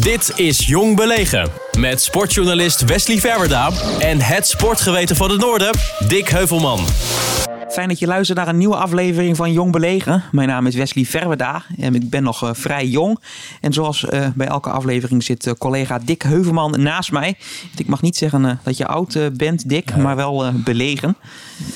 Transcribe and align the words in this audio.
Dit 0.00 0.32
is 0.36 0.66
Jong 0.66 0.96
Belegen. 0.96 1.48
Met 1.78 2.02
sportjournalist 2.02 2.84
Wesley 2.84 3.18
Verwerda 3.18 3.70
en 3.98 4.20
het 4.20 4.46
sportgeweten 4.46 5.16
van 5.16 5.30
het 5.30 5.40
Noorden, 5.40 5.70
Dick 6.08 6.28
Heuvelman. 6.28 6.80
Fijn 7.70 7.88
dat 7.88 7.98
je 7.98 8.06
luistert 8.06 8.38
naar 8.38 8.48
een 8.48 8.56
nieuwe 8.56 8.76
aflevering 8.76 9.36
van 9.36 9.52
Jong 9.52 9.72
Belegen. 9.72 10.22
Mijn 10.32 10.48
naam 10.48 10.66
is 10.66 10.74
Wesley 10.74 11.04
Verweda 11.04 11.62
en 11.78 11.94
ik 11.94 12.10
ben 12.10 12.22
nog 12.22 12.42
uh, 12.44 12.50
vrij 12.52 12.86
jong. 12.86 13.20
En 13.60 13.72
zoals 13.72 14.04
uh, 14.04 14.26
bij 14.34 14.46
elke 14.46 14.70
aflevering 14.70 15.22
zit 15.22 15.46
uh, 15.46 15.52
collega 15.58 15.98
Dick 15.98 16.22
Heuvelman 16.22 16.82
naast 16.82 17.12
mij. 17.12 17.36
Ik 17.76 17.86
mag 17.86 18.02
niet 18.02 18.16
zeggen 18.16 18.60
dat 18.62 18.76
je 18.76 18.86
oud 18.86 19.18
bent, 19.36 19.68
Dick, 19.68 19.96
maar 19.96 20.16
wel 20.16 20.52
belegen. 20.54 21.16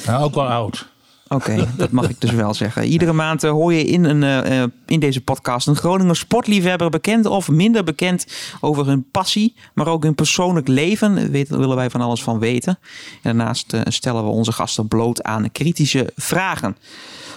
Nou, 0.07 0.25
ook 0.25 0.35
wel 0.35 0.49
oud. 0.49 0.94
Oké, 1.29 1.51
okay, 1.53 1.69
dat 1.77 1.91
mag 1.91 2.09
ik 2.09 2.21
dus 2.21 2.31
wel 2.31 2.55
zeggen. 2.55 2.85
Iedere 2.85 3.13
maand 3.13 3.45
uh, 3.45 3.51
hoor 3.51 3.73
je 3.73 3.85
in, 3.85 4.05
een, 4.05 4.47
uh, 4.53 4.63
in 4.87 5.01
deze 5.01 5.21
podcast 5.21 5.67
een 5.67 5.77
Groninger 5.77 6.17
sportliefhebber, 6.17 6.91
bekend 6.91 7.27
of 7.27 7.49
minder 7.49 7.85
bekend, 7.85 8.27
over 8.61 8.87
hun 8.87 9.11
passie, 9.11 9.55
maar 9.75 9.89
ook 9.89 10.03
hun 10.03 10.15
persoonlijk 10.15 10.69
leven. 10.69 11.15
Daar 11.15 11.59
willen 11.59 11.77
wij 11.77 11.91
van 11.91 12.01
alles 12.01 12.23
van 12.23 12.39
weten. 12.39 12.79
En 13.23 13.37
daarnaast 13.37 13.73
uh, 13.73 13.81
stellen 13.85 14.25
we 14.25 14.31
onze 14.31 14.53
gasten 14.53 14.89
bloot 14.89 15.23
aan 15.23 15.53
kritische 15.53 16.13
vragen. 16.17 16.77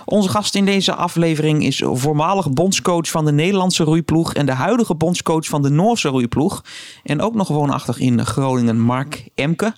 Onze 0.06 0.30
gast 0.30 0.56
in 0.56 0.66
deze 0.66 0.96
aflevering 0.96 1.64
is 1.64 1.84
voormalig 1.86 2.52
bondscoach 2.52 3.10
van 3.10 3.26
de 3.26 3.32
Nederlandse 3.32 3.84
roeiploeg 3.84 4.34
en 4.34 4.46
de 4.46 4.52
huidige 4.52 4.96
bondscoach 4.96 5.46
van 5.46 5.62
de 5.62 5.70
Noorse 5.70 6.08
roeiploeg. 6.08 6.64
En 7.04 7.22
ook 7.22 7.34
nog 7.34 7.48
woonachtig 7.48 8.00
in 8.00 8.26
Groningen, 8.26 8.80
Mark 8.80 9.28
Emke. 9.36 9.74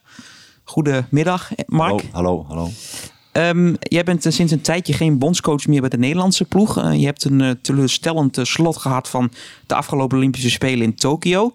Goedemiddag, 0.63 1.51
Mark. 1.65 2.03
Hallo, 2.11 2.11
hallo. 2.11 2.45
hallo. 2.47 2.69
Um, 3.33 3.75
jij 3.79 4.03
bent 4.03 4.25
uh, 4.25 4.31
sinds 4.31 4.51
een 4.51 4.61
tijdje 4.61 4.93
geen 4.93 5.17
bondscoach 5.17 5.67
meer 5.67 5.79
bij 5.79 5.89
de 5.89 5.97
Nederlandse 5.97 6.45
ploeg. 6.45 6.77
Uh, 6.77 6.99
je 6.99 7.05
hebt 7.05 7.23
een 7.23 7.39
uh, 7.39 7.51
teleurstellend 7.61 8.39
slot 8.41 8.77
gehad 8.77 9.09
van 9.09 9.31
de 9.65 9.75
afgelopen 9.75 10.17
Olympische 10.17 10.49
Spelen 10.49 10.83
in 10.83 10.95
Tokio. 10.95 11.53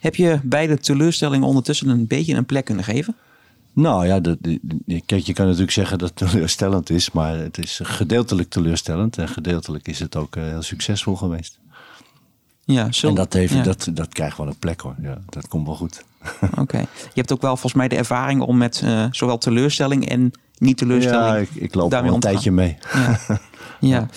Heb 0.00 0.14
je 0.14 0.40
bij 0.42 0.66
de 0.66 0.78
teleurstelling 0.78 1.44
ondertussen 1.44 1.88
een 1.88 2.06
beetje 2.06 2.34
een 2.34 2.46
plek 2.46 2.64
kunnen 2.64 2.84
geven? 2.84 3.16
Nou 3.72 4.06
ja, 4.06 4.20
de, 4.20 4.38
kijk, 5.06 5.26
je 5.26 5.32
kan 5.32 5.44
natuurlijk 5.44 5.72
zeggen 5.72 5.98
dat 5.98 6.08
het 6.08 6.18
teleurstellend 6.30 6.90
is, 6.90 7.10
maar 7.10 7.38
het 7.38 7.58
is 7.58 7.80
gedeeltelijk 7.82 8.50
teleurstellend 8.50 9.18
en 9.18 9.28
gedeeltelijk 9.28 9.88
is 9.88 9.98
het 9.98 10.16
ook 10.16 10.34
heel 10.34 10.62
succesvol 10.62 11.16
geweest. 11.16 11.58
Ja, 12.64 12.92
zo, 12.92 13.08
en 13.08 13.14
dat, 13.14 13.32
heeft, 13.32 13.52
ja. 13.52 13.62
dat, 13.62 13.88
dat 13.92 14.08
krijgt 14.08 14.36
wel 14.36 14.46
een 14.46 14.58
plek 14.58 14.80
hoor. 14.80 14.94
Ja, 15.02 15.18
dat 15.28 15.48
komt 15.48 15.66
wel 15.66 15.76
goed. 15.76 16.04
Oké. 16.40 16.60
Okay. 16.60 16.80
Je 16.80 17.20
hebt 17.20 17.32
ook 17.32 17.42
wel 17.42 17.50
volgens 17.50 17.74
mij 17.74 17.88
de 17.88 17.96
ervaring 17.96 18.40
om 18.40 18.56
met 18.56 18.84
zowel 19.10 19.38
teleurstelling 19.38 20.08
en 20.08 20.32
niet 20.58 20.76
teleurstelling. 20.76 21.26
Ja, 21.26 21.36
ik, 21.36 21.50
ik 21.54 21.74
loop 21.74 21.94
al 21.94 22.04
een 22.04 22.20
tijdje 22.20 22.50
mee. 22.50 22.76
Ja. 22.92 23.18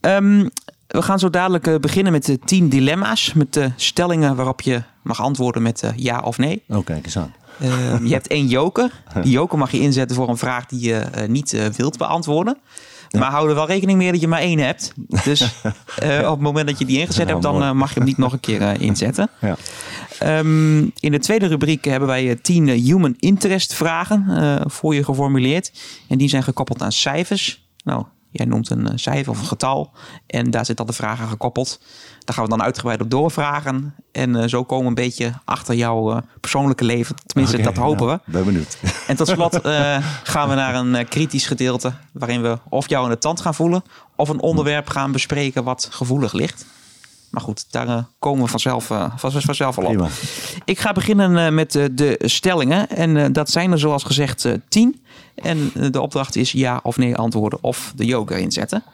ja. 0.00 0.16
Um, 0.16 0.50
we 0.86 1.02
gaan 1.02 1.18
zo 1.18 1.30
dadelijk 1.30 1.66
uh, 1.66 1.78
beginnen 1.78 2.12
met 2.12 2.24
de 2.24 2.38
tien 2.38 2.68
dilemma's. 2.68 3.32
Met 3.32 3.52
de 3.52 3.70
stellingen 3.76 4.36
waarop 4.36 4.60
je 4.60 4.82
mag 5.02 5.20
antwoorden 5.20 5.62
met 5.62 5.82
uh, 5.82 5.90
ja 5.96 6.20
of 6.20 6.38
nee. 6.38 6.62
Oh, 6.68 6.84
kijk 6.84 7.04
eens 7.04 7.18
aan. 7.18 7.34
Uh, 7.62 7.68
je 8.06 8.12
hebt 8.12 8.26
één 8.38 8.46
joker. 8.46 9.02
Die 9.22 9.32
joker 9.32 9.58
mag 9.58 9.70
je 9.70 9.80
inzetten 9.80 10.16
voor 10.16 10.28
een 10.28 10.36
vraag 10.36 10.66
die 10.66 10.80
je 10.80 11.04
niet 11.28 11.76
wilt 11.76 11.98
beantwoorden. 11.98 12.58
Ja. 13.14 13.20
Maar 13.20 13.30
hou 13.30 13.48
er 13.48 13.54
wel 13.54 13.66
rekening 13.66 13.98
mee 13.98 14.12
dat 14.12 14.20
je 14.20 14.28
maar 14.28 14.40
één 14.40 14.58
hebt. 14.58 14.92
Dus 15.24 15.42
op 16.22 16.30
het 16.30 16.40
moment 16.40 16.68
dat 16.68 16.78
je 16.78 16.84
die 16.84 16.98
ingezet 16.98 17.28
hebt, 17.28 17.42
dan 17.42 17.76
mag 17.76 17.88
je 17.88 17.94
hem 17.94 18.08
niet 18.08 18.18
nog 18.18 18.32
een 18.32 18.40
keer 18.40 18.80
inzetten. 18.80 19.28
Ja. 19.40 19.56
Um, 20.38 20.92
in 21.00 21.12
de 21.12 21.18
tweede 21.18 21.46
rubriek 21.46 21.84
hebben 21.84 22.08
wij 22.08 22.38
tien 22.42 22.68
human 22.68 23.14
interest 23.18 23.74
vragen 23.74 24.60
voor 24.66 24.94
je 24.94 25.04
geformuleerd. 25.04 25.72
En 26.08 26.18
die 26.18 26.28
zijn 26.28 26.42
gekoppeld 26.42 26.82
aan 26.82 26.92
cijfers. 26.92 27.66
Nou, 27.84 28.04
jij 28.36 28.46
noemt 28.46 28.70
een 28.70 28.98
cijfer 28.98 29.32
of 29.32 29.40
een 29.40 29.46
getal. 29.46 29.92
En 30.26 30.50
daar 30.50 30.64
zit 30.64 30.76
dan 30.76 30.86
de 30.86 30.92
vraag 30.92 31.20
aan 31.20 31.28
gekoppeld. 31.28 31.80
Daar 32.24 32.34
gaan 32.34 32.44
we 32.44 32.50
dan 32.50 32.62
uitgebreid 32.62 33.00
op 33.00 33.10
doorvragen. 33.10 33.94
En 34.12 34.36
uh, 34.36 34.44
zo 34.44 34.64
komen 34.64 34.82
we 34.82 34.88
een 34.88 35.06
beetje 35.06 35.32
achter 35.44 35.74
jouw 35.74 36.10
uh, 36.10 36.18
persoonlijke 36.40 36.84
leven. 36.84 37.16
Tenminste, 37.26 37.58
okay, 37.58 37.72
dat 37.72 37.82
hopen 37.82 38.06
nou, 38.06 38.18
we. 38.24 38.32
Ben 38.32 38.44
benieuwd. 38.44 38.78
En 39.06 39.16
tot 39.16 39.28
slot 39.28 39.58
gaan 40.22 40.48
we 40.48 40.54
naar 40.54 40.74
een 40.74 41.08
kritisch 41.08 41.46
gedeelte. 41.46 41.92
Waarin 42.12 42.42
we 42.42 42.58
of 42.68 42.88
jou 42.88 43.04
in 43.04 43.10
de 43.10 43.18
tand 43.18 43.40
gaan 43.40 43.54
voelen. 43.54 43.82
Of 44.16 44.28
een 44.28 44.40
onderwerp 44.40 44.88
gaan 44.88 45.12
bespreken 45.12 45.64
wat 45.64 45.88
gevoelig 45.90 46.32
ligt. 46.32 46.66
Maar 47.34 47.42
goed, 47.42 47.72
daar 47.72 47.86
uh, 47.86 47.98
komen 48.18 48.44
we 48.44 48.50
vanzelf, 48.50 48.90
uh, 48.90 49.12
vanzelf 49.16 49.78
al 49.78 49.84
op. 49.84 49.90
Prima. 49.90 50.08
Ik 50.64 50.78
ga 50.78 50.92
beginnen 50.92 51.30
uh, 51.30 51.48
met 51.48 51.72
de 51.72 52.20
stellingen. 52.24 52.88
En 52.88 53.32
dat 53.32 53.50
zijn 53.50 53.72
er 53.72 53.78
zoals 53.78 54.02
gezegd 54.02 54.48
tien. 54.68 55.04
En 55.34 55.72
de 55.90 56.00
opdracht 56.00 56.36
is 56.36 56.52
ja 56.52 56.80
of 56.82 56.96
nee 56.96 57.16
antwoorden 57.16 57.58
of 57.62 57.92
de 57.96 58.04
yoga 58.04 58.34
inzetten. 58.34 58.84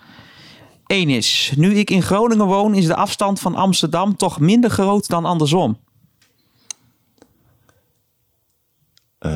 Eén 0.86 1.08
is, 1.08 1.52
nu 1.56 1.74
ik 1.74 1.90
in 1.90 2.02
Groningen 2.02 2.46
woon, 2.46 2.74
is 2.74 2.86
de 2.86 2.94
afstand 2.94 3.40
van 3.40 3.54
Amsterdam 3.54 4.16
toch 4.16 4.40
minder 4.40 4.70
groot 4.70 5.08
dan 5.08 5.24
andersom? 5.24 5.78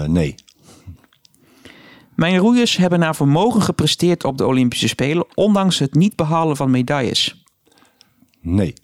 nee. 0.07 0.35
Mijn 2.15 2.37
roeiers 2.37 2.77
hebben 2.77 2.99
naar 2.99 3.17
vermogen 3.17 3.63
gepresteerd 3.63 4.25
op 4.25 4.39
de 4.39 4.47
Olympische 4.47 4.89
Spelen, 4.89 5.27
ondanks 5.35 5.79
het 5.79 5.95
niet 5.95 6.17
behalen 6.17 6.57
van 6.57 6.71
medailles. 6.71 7.45
Nee. 8.41 8.75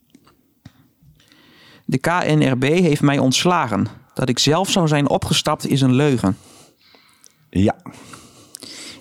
De 1.91 1.99
KNRB 1.99 2.63
heeft 2.63 3.03
mij 3.03 3.19
ontslagen. 3.19 3.87
Dat 4.15 4.29
ik 4.29 4.39
zelf 4.39 4.71
zou 4.71 4.89
zijn 4.89 5.09
opgestapt 5.09 5.67
is 5.67 5.81
een 5.81 5.95
leugen. 5.95 6.37
Ja. 7.49 7.77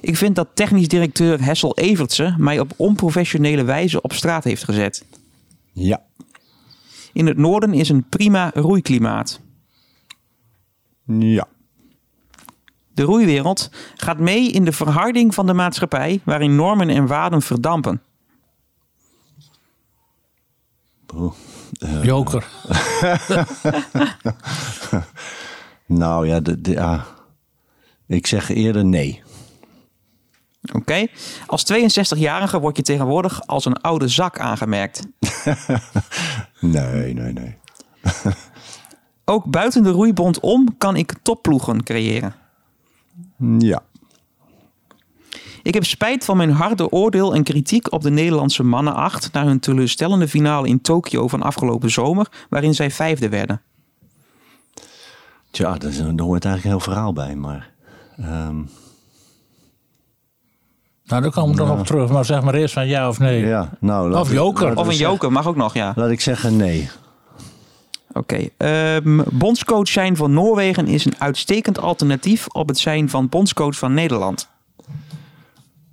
Ik 0.01 0.17
vind 0.17 0.35
dat 0.35 0.47
technisch 0.53 0.87
directeur 0.87 1.43
Hessel 1.43 1.77
Evertse 1.77 2.35
mij 2.37 2.59
op 2.59 2.73
onprofessionele 2.75 3.63
wijze 3.63 4.01
op 4.01 4.13
straat 4.13 4.43
heeft 4.43 4.63
gezet. 4.63 5.05
Ja. 5.73 6.03
In 7.13 7.27
het 7.27 7.37
noorden 7.37 7.73
is 7.73 7.89
een 7.89 8.09
prima 8.09 8.51
roeiklimaat. 8.53 9.39
Ja. 11.05 11.47
De 12.93 13.03
roeiwereld 13.03 13.71
gaat 13.95 14.19
mee 14.19 14.51
in 14.51 14.65
de 14.65 14.71
verharding 14.71 15.33
van 15.33 15.45
de 15.45 15.53
maatschappij 15.53 16.21
waarin 16.23 16.55
normen 16.55 16.89
en 16.89 17.07
waarden 17.07 17.41
verdampen. 17.41 18.01
Oh. 21.15 21.33
Uh, 21.79 22.03
Joker. 22.03 22.47
nou 25.85 26.27
ja, 26.27 26.39
de, 26.39 26.61
de, 26.61 26.73
uh, 26.73 27.03
ik 28.07 28.27
zeg 28.27 28.49
eerder 28.49 28.85
nee. 28.85 29.21
Oké. 30.61 30.77
Okay. 30.77 31.09
Als 31.45 31.65
62-jarige 31.73 32.59
word 32.59 32.77
je 32.77 32.83
tegenwoordig 32.83 33.47
als 33.47 33.65
een 33.65 33.81
oude 33.81 34.07
zak 34.07 34.39
aangemerkt. 34.39 35.07
nee, 36.59 37.13
nee, 37.13 37.33
nee. 37.33 37.57
Ook 39.25 39.45
buiten 39.45 39.83
de 39.83 39.89
roeibond 39.89 40.39
om 40.39 40.77
kan 40.77 40.95
ik 40.95 41.13
topploegen 41.21 41.83
creëren. 41.83 42.35
Ja. 43.57 43.81
Ik 45.63 45.73
heb 45.73 45.85
spijt 45.85 46.25
van 46.25 46.37
mijn 46.37 46.51
harde 46.51 46.91
oordeel 46.91 47.35
en 47.35 47.43
kritiek 47.43 47.91
op 47.91 48.01
de 48.01 48.09
Nederlandse 48.09 48.63
mannen 48.63 48.93
8 48.93 49.33
na 49.33 49.45
hun 49.45 49.59
teleurstellende 49.59 50.27
finale 50.27 50.67
in 50.67 50.81
Tokio 50.81 51.27
van 51.27 51.41
afgelopen 51.41 51.91
zomer, 51.91 52.27
waarin 52.49 52.73
zij 52.73 52.91
vijfde 52.91 53.29
werden. 53.29 53.61
Tja, 55.51 55.77
daar 55.77 55.91
hoort 55.91 56.45
eigenlijk 56.45 56.63
een 56.63 56.69
heel 56.69 56.79
verhaal 56.79 57.13
bij, 57.13 57.35
maar. 57.35 57.71
Um... 58.19 58.69
Nou, 61.09 61.21
daar 61.21 61.31
komen 61.31 61.55
we 61.55 61.61
nog 61.61 61.79
op 61.79 61.85
terug, 61.85 62.09
maar 62.09 62.25
zeg 62.25 62.41
maar 62.41 62.53
eerst 62.53 62.73
van 62.73 62.87
ja 62.87 63.07
of 63.07 63.19
nee. 63.19 63.45
Ja, 63.45 63.69
nou, 63.79 64.13
of 64.13 64.31
joker. 64.31 64.75
Of 64.75 64.87
een 64.87 64.95
joker, 64.95 65.31
mag 65.31 65.47
ook 65.47 65.55
nog, 65.55 65.73
ja. 65.73 65.93
Laat 65.95 66.09
ik 66.09 66.21
zeggen 66.21 66.57
nee. 66.57 66.89
Oké. 68.13 68.49
Okay. 68.57 68.95
Um, 68.95 69.23
bondscoach 69.31 69.87
zijn 69.87 70.15
van 70.15 70.33
Noorwegen 70.33 70.87
is 70.87 71.05
een 71.05 71.15
uitstekend 71.17 71.79
alternatief 71.79 72.47
op 72.47 72.67
het 72.67 72.77
zijn 72.77 73.09
van 73.09 73.29
bondscoach 73.29 73.77
van 73.77 73.93
Nederland. 73.93 74.49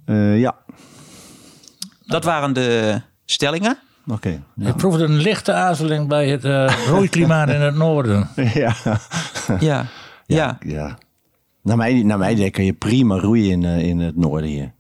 Uh, 0.07 0.41
ja. 0.41 0.57
Dat 2.07 2.25
waren 2.25 2.53
de 2.53 3.01
stellingen. 3.25 3.79
Oké. 4.07 4.15
Okay, 4.15 4.43
ja. 4.55 4.69
Ik 4.69 4.77
proefde 4.77 5.05
een 5.05 5.17
lichte 5.17 5.53
aarzeling 5.53 6.09
bij 6.09 6.29
het 6.29 6.45
uh, 6.45 6.87
roeiklimaat 6.89 7.49
in 7.49 7.61
het 7.61 7.75
noorden. 7.75 8.29
Ja. 8.37 8.75
Ja. 8.85 8.99
Ja. 9.59 9.87
ja. 10.27 10.59
ja. 10.61 10.99
Naar 11.63 11.77
mij, 11.77 12.03
naar 12.03 12.19
mij 12.19 12.33
idee 12.33 12.51
kan 12.51 12.65
je 12.65 12.73
prima 12.73 13.19
roeien 13.19 13.51
in, 13.51 13.63
uh, 13.63 13.89
in 13.89 14.01
het 14.01 14.17
noorden 14.17 14.49
hier. 14.51 14.75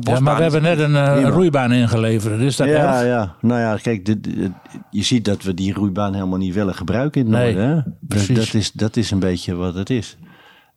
Ja, 0.00 0.20
maar 0.20 0.36
we 0.36 0.42
hebben 0.42 0.62
net 0.62 0.78
een, 0.78 1.30
roeibaan 1.30 1.72
ingeleverd. 1.72 2.38
Dus 2.38 2.56
dat 2.56 2.66
ja, 2.66 2.74
erg? 2.74 3.06
ja. 3.06 3.34
Nou 3.40 3.60
ja, 3.60 3.76
kijk, 3.76 4.06
dit, 4.06 4.24
dit, 4.24 4.50
je 4.90 5.02
ziet 5.02 5.24
dat 5.24 5.42
we 5.42 5.54
die 5.54 5.72
roeibaan 5.72 6.14
helemaal 6.14 6.38
niet 6.38 6.54
willen 6.54 6.74
gebruiken 6.74 7.20
in 7.20 7.32
het 7.32 7.42
nee, 7.42 7.54
noorden. 7.54 7.76
Hè? 7.76 7.90
Precies. 8.08 8.36
Dat, 8.36 8.54
is, 8.54 8.72
dat 8.72 8.96
is 8.96 9.10
een 9.10 9.18
beetje 9.18 9.54
wat 9.54 9.74
het 9.74 9.90
is. 9.90 10.16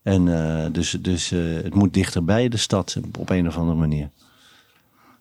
En 0.06 0.28
uh, 0.28 0.66
dus, 0.72 0.98
dus 1.02 1.31
uh, 1.31 1.63
het 1.63 1.75
moet 1.75 1.94
dichterbij 1.94 2.50
de 2.50 2.57
stad 2.57 2.98
op 3.19 3.30
een 3.30 3.48
of 3.48 3.57
andere 3.57 3.78
manier. 3.78 4.10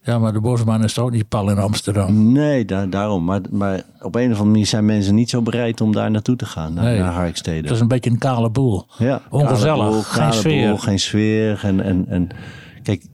Ja, 0.03 0.19
maar 0.19 0.33
de 0.33 0.41
Bosbaan 0.41 0.85
is 0.85 0.93
toch 0.93 1.05
ook 1.05 1.11
niet 1.11 1.29
pal 1.29 1.51
in 1.51 1.59
Amsterdam? 1.59 2.33
Nee, 2.33 2.65
daar, 2.65 2.91
daarom. 2.91 3.25
Maar, 3.25 3.41
maar 3.51 3.83
op 4.01 4.15
een 4.15 4.23
of 4.25 4.31
andere 4.31 4.45
manier 4.45 4.67
zijn 4.67 4.85
mensen 4.85 5.15
niet 5.15 5.31
zo 5.31 5.43
bereid 5.43 5.81
om 5.81 5.93
daar 5.93 6.11
naartoe 6.11 6.37
te 6.37 6.47
gaan, 6.47 6.75
naar, 6.75 6.85
nee. 6.85 6.99
naar 6.99 7.13
Harkstede. 7.13 7.61
Het 7.61 7.71
is 7.71 7.81
een 7.81 7.89
beetje 7.89 8.11
een 8.11 8.19
kale 8.19 8.51
boel. 8.51 8.87
Ja, 8.99 9.23
Ongezellig, 9.31 9.89
boel, 9.89 10.03
geen 10.03 10.33
sfeer. 10.33 10.69
Boel, 10.69 10.79
geen 10.79 10.99
sfeer. 10.99 11.61
En, 11.65 11.81
en, 11.81 12.05
en 12.09 12.29
kijk, 12.83 13.05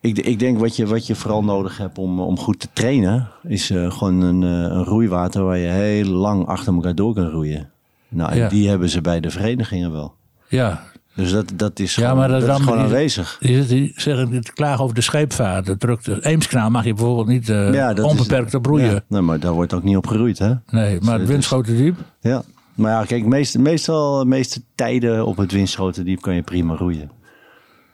Ik, 0.00 0.18
ik 0.18 0.38
denk 0.38 0.58
wat 0.58 0.76
je, 0.76 0.86
wat 0.86 1.06
je 1.06 1.14
vooral 1.14 1.44
nodig 1.44 1.78
hebt 1.78 1.98
om, 1.98 2.20
om 2.20 2.38
goed 2.38 2.60
te 2.60 2.68
trainen, 2.72 3.28
is 3.42 3.70
eh, 3.70 3.90
gewoon 3.90 4.20
een, 4.20 4.42
eh, 4.42 4.76
een 4.76 4.84
roeiwater 4.84 5.44
waar 5.44 5.58
je 5.58 5.68
heel 5.68 6.04
lang 6.10 6.46
achter 6.46 6.74
elkaar 6.74 6.94
door 6.94 7.14
kan 7.14 7.28
roeien. 7.30 7.70
Nou, 8.08 8.34
Ja. 8.36 8.48
die 8.48 8.68
hebben 8.68 8.88
ze 8.88 9.00
bij 9.00 9.20
de 9.20 9.30
verenigingen 9.30 9.92
wel. 9.92 10.14
Ja, 10.48 10.82
Dus 11.16 11.30
dat, 11.32 11.52
dat 11.54 11.78
is 11.78 11.94
Ja, 11.94 12.02
gewoon, 12.02 12.16
maar 12.18 12.28
dat 12.28 12.40
dat 12.40 12.48
is 12.50 12.56
is 12.56 12.62
gewoon 12.62 12.78
die- 12.78 12.86
aanwezig. 12.86 13.36
die, 13.40 13.66
die 13.66 13.92
zeggen 13.96 14.40
te 14.42 14.52
klagen 14.52 14.82
over 14.84 14.94
de 14.94 15.00
scheepvaart. 15.00 15.66
De 15.66 15.76
drukte. 15.76 16.24
Eemskanaal 16.26 16.70
mag 16.70 16.84
je 16.84 16.94
bijvoorbeeld 16.94 17.26
niet 17.26 17.46
Ja, 17.46 17.90
is- 17.90 18.00
onbeperkt 18.02 18.54
op 18.54 18.66
roeien. 18.66 18.90
Ja, 18.94 19.00
nee, 19.08 19.20
maar 19.20 19.40
daar 19.40 19.52
wordt 19.52 19.72
ook 19.72 19.82
niet 19.82 19.96
op 19.96 20.06
geroeid, 20.06 20.38
hè? 20.38 20.52
Nee, 20.70 21.00
maar 21.00 21.12
het 21.12 21.20
Dus- 21.20 21.28
Winschotendiep. 21.30 21.96
Ja. 22.20 22.42
Maar 22.74 22.90
ja, 22.92 23.04
kijk, 23.04 23.24
meest, 23.26 23.58
meestal, 23.58 24.18
de 24.18 24.24
meeste 24.26 24.62
tijden 24.74 25.26
op 25.26 25.36
het 25.36 25.52
Winschotendiep 25.52 26.20
kan 26.20 26.34
je 26.34 26.42
prima 26.42 26.74
roeien. 26.74 27.10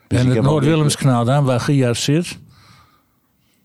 Dus 0.07 0.19
en 0.19 0.27
ik 0.27 0.33
het 0.33 0.43
Noord-Willemskanaal 0.43 1.25
dan, 1.25 1.43
waar 1.45 1.59
Gia 1.59 1.93
zit. 1.93 2.37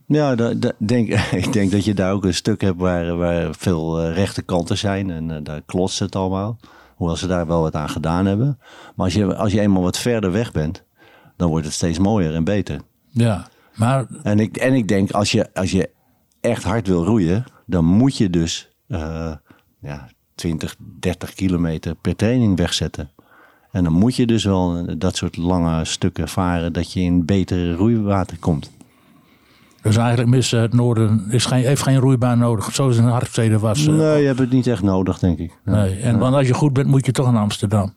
Ja, 0.07 0.35
denk, 0.79 1.09
ik 1.45 1.53
denk 1.53 1.71
dat 1.71 1.85
je 1.85 1.95
daar 1.95 2.13
ook 2.13 2.25
een 2.25 2.35
stuk 2.35 2.61
hebt 2.61 2.79
waar, 2.79 3.17
waar 3.17 3.49
veel 3.59 4.01
eh, 4.01 4.15
rechte 4.15 4.43
kanten 4.43 4.79
zijn. 4.79 5.11
En 5.11 5.31
eh, 5.31 5.37
daar 5.43 5.61
klotst 5.67 5.99
het 5.99 6.17
allemaal. 6.17 6.59
Hoewel 6.99 7.17
ze 7.17 7.27
daar 7.27 7.47
wel 7.47 7.61
wat 7.61 7.75
aan 7.75 7.89
gedaan 7.89 8.27
hebben. 8.27 8.59
Maar 8.95 9.05
als 9.05 9.15
je, 9.15 9.37
als 9.37 9.53
je 9.53 9.61
eenmaal 9.61 9.83
wat 9.83 9.99
verder 9.99 10.33
weg 10.33 10.53
bent, 10.53 10.85
dan 11.37 11.49
wordt 11.49 11.65
het 11.65 11.75
steeds 11.75 11.99
mooier 11.99 12.35
en 12.35 12.45
beter. 12.45 12.81
Ja, 13.09 13.49
maar 13.75 14.07
En 14.23 14.39
ik, 14.39 14.57
en 14.57 14.75
ik 14.75 14.89
denk, 14.89 15.11
als 15.11 15.33
je, 15.33 15.55
als 15.55 15.71
je 15.71 15.91
echt 16.41 16.65
hard 16.65 16.87
wil 16.87 17.05
roeien, 17.05 17.45
dan 17.67 17.85
moet 17.85 18.17
je 18.17 18.31
dus 18.31 18.69
eh, 18.89 19.33
ja, 19.81 20.09
20, 20.35 20.77
30 21.01 21.35
kilometer 21.35 21.95
per 21.95 22.17
training 22.17 22.57
wegzetten. 22.57 23.11
En 23.71 23.85
dan 23.85 23.93
moet 23.93 24.17
je 24.17 24.27
dus 24.27 24.45
wel 24.45 24.85
dat 24.99 25.17
soort 25.17 25.37
lange 25.37 25.85
stukken 25.85 26.29
varen, 26.29 26.73
dat 26.73 26.93
je 26.93 27.01
in 27.01 27.25
betere 27.25 27.75
roeiwater 27.75 28.39
komt. 28.39 28.71
Dus 29.83 29.97
eigenlijk 29.97 30.29
mis 30.29 30.51
het 30.51 30.73
noorden 30.73 31.25
is 31.29 31.45
geen, 31.45 31.65
heeft 31.65 31.83
geen 31.83 31.99
roeibaan 31.99 32.39
nodig. 32.39 32.75
Zoals 32.75 32.97
in 32.97 33.05
Hartstede 33.05 33.59
was. 33.59 33.87
eh. 33.87 33.93
Nee, 33.95 34.21
je 34.21 34.27
hebt 34.27 34.39
het 34.39 34.51
niet 34.51 34.67
echt 34.67 34.83
nodig, 34.83 35.19
denk 35.19 35.39
ik. 35.39 35.53
Nee. 35.65 36.01
En 36.01 36.19
want 36.19 36.35
als 36.35 36.47
je 36.47 36.55
goed 36.55 36.73
bent, 36.73 36.87
moet 36.87 37.07
je 37.07 37.13
toch 37.13 37.33
naar 37.33 37.43
Amsterdam. 37.43 37.95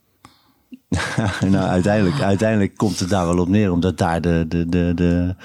nou, 1.49 1.55
uiteindelijk, 1.55 2.21
uiteindelijk 2.21 2.77
komt 2.77 2.99
het 2.99 3.09
daar 3.09 3.27
wel 3.27 3.37
op 3.37 3.47
neer, 3.47 3.71
omdat 3.71 3.97
daar 3.97 4.21
de, 4.21 4.45
de, 4.47 4.69
de, 4.69 4.91
de, 4.95 5.35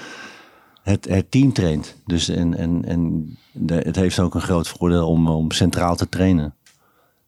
het, 0.83 1.07
het 1.09 1.31
team 1.31 1.53
traint. 1.53 1.95
Dus 2.05 2.29
en, 2.29 2.57
en, 2.57 2.85
en 2.85 3.29
de, 3.51 3.75
het 3.75 3.95
heeft 3.95 4.19
ook 4.19 4.35
een 4.35 4.41
groot 4.41 4.67
voordeel 4.67 5.07
om, 5.07 5.27
om 5.29 5.51
centraal 5.51 5.95
te 5.95 6.09
trainen. 6.09 6.53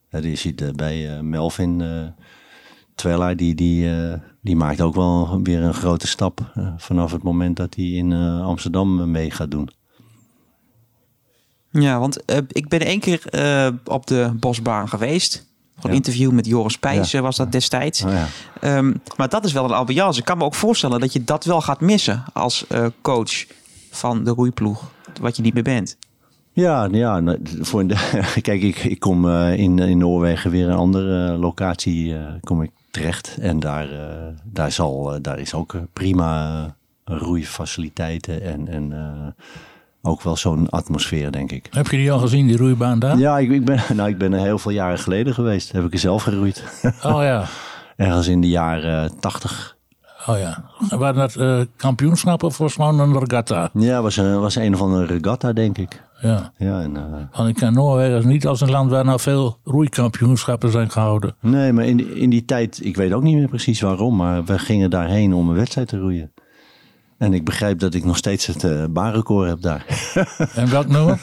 Ja, 0.09 0.19
je 0.19 0.35
ziet 0.35 0.61
eh, 0.61 0.69
bij 0.75 1.15
eh, 1.15 1.21
Melvin 1.21 1.79
uh, 1.79 2.07
Twella, 2.95 3.33
die, 3.33 3.55
die, 3.55 3.89
eh, 3.89 4.19
die 4.41 4.55
maakt 4.55 4.81
ook 4.81 4.95
wel 4.95 5.39
weer 5.43 5.61
een 5.63 5.73
grote 5.73 6.07
stap 6.07 6.51
eh, 6.55 6.67
vanaf 6.77 7.11
het 7.11 7.23
moment 7.23 7.55
dat 7.57 7.75
hij 7.75 7.85
in 7.85 8.11
eh, 8.11 8.41
Amsterdam 8.45 9.11
mee 9.11 9.31
gaat 9.31 9.51
doen. 9.51 9.69
Ja, 11.71 11.99
want 11.99 12.25
eh, 12.25 12.37
ik 12.47 12.67
ben 12.67 12.79
één 12.79 12.99
keer 12.99 13.25
eh, 13.29 13.67
op 13.85 14.07
de 14.07 14.31
bosbaan 14.39 14.89
geweest. 14.89 15.47
Voor 15.75 15.83
een 15.89 15.89
Ja. 15.89 15.95
interview 15.95 16.31
met 16.31 16.45
Joris 16.45 16.77
Pijs 16.77 17.11
Ja. 17.11 17.17
eh, 17.17 17.23
was 17.23 17.35
dat 17.37 17.51
destijds. 17.51 18.03
Oh 18.03 18.11
ja. 18.11 18.27
Ehm, 18.61 18.93
maar 19.17 19.29
dat 19.29 19.45
is 19.45 19.53
wel 19.53 19.63
een 19.63 19.71
ambiance. 19.71 20.19
Ik 20.19 20.25
kan 20.25 20.37
me 20.37 20.43
ook 20.43 20.55
voorstellen 20.55 20.99
dat 20.99 21.13
je 21.13 21.23
dat 21.23 21.45
wel 21.45 21.61
gaat 21.61 21.81
missen 21.81 22.23
als 22.33 22.67
eh, 22.67 22.85
coach 23.01 23.45
van 23.91 24.23
de 24.23 24.31
roeiploeg. 24.31 24.91
Wat 25.21 25.35
je 25.35 25.41
niet 25.41 25.53
meer 25.53 25.63
bent. 25.63 25.97
Ja, 26.59 26.87
ja 26.91 27.19
nou, 27.19 27.39
voor 27.43 27.87
de, 27.87 27.95
kijk, 28.41 28.61
ik, 28.61 28.77
ik 28.83 28.99
kom 28.99 29.29
eh, 29.29 29.57
in, 29.57 29.79
in 29.79 29.97
Noorwegen 29.97 30.51
weer 30.51 30.69
een 30.69 30.77
andere 30.77 31.31
eh, 31.33 31.39
locatie 31.39 32.15
eh, 32.15 32.33
kom 32.41 32.61
ik 32.61 32.71
terecht. 32.91 33.37
En 33.41 33.59
daar, 33.59 33.87
daar, 34.43 34.71
zal, 34.71 35.21
daar 35.21 35.39
is 35.39 35.53
ook 35.53 35.75
prima 35.93 36.75
roeifaciliteiten 37.03 38.41
en, 38.41 38.67
en 38.67 38.93
ook 40.01 40.21
wel 40.21 40.35
zo'n 40.35 40.69
atmosfeer, 40.69 41.31
denk 41.31 41.51
ik. 41.51 41.67
Heb 41.71 41.87
je 41.87 41.97
die 41.97 42.11
al 42.11 42.19
gezien, 42.19 42.47
die 42.47 42.57
roeibaan 42.57 42.99
daar? 42.99 43.17
Ja, 43.17 43.37
ik, 43.37 43.49
ik, 43.49 43.65
ben, 43.65 43.79
nou, 43.95 44.09
ik 44.09 44.17
ben 44.17 44.33
er 44.33 44.39
heel 44.39 44.59
veel 44.59 44.71
jaren 44.71 44.99
geleden 44.99 45.33
geweest. 45.33 45.71
Heb 45.71 45.85
ik 45.85 45.93
er 45.93 45.99
zelf 45.99 46.23
geroeid. 46.23 46.63
Oh 47.03 47.21
ja. 47.21 47.45
Ergens 47.97 48.27
in 48.27 48.41
de 48.41 48.49
jaren 48.49 49.19
tachtig. 49.19 49.77
Oh 50.29 50.37
ja. 50.39 50.63
Waren 50.97 51.15
dat 51.15 51.35
eh, 51.35 51.59
kampioenschappen 51.75 52.47
of 52.47 52.57
was 52.57 52.75
het 52.75 52.81
gewoon 52.85 52.99
een 52.99 53.19
regatta? 53.25 53.69
Ja, 53.73 54.01
was 54.01 54.17
een, 54.17 54.39
was 54.39 54.55
een 54.55 54.73
of 54.73 54.81
andere 54.81 55.05
regatta, 55.05 55.53
denk 55.53 55.77
ik. 55.77 56.01
Ja. 56.21 56.53
Ja, 56.57 56.81
en, 56.81 56.97
eh, 56.97 57.03
Want 57.37 57.49
ik 57.49 57.55
ken 57.55 57.73
Noorwegen 57.73 58.27
niet 58.27 58.47
als 58.47 58.61
een 58.61 58.69
land 58.69 58.91
waar 58.91 59.05
nou 59.05 59.19
veel 59.19 59.57
roeikampioenschappen 59.63 60.71
zijn 60.71 60.91
gehouden. 60.91 61.35
Nee, 61.41 61.73
maar 61.73 61.85
in, 61.85 61.97
die- 61.97 62.13
in 62.13 62.29
die 62.29 62.45
tijd, 62.45 62.79
ik 62.85 62.95
weet 62.95 63.13
ook 63.13 63.21
niet 63.23 63.35
meer 63.35 63.47
precies 63.47 63.81
waarom, 63.81 64.15
maar 64.15 64.43
we 64.43 64.59
gingen 64.59 64.89
daarheen 64.89 65.33
om 65.33 65.49
een 65.49 65.55
wedstrijd 65.55 65.87
te 65.87 65.97
roeien. 65.99 66.31
En 67.17 67.33
ik 67.33 67.45
begrijp 67.45 67.79
dat 67.79 67.93
ik 67.93 68.05
nog 68.05 68.17
steeds 68.17 68.45
het 68.45 68.63
eh 68.63 68.83
baanrecord 68.89 69.49
heb 69.49 69.61
daar. 69.61 69.85
En 70.55 70.69
welk 70.69 70.87
nummer? 70.87 71.19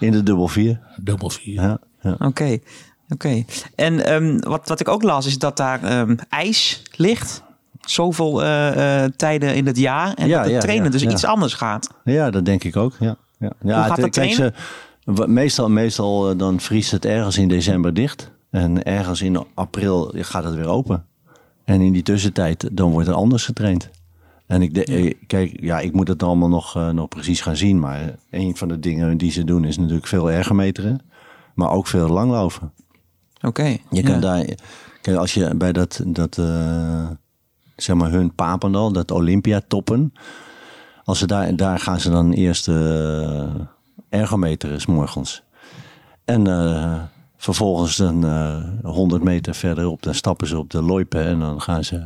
in 0.00 0.12
de 0.12 0.22
dubbel 0.22 0.48
vier. 0.48 0.80
Dubbel 1.00 1.30
vier. 1.30 1.54
Ja, 1.62 1.78
ja. 2.00 2.16
Oké, 2.18 2.58
oké. 3.08 3.44
En 3.74 4.06
ehm, 4.06 4.38
wat, 4.38 4.68
wat 4.68 4.80
ik 4.80 4.88
ook 4.88 5.02
las 5.02 5.26
is 5.26 5.38
dat 5.38 5.56
daar 5.56 5.82
ehm, 5.82 6.16
ijs 6.28 6.82
ligt. 6.96 7.42
Zoveel 7.84 8.42
eh, 8.42 9.04
eh, 9.04 9.10
tijden 9.16 9.54
in 9.54 9.66
het 9.66 9.78
jaar. 9.78 10.14
En 10.14 10.28
Ja, 10.28 10.42
dat 10.42 10.52
het 10.52 10.60
trainen 10.60 10.90
dus 10.90 11.02
iets 11.02 11.24
anders 11.24 11.54
gaat. 11.54 11.88
ja, 12.04 12.30
dat 12.30 12.44
denk 12.44 12.64
ik 12.64 12.76
ook. 12.76 12.92
Ja, 13.00 13.16
ja. 13.38 13.52
ja 13.62 13.84
gaat 13.84 14.10
kijk, 14.10 14.32
ze, 14.32 14.52
wa- 15.04 15.26
meestal, 15.26 15.70
meestal 15.70 16.30
eh, 16.30 16.38
dan 16.38 16.60
vriest 16.60 16.90
het 16.90 17.04
ergens 17.04 17.38
in 17.38 17.48
december 17.48 17.94
dicht. 17.94 18.32
En 18.50 18.82
ergens 18.82 19.22
in 19.22 19.44
april 19.54 20.14
gaat 20.16 20.44
het 20.44 20.54
weer 20.54 20.68
open. 20.68 21.04
En 21.64 21.80
in 21.80 21.92
die 21.92 22.02
tussentijd, 22.02 22.68
dan 22.72 22.90
wordt 22.90 23.08
er 23.08 23.14
anders 23.14 23.44
getraind. 23.44 23.90
En 24.46 24.62
ik, 24.62 24.74
de, 24.74 25.16
kijk, 25.26 25.60
ja, 25.60 25.80
ik 25.80 25.92
moet 25.92 26.08
het 26.08 26.22
allemaal 26.22 26.48
nog, 26.48 26.92
nog 26.92 27.08
precies 27.08 27.40
gaan 27.40 27.56
zien. 27.56 27.78
Maar 27.78 28.14
een 28.30 28.56
van 28.56 28.68
de 28.68 28.78
dingen 28.78 29.16
die 29.16 29.30
ze 29.30 29.44
doen 29.44 29.64
is 29.64 29.78
natuurlijk 29.78 30.06
veel 30.06 30.30
ergometeren. 30.30 31.00
Maar 31.54 31.70
ook 31.70 31.86
veel 31.86 32.08
langlopen. 32.08 32.72
Oké. 33.40 33.64
Je 33.64 33.78
ja. 33.90 34.02
kan 34.02 34.20
daar, 34.20 34.44
kijk, 35.00 35.16
als 35.16 35.34
je 35.34 35.54
bij 35.54 35.72
dat, 35.72 36.00
dat 36.06 36.38
zeg 37.76 37.96
maar 37.96 38.10
hun 38.10 38.34
Papendal, 38.34 38.92
dat 38.92 39.10
Olympia 39.10 39.60
toppen. 39.68 40.12
Als 41.04 41.18
ze 41.18 41.26
daar, 41.26 41.56
daar 41.56 41.78
gaan 41.78 42.00
ze 42.00 42.10
dan 42.10 42.32
eerst 42.32 42.68
eh 42.68 43.54
ergometeren, 44.08 44.80
s 44.80 44.86
morgens. 44.86 45.42
En 46.24 46.46
eh, 46.46 47.02
vervolgens 47.36 47.96
dan 47.96 48.24
eh 48.24 48.62
100 48.82 49.22
meter 49.22 49.54
verderop, 49.54 50.02
dan 50.02 50.14
stappen 50.14 50.46
ze 50.46 50.58
op 50.58 50.70
de 50.70 50.82
loipen 50.82 51.24
en 51.24 51.38
dan 51.38 51.60
gaan 51.60 51.84
ze, 51.84 52.02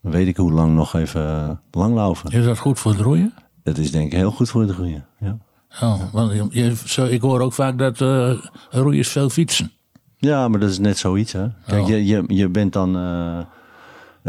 weet 0.00 0.26
ik 0.26 0.36
hoe 0.36 0.52
lang, 0.52 0.74
nog 0.74 0.94
even 0.94 1.60
langlopen. 1.70 2.30
Is 2.32 2.44
dat 2.44 2.58
goed 2.58 2.78
voor 2.78 2.92
het 2.92 3.00
roeien? 3.00 3.34
Dat 3.62 3.78
is 3.78 3.90
denk 3.90 4.06
ik 4.12 4.18
heel 4.18 4.30
goed 4.30 4.48
voor 4.50 4.66
de 4.66 4.72
groeien. 4.72 5.06
Ja. 5.18 5.36
Oh, 5.82 6.00
want 6.12 6.52
je, 6.52 6.74
zo, 6.86 7.04
ik 7.04 7.20
hoor 7.20 7.40
ook 7.40 7.52
vaak 7.52 7.78
dat 7.78 8.00
eh 8.00 8.32
roeiers 8.70 9.08
veel 9.08 9.28
fietsen. 9.30 9.72
Ja, 10.16 10.48
maar 10.48 10.60
dat 10.60 10.70
is 10.70 10.78
net 10.78 10.98
zoiets. 10.98 11.32
Hè? 11.32 11.46
Kijk, 11.66 11.82
Oh. 11.82 11.88
je, 11.88 12.06
je, 12.06 12.24
je 12.26 12.48
bent 12.48 12.72
dan. 12.72 12.96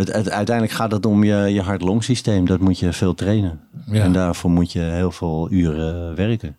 Eh, 0.10 0.16
het, 0.16 0.26
het- 0.26 0.34
uiteindelijk 0.34 0.76
gaat 0.78 0.92
het 0.92 1.06
om 1.06 1.24
je, 1.24 1.36
je 1.36 1.62
hart-longsysteem. 1.62 2.46
Dat 2.46 2.60
moet 2.60 2.80
je 2.80 2.94
veel 2.94 3.14
trainen. 3.14 3.60
Ja. 3.86 4.04
En 4.04 4.14
daarvoor 4.14 4.52
moet 4.52 4.72
je 4.72 4.80
heel 4.80 5.12
veel 5.12 5.52
uren 5.52 6.16
werken. 6.16 6.58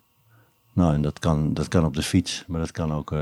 Nou, 0.73 0.93
en 0.93 1.01
dat 1.01 1.19
kan, 1.19 1.53
dat 1.53 1.67
kan 1.67 1.85
op 1.85 1.95
de 1.95 2.01
fiets, 2.03 2.43
maar 2.47 2.59
dat 2.59 2.71
kan 2.71 2.93
ook 2.93 3.11
eh, 3.11 3.19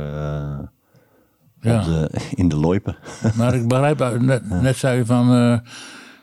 Ja. 1.62 1.84
de, 1.84 2.10
in 2.42 2.50
de 2.50 2.56
loipen. 2.56 2.96
Maar 3.36 3.54
ik 3.56 3.68
begrijp, 3.68 4.02
uit- 4.02 4.22
net, 4.22 4.50
net 4.62 4.78
zei 4.78 4.98
je 4.98 5.06
van, 5.06 5.34
eh, 5.36 5.58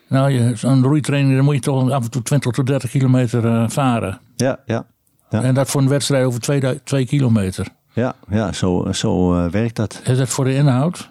nou, 0.08 0.30
je- 0.30 0.56
zo'n 0.56 0.82
roeitraining, 0.82 1.36
dan 1.36 1.44
moet 1.44 1.54
je 1.54 1.60
toch 1.60 1.90
af 1.90 2.04
en 2.04 2.10
toe 2.10 2.22
20 2.22 2.52
tot 2.52 2.66
30 2.66 2.90
kilometer 2.90 3.46
eh, 3.46 3.68
varen. 3.68 4.20
ja, 4.36 4.58
ja, 4.66 4.86
Ja. 5.30 5.42
En 5.42 5.54
dat 5.54 5.70
voor 5.70 5.80
een 5.80 5.88
wedstrijd 5.88 6.24
over 6.24 6.40
2 6.40 6.82
twee 6.84 7.06
kilometer. 7.06 7.66
ja, 7.92 8.14
ja 8.28 8.52
zo, 8.52 8.92
zo 8.92 9.34
eh, 9.44 9.50
werkt 9.50 9.76
dat. 9.76 10.00
Is 10.04 10.18
dat 10.18 10.28
voor 10.28 10.44
de 10.44 10.54
inhoud? 10.54 11.10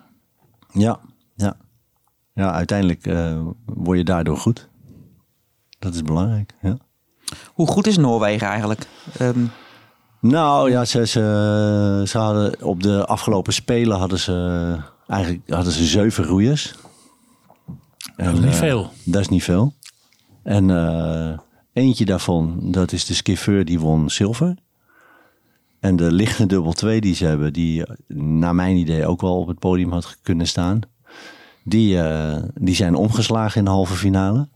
Ja, 0.72 1.00
ja. 1.36 1.56
Ja 2.38 2.51
uiteindelijk 2.51 3.06
eh, 3.06 3.41
word 3.65 3.98
je 3.98 4.03
daardoor 4.03 4.38
goed. 4.38 4.70
Dat 5.79 5.94
is 5.94 6.01
belangrijk. 6.01 6.53
Ja. 6.62 6.77
Hoe 7.53 7.67
goed 7.67 7.88
is 7.88 7.98
Noorwegen 7.98 8.48
eigenlijk? 8.48 8.88
Ehm, 9.17 9.46
Nou 10.20 10.70
ja, 10.70 10.86
ze, 10.86 11.08
ze, 11.08 12.03
ze 12.08 12.17
hadden 12.17 12.63
op 12.63 12.84
de 12.84 13.06
afgelopen 13.06 13.53
spelen 13.53 13.98
hadden 13.98 14.20
ze 14.20 14.77
eigenlijk 15.08 15.50
hadden 15.50 15.74
ze 15.74 15.86
zeven 15.86 16.24
roeiers. 16.24 16.75
Dat 18.15 18.34
is 18.34 18.39
niet 18.39 18.51
eh, 18.51 18.58
veel. 18.58 18.91
Dat 19.03 19.22
is 19.22 19.27
niet 19.27 19.44
veel. 19.44 19.74
En 20.44 20.70
eh, 20.70 21.39
eentje 21.74 22.06
daarvan, 22.06 22.60
dat 22.62 22.91
is 22.91 23.06
de 23.06 23.13
skiffeur, 23.13 23.65
die 23.65 23.79
won 23.79 24.10
zilver. 24.10 24.56
En 25.79 25.96
de 25.96 26.12
lichte 26.12 26.46
dubbel 26.46 26.74
2 26.74 27.01
die 27.01 27.15
ze 27.15 27.25
hebben, 27.25 27.53
die 27.53 27.84
naar 28.17 28.56
mijn 28.56 28.77
idee 28.77 29.06
ook 29.06 29.22
wel 29.22 29.39
op 29.39 29.48
het 29.48 29.60
podium 29.60 29.91
had 29.91 30.17
kunnen 30.22 30.48
staan. 30.48 30.79
Die, 31.68 32.02
eh, 32.02 32.44
die 32.56 32.76
zijn 32.76 32.96
omgeslagen 32.96 33.58
in 33.60 33.66
de 33.66 33.72
halve 33.72 33.94
finale. 33.94 34.48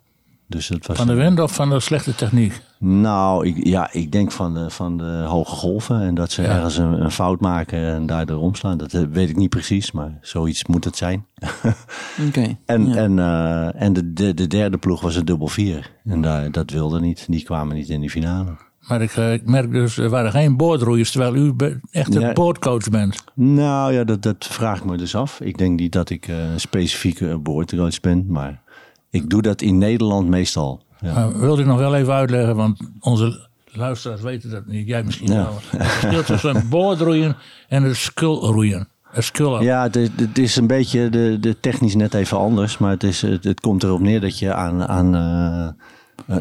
Dus 0.48 0.68
dat 0.68 0.86
was 0.86 0.98
Van 0.98 1.08
de 1.08 1.14
wind 1.14 1.40
of 1.40 1.54
van 1.54 1.70
de 1.70 1.80
slechte 1.80 2.16
techniek? 2.16 2.62
Nou, 2.80 3.48
ik, 3.48 3.66
ja, 3.66 3.92
ik 3.94 4.12
denk 4.12 4.32
van 4.32 4.54
de, 4.54 4.70
van 4.70 4.98
de 4.98 5.24
hoge 5.28 5.56
golven 5.56 6.02
en 6.02 6.16
dat 6.16 6.32
ze 6.32 6.42
Ja. 6.42 6.48
ergens 6.48 6.78
een, 6.78 7.02
een 7.04 7.12
fout 7.12 7.40
maken 7.40 7.80
en 7.94 8.06
daardoor 8.06 8.42
omslaan. 8.42 8.78
Dat 8.78 8.94
eh, 8.94 9.02
weet 9.12 9.30
ik 9.30 9.36
niet 9.36 9.50
precies, 9.50 9.92
maar 9.92 10.18
zoiets 10.22 10.66
moet 10.66 10.84
het 10.84 10.96
zijn. 10.98 11.26
Oké. 12.28 12.58
En, 12.66 12.88
Ja. 12.88 12.96
en, 12.96 13.20
eh, 13.20 13.82
en 13.82 13.94
de, 13.94 14.14
de, 14.14 14.34
de 14.34 14.48
derde 14.48 14.78
ploeg 14.78 15.02
was 15.02 15.16
een 15.16 15.26
dubbel 15.26 15.48
vier. 15.48 15.92
En 16.06 16.22
daar, 16.22 16.52
dat 16.52 16.70
wilde 16.72 17.00
niet. 17.00 17.26
Die 17.30 17.44
kwamen 17.44 17.76
niet 17.76 17.90
in 17.90 18.02
de 18.02 18.10
finale. 18.10 18.50
Maar 18.88 19.02
ik, 19.02 19.12
eh, 19.12 19.34
ik 19.34 19.46
merk 19.46 19.72
dus, 19.72 19.98
er 19.98 20.10
waren 20.10 20.32
geen 20.32 20.58
boordroeiers, 20.58 21.12
terwijl 21.12 21.36
u 21.36 21.54
echt 21.92 22.16
een 22.16 22.22
Ja. 22.22 22.34
boordcoach 22.34 22.90
bent. 22.90 23.24
Nou 23.36 23.94
ja, 23.94 24.04
dat, 24.04 24.22
dat 24.22 24.46
vraag 24.50 24.78
ik 24.78 24.86
me 24.86 24.98
dus 24.98 25.16
af. 25.16 25.40
Ik 25.42 25.58
denk 25.58 25.80
niet 25.80 25.92
dat 25.92 26.10
ik 26.10 26.28
eh, 26.28 26.52
een 26.52 26.60
specifieke 26.60 27.38
boordcoach 27.38 28.00
ben, 28.00 28.26
maar 28.28 28.62
ik 29.10 29.30
doe 29.30 29.42
dat 29.42 29.62
in 29.62 29.78
Nederland 29.78 30.28
meestal. 30.28 30.82
Ja. 31.00 31.14
Maar 31.14 31.40
wilde 31.40 31.62
ik 31.62 31.68
nog 31.68 31.78
wel 31.78 31.96
even 31.96 32.14
uitleggen, 32.14 32.56
want 32.56 32.80
onze 33.00 33.48
luisteraars 33.72 34.22
weten 34.22 34.50
dat 34.50 34.66
niet. 34.66 34.88
Jij 34.88 35.04
misschien 35.04 35.32
Ja. 35.32 35.44
wel. 35.44 35.60
Het 35.78 35.88
verschil 35.92 36.24
tussen 36.24 36.56
een 36.56 36.70
boordroeien 36.70 37.36
en 37.68 37.84
een 37.84 37.96
skulroeien. 37.96 38.88
Een. 39.34 39.64
Ja, 39.64 39.84
het 39.84 39.96
is, 39.96 40.10
het 40.16 40.38
is 40.38 40.56
een 40.56 40.68
beetje 40.68 41.10
de, 41.10 41.38
de 41.40 41.60
technisch 41.60 41.96
net 41.96 42.14
even 42.14 42.38
anders. 42.38 42.78
Maar 42.78 42.92
het, 42.92 43.04
is, 43.04 43.22
het, 43.22 43.44
het 43.44 43.60
komt 43.60 43.84
erop 43.84 44.00
neer 44.00 44.22
dat 44.22 44.40
je 44.40 44.54
aan, 44.54 44.88
aan 44.88 45.16
eh, 45.16 45.86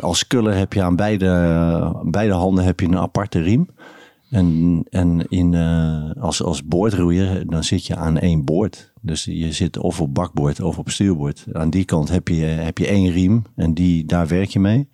als 0.00 0.18
sculler 0.18 0.54
heb 0.54 0.72
je 0.72 0.82
aan 0.82 0.96
beide, 0.96 2.00
beide 2.02 2.32
handen 2.32 2.64
heb 2.64 2.80
je 2.80 2.86
een 2.86 2.98
aparte 2.98 3.40
riem. 3.40 3.68
En, 4.30 4.84
en 4.90 5.28
in, 5.28 5.54
eh, 5.54 6.22
als, 6.22 6.42
als 6.42 6.64
boordroeier, 6.64 7.46
dan 7.46 7.64
zit 7.64 7.86
je 7.86 7.96
aan 7.96 8.18
één 8.18 8.44
boord. 8.44 8.92
Dus 9.00 9.24
je 9.24 9.52
zit 9.52 9.78
of 9.78 10.00
op 10.00 10.14
bakboord 10.14 10.60
of 10.60 10.78
op 10.78 10.90
stuurboord. 10.90 11.46
Aan 11.52 11.70
die 11.70 11.84
kant 11.84 12.08
heb 12.08 12.28
je, 12.28 12.44
heb 12.44 12.78
je 12.78 12.86
één 12.86 13.10
riem 13.10 13.42
en 13.56 13.74
die, 13.74 14.04
daar 14.04 14.26
werk 14.26 14.48
je 14.48 14.60
mee. 14.60 14.88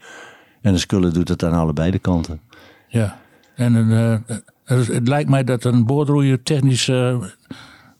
En 0.61 0.73
de 0.73 0.79
sculler 0.79 1.13
doet 1.13 1.29
het 1.29 1.45
aan 1.45 1.53
allebei 1.53 1.91
de 1.91 1.99
kanten. 1.99 2.41
Ja. 2.89 3.19
En 3.55 3.91
eh, 3.91 4.37
het, 4.65 5.09
lijkt 5.09 5.31
mij 5.31 5.45
dat 5.45 5.65
een 5.65 5.87
boordroeier 5.87 6.43
technisch 6.43 6.89
eh, 6.89 7.23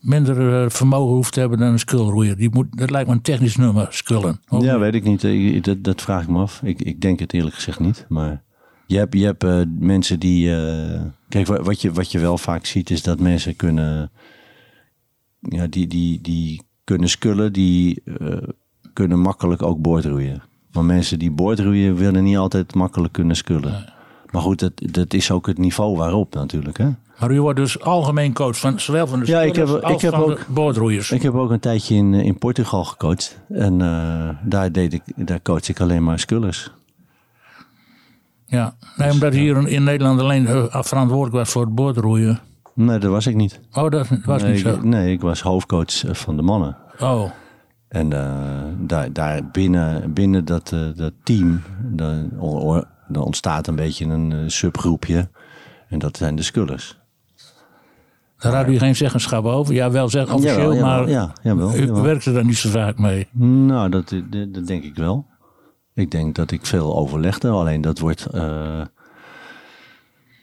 minder 0.07 0.63
eh, 0.63 0.69
vermogen 0.69 1.13
hoeft 1.15 1.33
te 1.33 1.39
hebben 1.39 1.57
dan 1.59 1.71
een 1.71 1.79
skulroeier. 1.79 2.37
Die 2.37 2.49
moet, 2.53 2.77
dat 2.77 2.89
lijkt 2.89 3.07
me 3.09 3.15
een 3.15 3.21
technisch 3.21 3.55
nummer, 3.55 3.87
skullen. 3.89 4.39
Ja, 4.49 4.57
niet? 4.57 4.77
weet 4.79 4.93
ik 4.95 5.03
niet. 5.03 5.23
Ik- 5.23 5.63
Dat, 5.63 5.83
dat 5.83 6.01
vraag 6.01 6.21
ik 6.21 6.27
me 6.29 6.39
af. 6.39 6.61
Ik, 6.63 6.81
ik 6.81 7.01
denk 7.01 7.19
het 7.19 7.33
eerlijk 7.33 7.55
gezegd 7.55 7.79
niet. 7.79 8.05
Maar 8.09 8.43
je 8.85 8.97
hebt, 8.97 9.13
je 9.13 9.25
hebt 9.25 9.43
eh, 9.43 9.61
mensen 9.79 10.19
die. 10.19 10.55
eh, 10.55 11.01
kijk, 11.29 11.47
wa- 11.47 11.61
wat 11.61 11.81
je, 11.81 11.91
wat 11.91 12.11
je 12.11 12.19
wel 12.19 12.37
vaak 12.37 12.65
ziet 12.65 12.89
is 12.89 13.03
dat 13.03 13.19
mensen 13.19 13.55
kunnen. 13.55 14.11
Ja, 15.39 15.67
die, 15.67 15.87
die, 15.87 16.21
die 16.21 16.61
kunnen 16.83 17.09
skullen, 17.09 17.53
die 17.53 18.03
kunnen 18.93 19.19
makkelijk 19.19 19.61
ook 19.61 19.81
boordroeien. 19.81 20.41
Maar 20.71 20.85
mensen 20.85 21.19
die 21.19 21.31
boordroeien 21.31 21.95
willen 21.95 22.23
niet 22.23 22.37
altijd 22.37 22.75
makkelijk 22.75 23.13
kunnen 23.13 23.35
skullen. 23.35 23.93
Maar 24.31 24.41
goed, 24.41 24.59
dat, 24.59 24.71
dat 24.75 25.13
is 25.13 25.31
ook 25.31 25.47
het 25.47 25.57
niveau 25.57 25.97
waarop 25.97 26.33
natuurlijk. 26.33 26.77
Hè? 26.77 26.89
Maar 27.19 27.31
u 27.31 27.41
wordt 27.41 27.59
dus 27.59 27.79
algemeen 27.81 28.33
coach, 28.33 28.57
van, 28.59 28.79
zowel 28.79 29.07
van 29.07 29.19
de 29.19 29.25
Ja, 29.25 29.41
ik 29.41 29.55
heb- 29.55 29.67
als 29.67 29.93
ik 29.93 30.01
heb 30.01 30.13
van 30.13 30.23
ook- 30.23 30.37
de 30.37 30.43
boordroeiers. 30.53 31.11
Ik 31.11 31.21
heb 31.21 31.33
ook 31.33 31.49
een 31.51 31.59
tijdje 31.59 31.95
in, 31.95 32.13
eh, 32.13 32.23
in 32.25 32.37
Portugal 32.37 32.83
gecoacht. 32.83 33.39
En 33.49 33.81
eh, 33.81 34.29
daar, 34.43 34.71
deed 34.71 34.93
ik, 34.93 35.01
daar 35.15 35.41
coach 35.41 35.69
ik 35.69 35.79
alleen 35.79 36.03
maar 36.03 36.19
scullers. 36.19 36.71
Ja, 38.45 38.75
nee, 38.95 39.11
omdat 39.11 39.33
u 39.33 39.37
hier 39.37 39.67
in 39.67 39.83
Nederland 39.83 40.19
alleen 40.19 40.47
eh, 40.47 40.81
verantwoordelijk 40.83 41.35
was 41.35 41.49
voor 41.49 41.61
het 41.65 41.75
boordroeien. 41.75 42.39
Nee, 42.73 42.97
dat 42.99 43.11
was 43.11 43.27
ik 43.27 43.35
niet. 43.35 43.59
Oh, 43.73 43.89
dat 43.89 44.07
was 44.25 44.41
nee, 44.41 44.51
niet 44.51 44.61
zo. 44.61 44.69
Ik, 44.73 44.83
nee, 44.83 45.11
ik 45.11 45.21
was 45.21 45.41
hoofdcoach 45.41 46.03
van 46.05 46.35
de 46.35 46.41
mannen. 46.41 46.77
Oh, 46.99 47.29
En 47.87 48.09
daar, 48.79 49.13
daar 49.13 49.45
binnen, 49.51 50.13
binnen 50.13 50.45
dat, 50.45 50.75
dat 50.95 51.13
team, 51.23 51.61
o- 52.39 52.83
dan 53.07 53.23
ontstaat 53.23 53.67
een 53.67 53.75
beetje 53.75 54.05
een 54.05 54.31
eh, 54.31 54.37
subgroepje. 54.47 55.29
En 55.89 55.99
dat 55.99 56.17
zijn 56.17 56.35
de 56.35 56.41
scullers. 56.41 56.97
daar 58.37 58.55
had 58.55 58.67
u 58.67 58.77
geen 58.77 58.95
zeggenschap 58.95 59.45
over. 59.45 59.73
Ja, 59.73 59.91
wel 59.91 60.09
zeg 60.09 60.33
officieel, 60.33 60.73
Jawel, 60.73 60.85
maar 60.85 61.09
ja, 61.09 61.33
jawel, 61.43 61.75
u 61.75 61.85
jawel. 61.85 62.01
werkte 62.01 62.31
daar 62.31 62.45
niet 62.45 62.57
zo 62.57 62.69
vaak 62.69 62.97
mee. 62.97 63.27
Nou, 63.31 63.89
dat, 63.89 64.09
dat, 64.09 64.53
dat 64.53 64.67
denk 64.67 64.83
ik 64.83 64.95
wel. 64.95 65.25
Ik 65.93 66.11
denk 66.11 66.35
dat 66.35 66.51
ik 66.51 66.65
veel 66.65 66.97
overlegde. 66.97 67.49
Alleen 67.49 67.81
dat 67.81 67.99
wordt, 67.99 68.25
eh, 68.25 68.81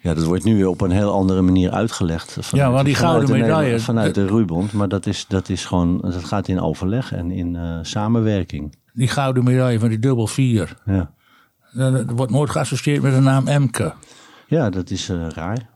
ja, 0.02 0.14
dat 0.14 0.24
wordt 0.24 0.44
nu 0.44 0.64
op 0.64 0.80
een 0.80 0.90
heel 0.90 1.12
andere 1.12 1.42
manier 1.42 1.70
uitgelegd. 1.70 2.32
Vanuit, 2.32 2.50
Ja, 2.50 2.70
want 2.70 2.84
die 2.84 2.94
gouden 2.94 3.26
de 3.26 3.32
medaille, 3.32 3.80
Vanuit 3.80 4.14
de 4.14 4.26
Roeibond. 4.26 4.72
Maar 4.72 4.88
dat, 4.88 5.06
is, 5.06 5.26
dat, 5.28 5.48
is 5.48 5.64
gewoon, 5.64 5.98
dat 6.00 6.24
gaat 6.24 6.48
in 6.48 6.60
overleg 6.60 7.12
en 7.12 7.30
in 7.30 7.56
eh, 7.56 7.78
samenwerking. 7.82 8.76
Die 8.92 9.08
gouden 9.08 9.44
medaille 9.44 9.78
van 9.78 9.88
die 9.88 9.98
dubbel 9.98 10.26
vier. 10.26 10.76
Ja, 10.84 11.13
Dat 11.74 11.92
dat 11.92 12.10
wordt 12.16 12.32
nooit 12.32 12.50
geassocieerd 12.50 13.02
met 13.02 13.12
de 13.14 13.20
naam 13.20 13.46
Emke. 13.48 13.92
ja 14.46 14.70
dat 14.70 14.90
is 14.90 15.08
eh, 15.08 15.26
raar. 15.28 15.68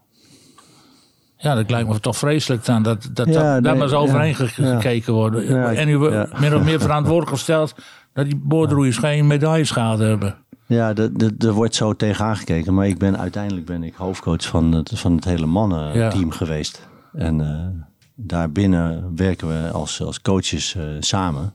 Ja, 1.37 1.55
dat 1.55 1.71
lijkt 1.71 1.88
me 1.88 2.00
toch 2.00 2.17
vreselijk 2.17 2.69
aan 2.69 2.83
dat, 2.83 3.09
dat, 3.12 3.26
Ja, 3.26 3.33
dat 3.33 3.43
daar 3.43 3.61
nee, 3.61 3.73
maar 3.73 3.83
eens 3.83 3.93
overheen 3.93 4.28
ja, 4.28 4.35
ge- 4.35 4.62
ja. 4.62 4.75
gekeken 4.75 5.12
wordt. 5.12 5.47
Ja, 5.49 5.73
en 5.73 5.88
u 5.88 5.99
wordt 5.99 6.40
min 6.40 6.55
of 6.55 6.62
meer 6.64 6.81
verantwoordelijk 6.81 7.31
gesteld 7.37 7.75
dat 8.12 8.25
die 8.25 8.37
boordroeiers 8.37 8.97
geen 8.97 9.26
medailles 9.26 9.71
gehad 9.71 9.99
hebben. 9.99 10.37
Ja, 10.67 10.95
er- 11.38 11.52
wordt 11.52 11.75
zo 11.75 11.95
tegen 11.97 12.25
aangekeken. 12.25 12.75
Maar 12.75 12.87
ik 12.87 12.99
ben, 12.99 13.19
uiteindelijk 13.19 13.67
ben 13.67 13.83
ik 13.83 13.95
hoofdcoach 13.95 14.43
van 14.47 14.73
het, 14.73 14.90
van 14.95 15.14
het 15.14 15.25
hele 15.25 15.47
mannenteam 15.47 16.31
geweest. 16.31 16.88
En 17.12 17.40
eh, 17.40 17.83
daarbinnen 18.14 19.12
werken 19.17 19.49
we 19.49 19.71
als, 19.71 20.02
als 20.02 20.21
coaches 20.21 20.75
eh, 20.75 20.83
samen. 21.00 21.55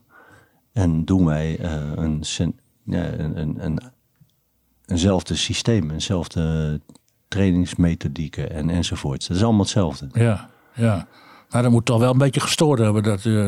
En 0.73 1.05
doen 1.05 1.25
wij 1.25 1.57
eh, 1.59 1.71
een, 1.95 2.23
een, 2.85 3.55
een, 3.65 3.79
eenzelfde 4.85 5.35
systeem, 5.35 5.91
eenzelfde 5.91 6.79
trainingsmethodieken 7.27 8.51
en, 8.51 8.69
enzovoorts. 8.69 9.27
Dat 9.27 9.37
is 9.37 9.43
allemaal 9.43 9.61
hetzelfde. 9.61 10.07
Ja, 10.13 10.49
ja. 10.73 11.07
Maar 11.49 11.61
dat 11.63 11.71
moet 11.71 11.85
toch 11.85 11.99
wel 11.99 12.11
een 12.11 12.17
beetje 12.17 12.39
gestoord 12.39 12.79
hebben 12.79 13.03
dat, 13.03 13.25
eh, 13.25 13.47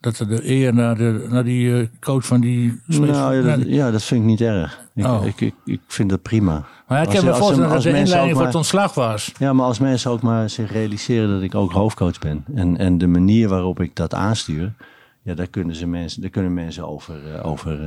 dat 0.00 0.16
de 0.16 0.48
eer 0.50 0.74
naar, 0.74 0.96
de, 0.96 1.26
naar 1.30 1.44
die 1.44 1.80
eh, 1.80 1.86
coach 2.00 2.26
van 2.26 2.40
die... 2.40 2.80
Nou, 2.86 3.34
ja, 3.36 3.42
dat, 3.42 3.60
die- 3.60 3.74
ja, 3.74 3.90
dat 3.90 4.02
vind 4.02 4.20
ik 4.20 4.26
niet 4.26 4.40
erg. 4.40 4.80
Ik, 4.94 5.04
Oh. 5.06 5.24
ik, 5.26 5.40
ik, 5.40 5.54
ik 5.64 5.80
vind 5.86 6.10
dat 6.10 6.22
prima. 6.22 6.64
maar 6.88 7.00
ik 7.02 7.06
Als- 7.06 7.14
heb 7.14 7.24
me 7.24 7.34
voorstellen 7.34 7.68
dat 7.70 7.82
de 7.82 7.90
mensen 7.90 7.98
inleiding 7.98 8.22
ook 8.22 8.36
voor 8.36 8.42
het 8.44 8.52
maar- 8.52 8.54
ontslag 8.62 8.94
was. 8.94 9.32
Ja, 9.38 9.52
maar 9.52 9.66
als 9.66 9.78
mensen 9.78 10.10
ook 10.10 10.22
maar 10.22 10.50
zich 10.50 10.72
realiseren 10.72 11.28
dat 11.30 11.42
ik 11.42 11.54
ook 11.54 11.72
hoofdcoach 11.72 12.18
ben. 12.18 12.44
En, 12.54 12.76
en 12.76 12.98
de 12.98 13.06
manier 13.06 13.48
waarop 13.48 13.80
ik 13.80 13.96
dat 13.96 14.14
aanstuur. 14.14 14.72
Ja, 15.22 15.34
daar 15.34 15.46
kunnen, 15.48 15.74
ze 15.76 15.86
mensen, 15.86 16.20
daar 16.20 16.30
kunnen 16.30 16.54
mensen 16.54 16.88
over, 16.88 17.34
eh, 17.34 17.46
over 17.46 17.78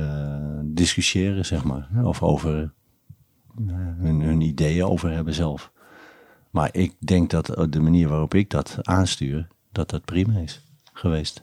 discussiëren, 0.64 1.46
zeg 1.46 1.64
maar. 1.64 1.88
Of 2.04 2.22
over 2.22 2.72
hun, 3.68 4.40
ideeën 4.40 4.84
over 4.84 5.10
hebben 5.10 5.34
zelf. 5.34 5.70
Maar 6.50 6.68
ik 6.72 6.94
denk 6.98 7.30
dat 7.30 7.48
eh, 7.48 7.64
de 7.68 7.80
manier 7.80 8.08
waarop 8.08 8.34
ik 8.34 8.50
dat 8.50 8.78
aanstuur, 8.82 9.48
dat 9.72 9.90
dat 9.90 10.04
prima 10.04 10.38
is 10.38 10.66
geweest. 10.92 11.42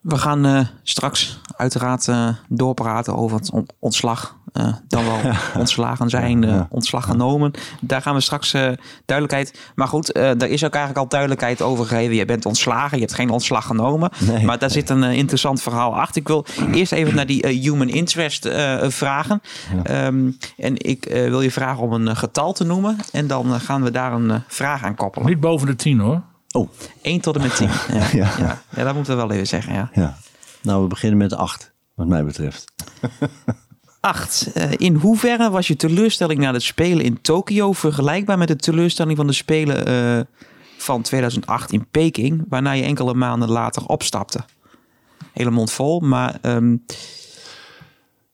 We 0.00 0.18
gaan 0.18 0.44
eh, 0.46 0.66
straks 0.82 1.40
uiteraard 1.56 2.08
eh, 2.08 2.36
doorpraten 2.48 3.16
over 3.16 3.36
het 3.36 3.50
on- 3.50 3.68
ontslag. 3.78 4.40
Eh, 4.52 4.74
dan 4.88 5.04
wel 5.04 5.32
ontslagen 5.62 6.08
zijn, 6.08 6.44
eh, 6.44 6.60
ontslag 6.68 7.04
genomen. 7.04 7.50
Daar 7.80 8.02
gaan 8.02 8.14
we 8.14 8.20
straks 8.20 8.52
eh, 8.54 8.70
duidelijkheid. 9.04 9.58
Maar 9.74 9.88
goed, 9.88 10.12
eh 10.12 10.30
daar 10.36 10.48
is 10.48 10.64
ook 10.64 10.74
eigenlijk 10.74 11.04
al 11.04 11.08
duidelijkheid 11.08 11.62
over 11.62 11.86
gegeven. 11.86 12.14
Je 12.14 12.24
bent 12.24 12.46
ontslagen, 12.46 12.96
je 12.96 13.02
hebt 13.02 13.14
geen 13.14 13.30
ontslag 13.30 13.66
genomen. 13.66 14.10
Nee. 14.18 14.44
Maar 14.44 14.58
daar 14.58 14.70
zit 14.70 14.90
een 14.90 15.02
interessant 15.02 15.62
verhaal 15.62 16.00
achter. 16.00 16.20
Ik 16.20 16.28
wil 16.28 16.46
eerst 16.72 16.92
even 16.92 17.14
naar 17.14 17.26
die 17.26 17.46
human 17.46 17.88
interest 17.88 18.44
eh, 18.44 18.88
vragen. 18.88 19.40
Ehm, 19.82 20.30
en 20.56 20.76
ik 20.76 21.06
eh, 21.06 21.28
wil 21.28 21.40
je 21.40 21.50
vragen 21.50 21.82
om 21.82 21.92
een 21.92 22.16
getal 22.16 22.52
te 22.52 22.64
noemen. 22.64 22.96
En 23.12 23.26
dan 23.26 23.60
gaan 23.60 23.82
we 23.82 23.90
daar 23.90 24.12
een 24.12 24.42
vraag 24.46 24.84
aan 24.84 24.94
koppelen. 24.94 25.28
Niet 25.28 25.40
boven 25.40 25.66
de 25.66 25.76
tien 25.76 25.98
hoor. 25.98 26.22
Oh, 26.50 26.68
1 27.02 27.20
tot 27.20 27.36
en 27.36 27.42
met 27.42 27.56
10. 27.56 27.68
Ja, 27.98 28.06
ja. 28.12 28.30
Ja. 28.38 28.58
Ja. 28.76 28.84
dat 28.84 28.94
moeten 28.94 29.16
we 29.16 29.20
wel 29.26 29.30
even 29.30 29.46
zeggen. 29.46 29.74
Ja. 29.74 29.90
ja. 29.92 30.16
Nou, 30.62 30.82
we 30.82 30.88
beginnen 30.88 31.18
met 31.18 31.34
acht, 31.34 31.72
wat 31.94 32.06
mij 32.06 32.24
betreft. 32.24 32.72
8. 34.02 34.52
in 34.76 34.94
hoeverre 34.94 35.50
was 35.50 35.66
je 35.66 35.76
teleurstelling 35.76 36.40
na 36.40 36.52
de 36.52 36.60
Spelen 36.60 37.04
in 37.04 37.20
Tokio 37.20 37.72
vergelijkbaar 37.72 38.38
met 38.38 38.48
de 38.48 38.56
teleurstelling 38.56 39.16
van 39.16 39.26
de 39.26 39.32
Spelen 39.32 39.86
eh, 39.86 40.20
van 40.76 41.02
2008 41.02 41.72
in 41.72 41.86
Peking, 41.90 42.44
waarna 42.48 42.72
je 42.72 42.82
enkele 42.82 43.14
maanden 43.14 43.48
later 43.48 43.86
opstapte? 43.86 44.44
Hele 45.32 45.50
mond 45.50 45.70
vol, 45.70 46.00
maar 46.00 46.38
ehm, 46.40 46.76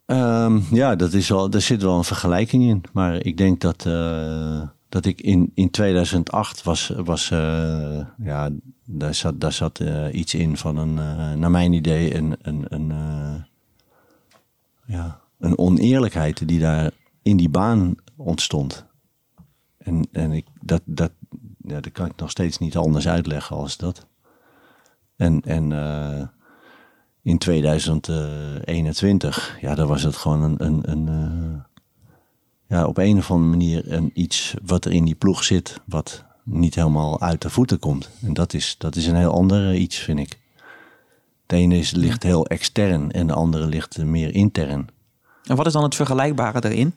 Ehm, 0.09 0.59
ja, 0.71 0.97
dat 0.97 1.13
is 1.13 1.29
wel, 1.29 1.51
er 1.51 1.61
zit 1.61 1.83
wel 1.83 1.97
een 1.97 2.05
vergelijking 2.05 2.65
in. 2.65 2.83
Maar 2.93 3.25
ik 3.25 3.37
denk 3.37 3.61
dat, 3.61 3.87
eh, 3.87 4.63
dat 4.89 5.05
ik 5.05 5.21
in, 5.21 5.51
in 5.55 5.71
2008 5.71 6.63
was, 6.63 6.93
was 6.97 7.31
eh, 7.31 8.01
ja, 8.19 8.51
daar 8.85 9.15
zat, 9.15 9.41
daar 9.41 9.53
zat 9.53 9.81
eh, 9.81 10.07
iets 10.13 10.35
in 10.35 10.57
van 10.57 10.77
een, 10.77 10.99
eh, 10.99 11.33
naar 11.33 11.51
mijn 11.51 11.73
idee, 11.73 12.15
een, 12.15 12.37
een, 12.43 12.65
een, 12.69 12.91
eh, 12.91 13.43
een 15.39 15.59
oneerlijkheid 15.59 16.49
die 16.49 16.61
daar 16.61 16.91
in 17.23 17.37
die 17.37 17.49
baan 17.49 17.95
ontstond. 18.17 18.87
En, 19.79 20.09
en 20.13 20.33
ik, 20.33 20.47
dat, 20.61 20.83
dat, 20.85 21.13
ja, 21.59 21.81
dat 21.81 21.93
kan 21.93 22.07
ik 22.07 22.17
nog 22.17 22.31
steeds 22.31 22.59
niet 22.59 22.77
anders 22.77 23.09
uitleggen 23.09 23.57
als 23.57 23.77
dat. 23.77 24.07
En, 25.17 25.41
en 25.41 25.73
eh, 25.73 26.27
in 27.23 27.39
2021, 27.39 29.59
ja, 29.61 29.75
daar 29.75 29.87
was 29.87 30.03
het 30.03 30.17
gewoon 30.17 30.43
een, 30.43 30.65
een, 30.65 30.91
een, 30.91 31.09
eh, 31.09 31.61
ja, 32.67 32.87
op 32.87 32.99
een 32.99 33.19
of 33.19 33.31
andere 33.31 33.51
manier 33.51 33.93
een 33.93 34.11
iets 34.15 34.55
wat 34.65 34.85
er 34.85 34.93
in 34.93 35.05
die 35.05 35.15
ploeg 35.15 35.45
zit, 35.45 35.81
wat 35.87 36.25
niet 36.45 36.75
helemaal 36.75 37.21
uit 37.21 37.43
de 37.43 37.51
voeten 37.51 37.79
komt. 37.79 38.11
En 38.23 38.35
dat 38.35 38.55
is, 38.55 38.75
dat 38.79 38.97
is 38.97 39.07
een 39.07 39.17
heel 39.17 39.33
ander 39.33 39.75
iets, 39.75 39.99
vind 39.99 40.19
ik. 40.19 40.39
De 41.47 41.57
ene 41.57 41.79
is, 41.79 41.91
ligt 41.91 42.23
heel 42.23 42.47
extern 42.47 43.11
en 43.11 43.27
de 43.27 43.33
andere 43.33 43.67
ligt 43.67 44.05
meer 44.05 44.35
intern. 44.35 44.89
En 45.49 45.57
wat 45.57 45.67
is 45.67 45.73
dan 45.73 45.83
het 45.83 45.95
vergelijkbare 45.95 46.61
daarin? 46.61 46.95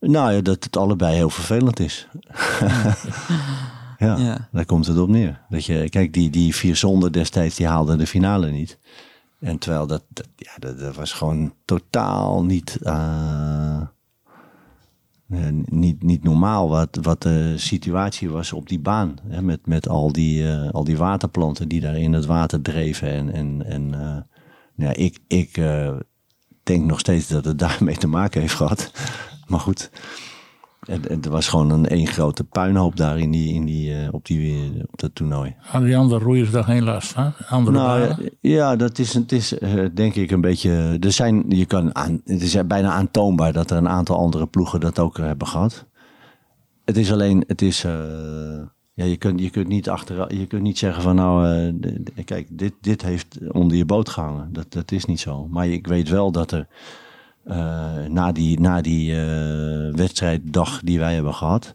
Nou 0.00 0.32
ja, 0.32 0.40
dat 0.40 0.64
het 0.64 0.76
allebei 0.76 1.14
heel 1.14 1.30
vervelend 1.30 1.80
is. 1.80 2.08
ja, 3.98 4.16
Ja. 4.16 4.48
daar 4.52 4.66
komt 4.66 4.86
het 4.86 4.98
op 4.98 5.08
neer. 5.08 5.40
Dat 5.48 5.64
je, 5.64 5.88
kijk, 5.88 6.12
die, 6.12 6.30
die 6.30 6.54
vier 6.54 6.76
zonden 6.76 7.12
destijds, 7.12 7.56
die 7.56 7.66
haalden 7.66 7.98
de 7.98 8.06
finale 8.06 8.50
niet. 8.50 8.78
En 9.40 9.58
terwijl 9.58 9.86
dat, 9.86 10.04
dat, 10.08 10.28
ja, 10.36 10.52
dat, 10.58 10.78
dat 10.78 10.94
was 10.94 11.12
gewoon 11.12 11.54
totaal 11.64 12.44
niet, 12.44 12.78
eh, 12.82 13.80
eh, 15.28 15.46
niet, 15.64 16.02
niet 16.02 16.24
normaal 16.24 16.68
wat, 16.68 16.98
wat 17.02 17.22
de 17.22 17.54
situatie 17.56 18.30
was 18.30 18.52
op 18.52 18.68
die 18.68 18.80
baan. 18.80 19.16
Hè, 19.28 19.42
met, 19.42 19.66
met 19.66 19.88
al, 19.88 20.12
die, 20.12 20.50
eh, 20.52 20.70
al 20.70 20.84
die 20.84 20.96
waterplanten 20.96 21.68
die 21.68 21.80
daar 21.80 21.98
in 21.98 22.12
het 22.12 22.26
water 22.26 22.62
dreven. 22.62 23.08
En, 23.10 23.32
en, 23.32 23.64
en 23.66 23.94
eh, 23.94 24.16
ja, 24.86 24.94
ik, 24.94 25.18
ik 25.26 25.60
denk 26.64 26.84
nog 26.84 26.98
steeds 26.98 27.28
dat 27.28 27.44
het 27.44 27.58
daarmee 27.68 27.96
te 27.96 28.06
maken 28.06 28.40
heeft 28.40 28.54
gehad. 28.54 28.90
Maar 29.46 29.60
goed, 29.60 29.90
het, 30.86 31.08
het 31.08 31.26
was 31.26 31.48
gewoon 31.48 31.70
een 31.70 31.86
één 31.86 32.06
grote 32.06 32.44
puinhoop 32.44 32.96
daar 32.96 33.18
in 33.18 33.30
die, 33.30 33.54
in 33.54 33.64
die, 33.64 33.94
eh, 33.94 34.08
op, 34.14 34.26
die, 34.26 34.72
op 34.90 35.00
dat 35.00 35.14
toernooi. 35.14 35.54
Hadden 35.58 35.88
die 35.88 35.98
andere 35.98 36.24
roeiers 36.24 36.50
daar 36.50 36.64
geen 36.64 36.84
last 36.84 37.12
van? 37.12 37.32
Andere 37.48 37.76
Nou 37.76 38.08
banen? 38.08 38.30
ja, 38.40 38.76
dat 38.76 38.98
is, 38.98 39.14
het 39.14 39.32
is 39.32 39.58
eh, 39.58 39.84
denk 39.94 40.14
ik 40.14 40.30
een 40.30 40.40
beetje. 40.40 40.96
Er 41.00 41.12
zijn, 41.12 41.44
je 41.48 41.66
kan 41.66 41.94
aan, 41.94 42.20
het 42.24 42.42
is 42.42 42.66
bijna 42.66 42.92
aantoonbaar 42.92 43.52
dat 43.52 43.70
er 43.70 43.76
een 43.76 43.88
aantal 43.88 44.16
andere 44.16 44.46
ploegen 44.46 44.80
dat 44.80 44.98
ook 44.98 45.16
hebben 45.16 45.46
gehad. 45.46 45.86
Het 46.84 46.96
is 46.96 47.12
alleen, 47.12 47.44
het 47.46 47.62
is. 47.62 47.84
Ja, 48.94 49.04
je, 49.04 49.16
kunt, 49.16 49.40
je, 49.40 49.50
kunt 49.50 49.68
niet 49.68 49.88
achter, 49.88 50.34
je 50.34 50.46
kunt 50.46 50.62
niet 50.62 50.78
zeggen 50.78 51.02
van 51.02 51.14
nou, 51.14 51.46
eh, 51.46 52.24
kijk, 52.24 52.46
dit, 52.50 52.72
dit 52.80 53.02
heeft 53.02 53.38
onder 53.52 53.76
je 53.76 53.84
boot 53.84 54.08
gehangen. 54.08 54.52
Dat, 54.52 54.72
dat 54.72 54.92
is 54.92 55.04
niet 55.04 55.20
zo. 55.20 55.46
Maar 55.48 55.68
ik 55.68 55.86
weet 55.86 56.08
wel 56.08 56.32
dat 56.32 56.52
er 56.52 56.66
eh, 57.44 58.04
na 58.08 58.32
die, 58.32 58.60
na 58.60 58.80
die 58.80 59.12
eh, 59.12 59.94
wedstrijddag 59.94 60.80
die 60.80 60.98
wij 60.98 61.14
hebben 61.14 61.34
gehad, 61.34 61.74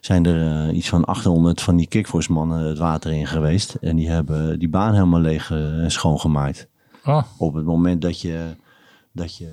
zijn 0.00 0.26
er 0.26 0.72
iets 0.72 0.88
van 0.88 1.04
800 1.04 1.60
van 1.60 1.76
die 1.76 1.86
kickforce 1.86 2.32
mannen 2.32 2.60
het 2.60 2.78
water 2.78 3.12
in 3.12 3.26
geweest. 3.26 3.74
En 3.74 3.96
die 3.96 4.08
hebben 4.10 4.58
die 4.58 4.68
baan 4.68 4.94
helemaal 4.94 5.20
leeg 5.20 5.50
en 5.50 5.90
schoongemaakt. 5.90 6.68
Oh, 7.04 7.22
Op 7.38 7.54
het 7.54 7.64
moment 7.64 8.02
dat 8.02 8.20
je, 8.20 8.44
dat 9.12 9.36
je 9.36 9.48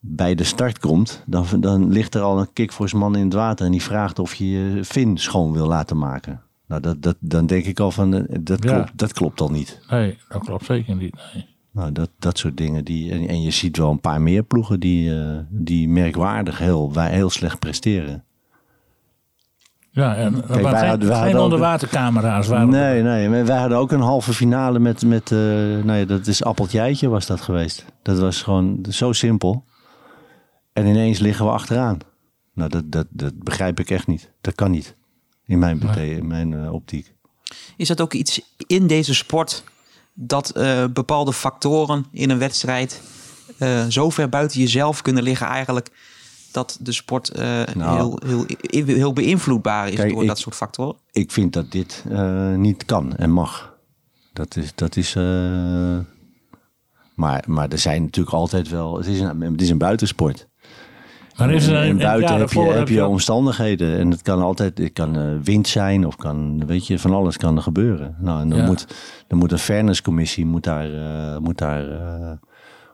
bij 0.00 0.34
de 0.34 0.44
start 0.44 0.78
komt, 0.78 1.22
dan, 1.26 1.46
dan 1.60 1.88
ligt 1.92 2.14
er 2.14 2.20
al 2.22 2.38
een 2.40 2.52
kickforce 2.52 2.96
man 2.96 3.16
in 3.16 3.24
het 3.24 3.32
water 3.34 3.66
en 3.66 3.72
die 3.72 3.82
vraagt 3.82 4.18
of 4.18 4.34
je 4.34 4.48
je 4.50 4.84
fin 4.84 5.16
schoon 5.18 5.52
wil 5.52 5.66
laten 5.66 5.98
maken. 5.98 6.42
Nou, 6.66 6.80
dat, 6.80 7.02
dat, 7.02 7.16
dan 7.20 7.46
denk 7.46 7.64
ik 7.64 7.80
al 7.80 7.90
van, 7.90 8.14
eh, 8.14 8.36
dat, 8.40 8.62
Ja. 8.64 8.74
klopt, 8.74 8.98
dat 8.98 9.12
klopt 9.12 9.40
al 9.40 9.50
niet. 9.50 9.80
nee, 9.90 10.18
dat 10.28 10.44
klopt 10.44 10.64
zeker 10.64 10.96
niet. 10.96 11.14
Nee. 11.34 11.46
Nou, 11.72 11.92
dat, 11.92 12.10
dat 12.18 12.38
soort 12.38 12.56
dingen. 12.56 12.84
Die, 12.84 13.10
en, 13.12 13.28
en 13.28 13.42
je 13.42 13.50
ziet 13.50 13.76
wel 13.76 13.90
een 13.90 14.00
paar 14.00 14.20
meer 14.20 14.42
ploegen 14.42 14.80
die, 14.80 15.20
eh, 15.20 15.38
die 15.48 15.88
merkwaardig 15.88 16.58
heel, 16.58 16.92
wij 16.92 17.10
heel 17.10 17.30
slecht 17.30 17.58
presteren. 17.58 18.24
Ja, 19.90 20.14
en 20.16 20.34
er 20.34 20.48
wij 20.48 20.56
geen, 20.56 20.88
hadden- 20.88 21.08
wij 21.08 21.16
geen 21.16 21.24
hadden 21.24 21.42
onderwatercamera's. 21.42 22.48
Nee, 22.48 23.02
nee. 23.02 23.44
Wij 23.44 23.56
hadden 23.58 23.78
ook 23.78 23.92
een 23.92 24.00
halve 24.00 24.32
finale 24.32 24.78
met, 24.78 25.04
met 25.06 25.32
eh, 25.32 25.38
nou 25.38 25.92
ja, 25.92 26.04
dat 26.04 26.26
is 26.26 26.44
appeltjeitje 26.44 27.08
was 27.08 27.26
dat 27.26 27.40
geweest. 27.40 27.84
Dat 28.02 28.18
was 28.18 28.42
gewoon 28.42 28.84
zo 28.90 29.12
simpel. 29.12 29.64
En 30.78 30.86
ineens 30.86 31.18
liggen 31.18 31.44
we 31.44 31.50
achteraan. 31.50 31.98
Nou, 32.54 32.70
dat, 32.70 32.92
dat, 32.92 33.06
dat 33.10 33.38
begrijp 33.42 33.80
ik 33.80 33.90
echt 33.90 34.06
niet. 34.06 34.32
Dat 34.40 34.54
kan 34.54 34.70
niet. 34.70 34.96
In 35.44 35.58
mijn, 35.58 35.80
in 35.96 36.26
mijn 36.26 36.52
eh, 36.54 36.72
optiek. 36.72 37.14
Is 37.76 37.88
dat 37.88 38.00
ook 38.00 38.12
iets 38.12 38.40
in 38.66 38.86
deze 38.86 39.14
sport 39.14 39.64
dat 40.14 40.50
eh, 40.50 40.84
bepaalde 40.92 41.32
factoren 41.32 42.06
in 42.12 42.30
een 42.30 42.38
wedstrijd 42.38 43.02
eh, 43.58 43.86
zo 43.86 44.10
ver 44.10 44.28
buiten 44.28 44.60
jezelf 44.60 45.02
kunnen 45.02 45.22
liggen 45.22 45.46
eigenlijk 45.46 45.90
dat 46.52 46.78
de 46.80 46.92
sport 46.92 47.28
eh, 47.28 47.62
Nou. 47.74 48.18
heel, 48.26 48.46
heel, 48.60 48.84
heel 48.86 49.12
beïnvloedbaar 49.12 49.88
is 49.88 49.94
Kijk, 49.94 50.10
door 50.12 50.22
ik- 50.22 50.28
dat 50.28 50.38
soort 50.38 50.54
factoren? 50.54 50.96
Ik 51.10 51.30
vind 51.32 51.52
dat 51.52 51.70
dit 51.72 52.04
eh, 52.08 52.54
niet 52.54 52.84
kan 52.84 53.16
en 53.16 53.30
mag. 53.30 53.76
Dat 54.32 54.56
is. 54.56 54.74
Dat 54.74 54.96
is 54.96 55.14
eh, 55.14 55.98
maar, 57.14 57.44
maar 57.46 57.68
er 57.68 57.78
zijn 57.78 58.02
natuurlijk 58.02 58.36
altijd 58.36 58.68
wel. 58.68 58.96
Het 58.96 59.06
is 59.06 59.20
een, 59.20 59.40
het 59.40 59.60
is 59.60 59.70
een 59.70 59.78
buitensport. 59.78 60.48
Maar 61.38 61.50
is 61.50 61.66
er 61.66 61.76
En 61.76 61.88
een, 61.88 61.96
buiten 61.96 62.38
heb 62.38 62.88
je, 62.88 63.00
heb 63.00 63.08
omstandigheden. 63.08 63.98
En 63.98 64.10
het 64.10 64.22
kan 64.22 64.42
altijd, 64.42 64.78
het 64.78 64.92
kan 64.92 65.16
eh, 65.16 65.22
wind 65.42 65.68
zijn 65.68 66.06
of 66.06 66.16
kan, 66.16 66.66
weet 66.66 66.86
je, 66.86 66.98
van 66.98 67.14
alles 67.14 67.36
kan 67.36 67.56
er 67.56 67.62
gebeuren. 67.62 68.16
Nou, 68.18 68.40
en 68.40 68.48
dan, 68.48 68.58
Ja. 68.58 68.64
moet, 68.66 68.86
dan 69.26 69.38
moet 69.38 69.52
een 69.52 69.58
fairnesscommissie 69.58 70.46
moet 70.46 70.64
daar, 70.64 70.92
eh, 70.92 71.38
moet 71.38 71.58
daar 71.58 71.90
eh, 71.90 72.30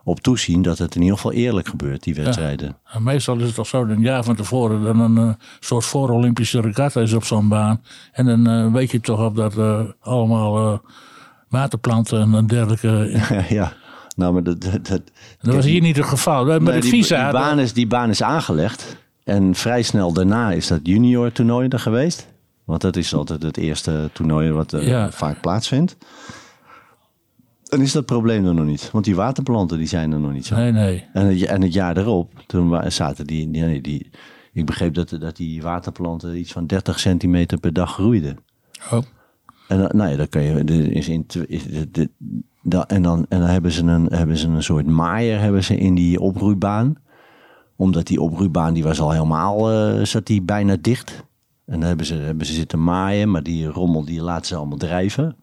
op 0.05 0.21
toezien 0.21 0.63
dat 0.63 0.79
het 0.79 0.95
in 0.95 1.01
ieder 1.01 1.17
geval 1.17 1.33
eerlijk 1.33 1.69
gebeurt, 1.69 2.03
die 2.03 2.15
wedstrijden. 2.15 2.77
En 2.85 3.03
meestal 3.03 3.37
is 3.37 3.47
het 3.47 3.55
toch 3.55 3.67
zo, 3.67 3.87
dat 3.87 3.97
een 3.97 4.03
jaar 4.03 4.25
van 4.25 4.35
tevoren 4.35 4.83
dan 4.83 5.01
een 5.01 5.37
soort 5.61 5.85
voor-Olympische 5.85 6.61
regatta 6.61 7.01
is 7.01 7.13
op 7.13 7.25
zo'n 7.25 7.49
baan. 7.49 7.83
En 8.13 8.27
dan 8.27 8.73
weet 8.73 8.91
je 8.91 9.01
toch 9.01 9.25
op 9.25 9.37
dat 9.37 9.55
allemaal 10.01 10.83
waterplanten 11.49 12.35
en 12.35 12.47
dergelijke. 12.47 13.21
ja, 13.49 13.73
nou, 14.15 14.33
maar 14.33 14.43
dat, 14.43 14.61
dat, 14.61 14.87
dat, 14.87 15.03
Dat 15.41 15.55
was 15.55 15.65
hier 15.65 15.81
niet 15.81 15.97
het 15.97 16.07
geval. 16.07 16.45
Met 16.45 16.63
Nee, 16.63 16.73
het 16.73 16.83
die, 16.83 16.91
visa. 16.91 17.23
die, 17.31 17.33
baan 17.41 17.59
is, 17.59 17.73
die 17.73 17.87
baan 17.87 18.11
is 18.11 18.23
aangelegd. 18.23 18.97
En 19.25 19.55
vrij 19.55 19.83
snel 19.83 20.13
daarna 20.13 20.53
is 20.53 20.67
dat 20.67 20.81
junior 20.83 21.33
toernooi 21.33 21.69
er 21.69 21.79
geweest. 21.79 22.27
Want 22.65 22.81
dat 22.81 22.97
is 22.97 23.15
altijd 23.15 23.43
het 23.43 23.57
eerste 23.57 24.11
toernooi 24.13 24.51
wat 24.53 24.73
eh, 24.73 24.87
Ja. 24.89 25.11
vaak 25.11 25.41
plaatsvindt. 25.41 25.97
Dan 27.65 27.81
is 27.81 27.93
dat 27.93 28.07
probleem 28.07 28.47
er 28.47 28.55
nog 28.55 28.67
niet. 28.67 28.91
Want 28.93 29.05
die 29.05 29.15
waterplanten 29.15 29.79
die 29.79 29.87
zijn 29.87 30.13
er 30.13 30.21
nog 30.21 30.33
niet 30.33 30.47
zo. 30.47 30.57
Nee, 30.57 30.73
nee. 30.73 31.05
En, 31.13 31.27
het, 31.27 31.43
en 31.43 31.63
het 31.63 31.73
jaar 31.73 31.97
erop, 31.97 32.33
toen 32.47 32.91
zaten 32.91 33.27
die, 33.27 33.51
die, 33.51 33.63
nee, 33.63 33.81
die... 33.81 34.11
Ik 34.53 34.67
begreep 34.67 34.95
dat, 34.95 35.17
dat 35.21 35.37
die 35.37 35.63
waterplanten 35.63 36.39
iets 36.39 36.53
van 36.53 36.67
30 36.67 37.01
centimeter 37.01 37.59
per 37.59 37.73
dag 37.73 37.93
groeiden. 37.93 38.39
Oh. 38.91 39.03
En 39.69 39.79
dan, 39.79 39.91
nou 39.93 40.11
ja, 40.11 40.17
dan 40.17 40.29
kan 40.29 40.43
je. 40.43 40.65
Is 40.91 41.09
in, 41.09 41.27
is, 41.47 41.65
de, 41.65 41.89
de- 41.91 42.09
da- 42.63 42.87
en, 42.87 43.03
dan, 43.03 43.27
en 43.29 43.41
dan 43.41 43.49
hebben 43.49 43.73
ze, 43.73 43.83
een, 43.83 44.07
hebben 44.07 44.37
ze 44.37 44.49
een 44.49 44.63
soort 44.63 44.87
maaier 44.87 45.41
hebben 45.41 45.65
ze 45.65 45.77
in 45.77 45.95
die 45.95 46.21
oproeibaan. 46.21 46.95
Omdat 47.77 48.07
die 48.07 48.21
oproeibaan 48.21 48.75
die 48.75 48.83
was 48.83 49.01
al 49.01 49.11
helemaal. 49.13 49.71
eh, 49.73 50.05
zat 50.05 50.27
die 50.27 50.43
bijna 50.43 50.77
dicht. 50.81 51.25
En 51.67 51.79
dan 51.81 51.89
hebben 51.89 52.07
ze, 52.07 52.15
hebben 52.15 52.47
ze 52.47 52.53
zitten 52.53 52.85
maaien, 52.85 53.31
maar 53.31 53.43
die 53.43 53.67
rommel 53.67 54.05
die 54.05 54.23
laten 54.23 54.47
ze 54.47 54.57
allemaal 54.57 54.79
drijven. 54.79 55.37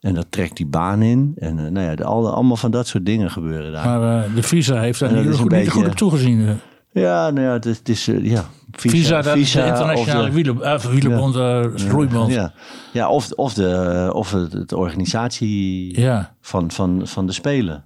En 0.00 0.14
dat 0.14 0.26
trekt 0.30 0.56
die 0.56 0.66
baan 0.66 1.02
in. 1.02 1.32
En 1.38 1.58
eh, 1.58 1.70
nou 1.70 1.86
ja, 1.86 1.94
de, 1.94 2.04
al, 2.04 2.32
allemaal 2.32 2.56
van 2.56 2.70
dat 2.70 2.86
soort 2.86 3.06
dingen 3.06 3.30
gebeuren 3.30 3.72
daar. 3.72 4.00
Maar 4.00 4.24
eh, 4.24 4.34
de 4.34 4.42
visa 4.42 4.80
heeft 4.80 5.00
daar 5.00 5.12
niet, 5.12 5.18
goed, 5.20 5.28
niet 5.30 5.38
goed 5.40 5.48
beetje- 5.48 5.86
op 5.86 5.94
toegezien. 5.94 6.58
Ja, 6.98 7.30
nou 7.30 7.46
ja, 7.46 7.52
het 7.52 7.66
is, 7.66 7.78
het 7.78 7.88
is 7.88 8.08
eh, 8.08 8.24
ja, 8.30 8.44
Visa, 8.70 9.22
dat 9.22 9.36
is 9.36 9.52
de 9.52 9.64
internationale 9.64 10.24
de- 10.28 10.32
wielen, 10.34 10.62
eh, 10.62 10.78
wielerbond, 10.80 11.36
eh, 11.36 11.64
roeibond. 11.90 12.32
Ja. 12.32 12.40
Ja, 12.42 12.52
ja 12.92 13.08
of, 13.08 13.30
of, 13.32 13.54
de, 13.54 14.10
of 14.14 14.30
het, 14.32 14.72
organisatie 14.72 16.00
Ja. 16.00 16.34
van, 16.40 16.70
van, 16.70 17.00
van 17.06 17.26
de 17.26 17.32
Spelen. 17.32 17.84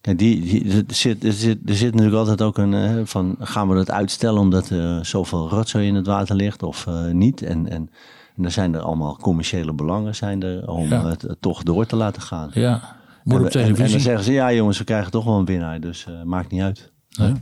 Kijk, 0.00 0.18
die, 0.18 0.40
die, 0.40 0.72
er, 0.76 0.94
zit, 0.94 1.24
er, 1.24 1.32
zit, 1.32 1.58
er 1.66 1.74
zit 1.74 1.90
natuurlijk 1.90 2.16
altijd 2.18 2.42
ook 2.42 2.58
een 2.58 3.06
van 3.06 3.36
gaan 3.40 3.68
we 3.68 3.74
dat 3.74 3.90
uitstellen 3.90 4.40
omdat 4.40 4.68
er 4.68 5.06
zoveel 5.06 5.48
rotzooi 5.48 5.86
in 5.86 5.94
het 5.94 6.06
water 6.06 6.34
ligt 6.36 6.62
of 6.62 6.86
niet. 7.12 7.42
En, 7.42 7.68
en, 7.70 7.90
en 8.36 8.44
er 8.44 8.50
zijn 8.50 8.74
er 8.74 8.80
allemaal 8.80 9.16
commerciële 9.16 9.72
belangen 9.72 10.14
zijn 10.14 10.42
er 10.42 10.68
om 10.68 10.88
Ja. 10.88 11.06
het, 11.06 11.36
toch 11.40 11.62
door 11.62 11.86
te 11.86 11.96
laten 11.96 12.22
gaan. 12.22 12.50
Moet 12.54 12.54
en, 12.54 12.72
op 12.74 13.32
en- 13.32 13.34
en 13.34 13.40
dan 13.42 13.50
televisie. 13.50 13.98
zeggen 14.00 14.24
ze 14.24 14.32
ja 14.32 14.52
jongens, 14.52 14.78
we 14.78 14.84
krijgen 14.84 15.10
toch 15.10 15.24
wel 15.24 15.38
een 15.38 15.44
winnaar, 15.44 15.80
dus 15.80 16.06
maakt 16.24 16.50
niet 16.50 16.62
uit. 16.62 16.92
Nee. 17.18 17.32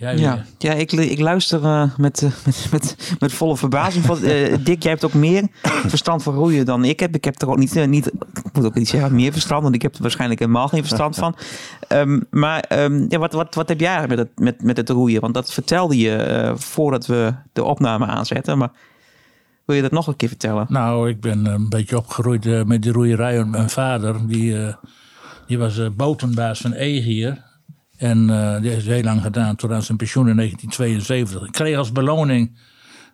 Ja, 0.00 0.10
Ja, 0.10 0.44
ja 0.58 0.72
ik, 0.72 0.92
ik 0.92 1.18
luister 1.18 1.64
eh, 1.64 1.96
met, 1.96 2.22
eh, 2.22 2.30
met, 2.44 2.68
met, 2.70 3.16
met 3.18 3.32
volle 3.32 3.56
verbazing. 3.56 4.04
Van, 4.04 4.22
eh, 4.22 4.56
Dick, 4.64 4.82
jij 4.82 4.90
hebt 4.90 5.04
ook 5.04 5.14
meer 5.14 5.48
verstand 5.62 6.22
van 6.22 6.34
roeien 6.34 6.64
dan 6.64 6.84
ik 6.84 7.00
heb. 7.00 7.14
Ik 7.14 7.24
heb 7.24 7.42
er 7.42 7.50
ook 7.50 7.58
niet, 7.58 7.86
niet 7.86 8.06
ik 8.06 8.52
moet 8.52 8.64
ook 8.64 8.74
niet 8.74 8.88
zeggen 8.88 9.14
meer 9.14 9.32
verstand, 9.32 9.62
want 9.62 9.74
ik 9.74 9.82
heb 9.82 9.94
er 9.94 10.02
waarschijnlijk 10.02 10.40
helemaal 10.40 10.68
geen 10.68 10.80
verstand 10.80 11.16
van. 11.16 11.34
Ehm, 11.88 12.20
maar 12.30 12.60
ehm, 12.60 13.04
ja, 13.08 13.18
wat, 13.18 13.32
wat, 13.32 13.54
wat 13.54 13.68
heb 13.68 13.80
jij 13.80 14.06
met 14.08 14.18
het, 14.18 14.28
met, 14.34 14.62
met 14.62 14.76
het 14.76 14.88
roeien? 14.88 15.20
Want 15.20 15.34
dat 15.34 15.52
vertelde 15.52 15.98
je 15.98 16.52
voordat 16.56 17.06
we 17.06 17.34
de 17.52 17.64
opname 17.64 18.06
aanzetten. 18.06 18.58
Maar 18.58 18.70
wil 19.64 19.76
je 19.76 19.82
dat 19.82 19.90
nog 19.90 20.06
een 20.06 20.16
keer 20.16 20.28
vertellen? 20.28 20.66
Nou, 20.68 21.08
ik 21.08 21.20
ben 21.20 21.46
een 21.46 21.68
beetje 21.68 21.96
opgegroeid 21.96 22.46
eh, 22.46 22.62
met 22.62 22.82
die 22.82 22.92
roeierij. 22.92 23.44
Mijn 23.44 23.70
vader, 23.70 24.26
die, 24.26 24.74
die 25.46 25.58
was 25.58 25.94
botenbaas 25.94 26.60
van 26.60 26.72
Egier. 26.72 27.48
En 28.00 28.30
eh, 28.30 28.60
die 28.60 28.70
heeft 28.70 28.86
heel 28.86 29.02
lang 29.02 29.22
gedaan, 29.22 29.56
tot 29.56 29.70
aan 29.70 29.82
zijn 29.82 29.98
pensioen 29.98 30.28
in 30.28 30.36
1972. 30.36 31.46
Ik 31.46 31.52
kreeg 31.52 31.76
als 31.76 31.92
beloning 31.92 32.56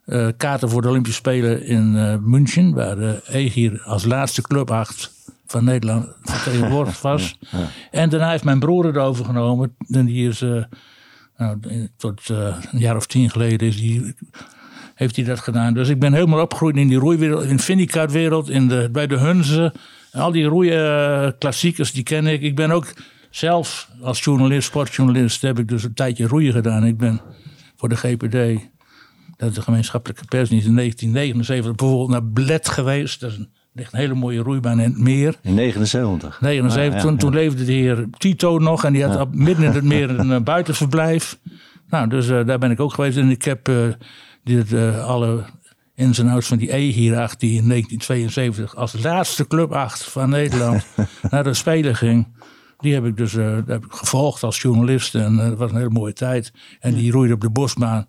eh, 0.05 0.29
kaarten 0.37 0.70
voor 0.70 0.83
de 0.83 0.88
Olympische 0.88 1.18
Spelen 1.18 1.64
in 1.64 1.96
eh, 1.96 2.16
München. 2.20 2.75
Waar 2.75 2.96
de 2.96 3.22
Egier 3.29 3.83
als 3.85 4.05
laatste 4.05 4.42
clubacht 4.42 5.12
van 5.46 5.64
Nederland 5.64 6.09
vertegenwoordigd 6.22 7.01
was. 7.11 7.38
En 7.90 8.09
daarna 8.09 8.31
heeft 8.31 8.44
mijn 8.44 8.59
broer 8.59 8.85
het 8.85 8.96
overgenomen. 8.96 9.77
En 9.88 10.07
die 10.07 10.29
is 10.29 10.44
Nou, 11.37 11.59
tot 11.96 12.29
uh, 12.29 12.57
een 12.72 12.79
jaar 12.79 12.96
of 12.96 13.07
tien 13.07 13.31
geleden 13.31 13.68
is 13.68 13.77
die, 13.77 14.14
heeft 14.94 15.16
hij 15.16 15.25
dat 15.25 15.40
gedaan. 15.40 15.75
Dus 15.75 15.88
ik 15.88 15.99
ben 15.99 16.12
helemaal 16.12 16.40
opgegroeid 16.40 16.77
in 16.77 16.88
die 16.88 16.99
roeiwereld, 16.99 17.44
in 17.44 17.57
de 17.57 17.62
Vindicaat-wereld, 17.62 18.49
in 18.49 18.68
de, 18.68 18.88
bij 18.92 19.07
de 19.07 19.18
Hunze. 19.18 19.72
Al 20.12 20.33
die 20.33 20.44
roeiklassiekers, 20.44 21.92
die 21.92 22.03
ken 22.03 22.27
ik. 22.27 22.42
Ik 22.42 22.57
ben 22.57 22.70
ook 22.70 22.92
zelf 23.37 23.90
als 24.03 24.25
journalist, 24.25 24.66
sportjournalist, 24.66 25.42
heb 25.42 25.59
ik 25.59 25.68
dus 25.68 25.83
een 25.83 25.94
tijdje 25.94 26.27
roeien 26.27 26.53
gedaan. 26.53 26.85
Ik 26.85 26.96
ben 26.96 27.20
voor 27.77 27.88
de 27.88 27.96
GPD, 27.96 28.62
dat 29.37 29.49
is 29.49 29.55
de 29.55 29.62
gemeenschappelijke 29.62 30.25
pers, 30.25 30.51
in 30.51 30.75
1979 30.75 31.75
bijvoorbeeld 31.75 32.11
naar 32.11 32.25
Bled 32.25 32.68
geweest. 32.68 33.20
Dat 33.20 33.31
is 33.31 33.37
een, 33.37 33.49
ligt 33.72 33.92
een 33.92 33.99
hele 33.99 34.14
mooie 34.14 34.40
roeibaan 34.40 34.81
in 34.81 34.90
het 34.90 34.99
meer. 34.99 35.35
In 35.42 35.55
79? 35.55 36.40
79, 36.40 37.01
toen, 37.01 37.16
toen 37.16 37.35
leefde 37.35 37.64
de 37.64 37.72
heer 37.72 38.07
Tito 38.18 38.59
nog 38.59 38.85
en 38.85 38.92
die 38.92 39.05
had 39.05 39.35
midden 39.35 39.64
in 39.64 39.72
het 39.72 39.85
meer 39.85 40.11
een 40.11 40.31
uh, 40.31 40.40
buitenverblijf. 40.40 41.38
Nou, 41.88 42.09
dus 42.09 42.29
uh, 42.29 42.46
daar 42.46 42.59
ben 42.59 42.70
ik 42.70 42.81
ook 42.81 42.94
geweest 42.94 43.16
en 43.16 43.31
ik 43.31 43.42
heb 43.44 43.68
uh, 43.68 43.88
dit, 44.44 44.72
alle 45.03 45.44
ins 45.94 46.18
en 46.18 46.29
outs 46.29 46.46
van 46.46 46.59
die 46.59 46.75
E 46.75 46.90
hier 46.90 47.16
acht, 47.16 47.40
die 47.40 47.59
in 47.59 47.68
1972 47.68 48.77
als 48.77 49.03
laatste 49.03 49.46
club 49.46 49.72
8 49.72 50.05
van 50.05 50.29
Nederland 50.29 50.87
naar 51.31 51.44
de 51.44 51.55
Spelen 51.55 51.96
ging. 51.96 52.27
Die 52.79 52.95
heb 52.95 53.05
ik 53.05 53.17
dus 53.17 53.33
heb 53.67 53.85
ik 53.85 53.93
gevolgd 53.93 54.43
als 54.43 54.61
journalist 54.61 55.15
en 55.15 55.37
dat 55.37 55.59
was 55.59 55.71
een 55.71 55.77
hele 55.77 55.91
mooie 55.91 56.12
tijd. 56.12 56.53
En 56.81 56.95
die 56.95 57.12
roeide 57.12 57.35
op 57.35 57.41
de 57.41 57.51
bosbaan 57.51 58.07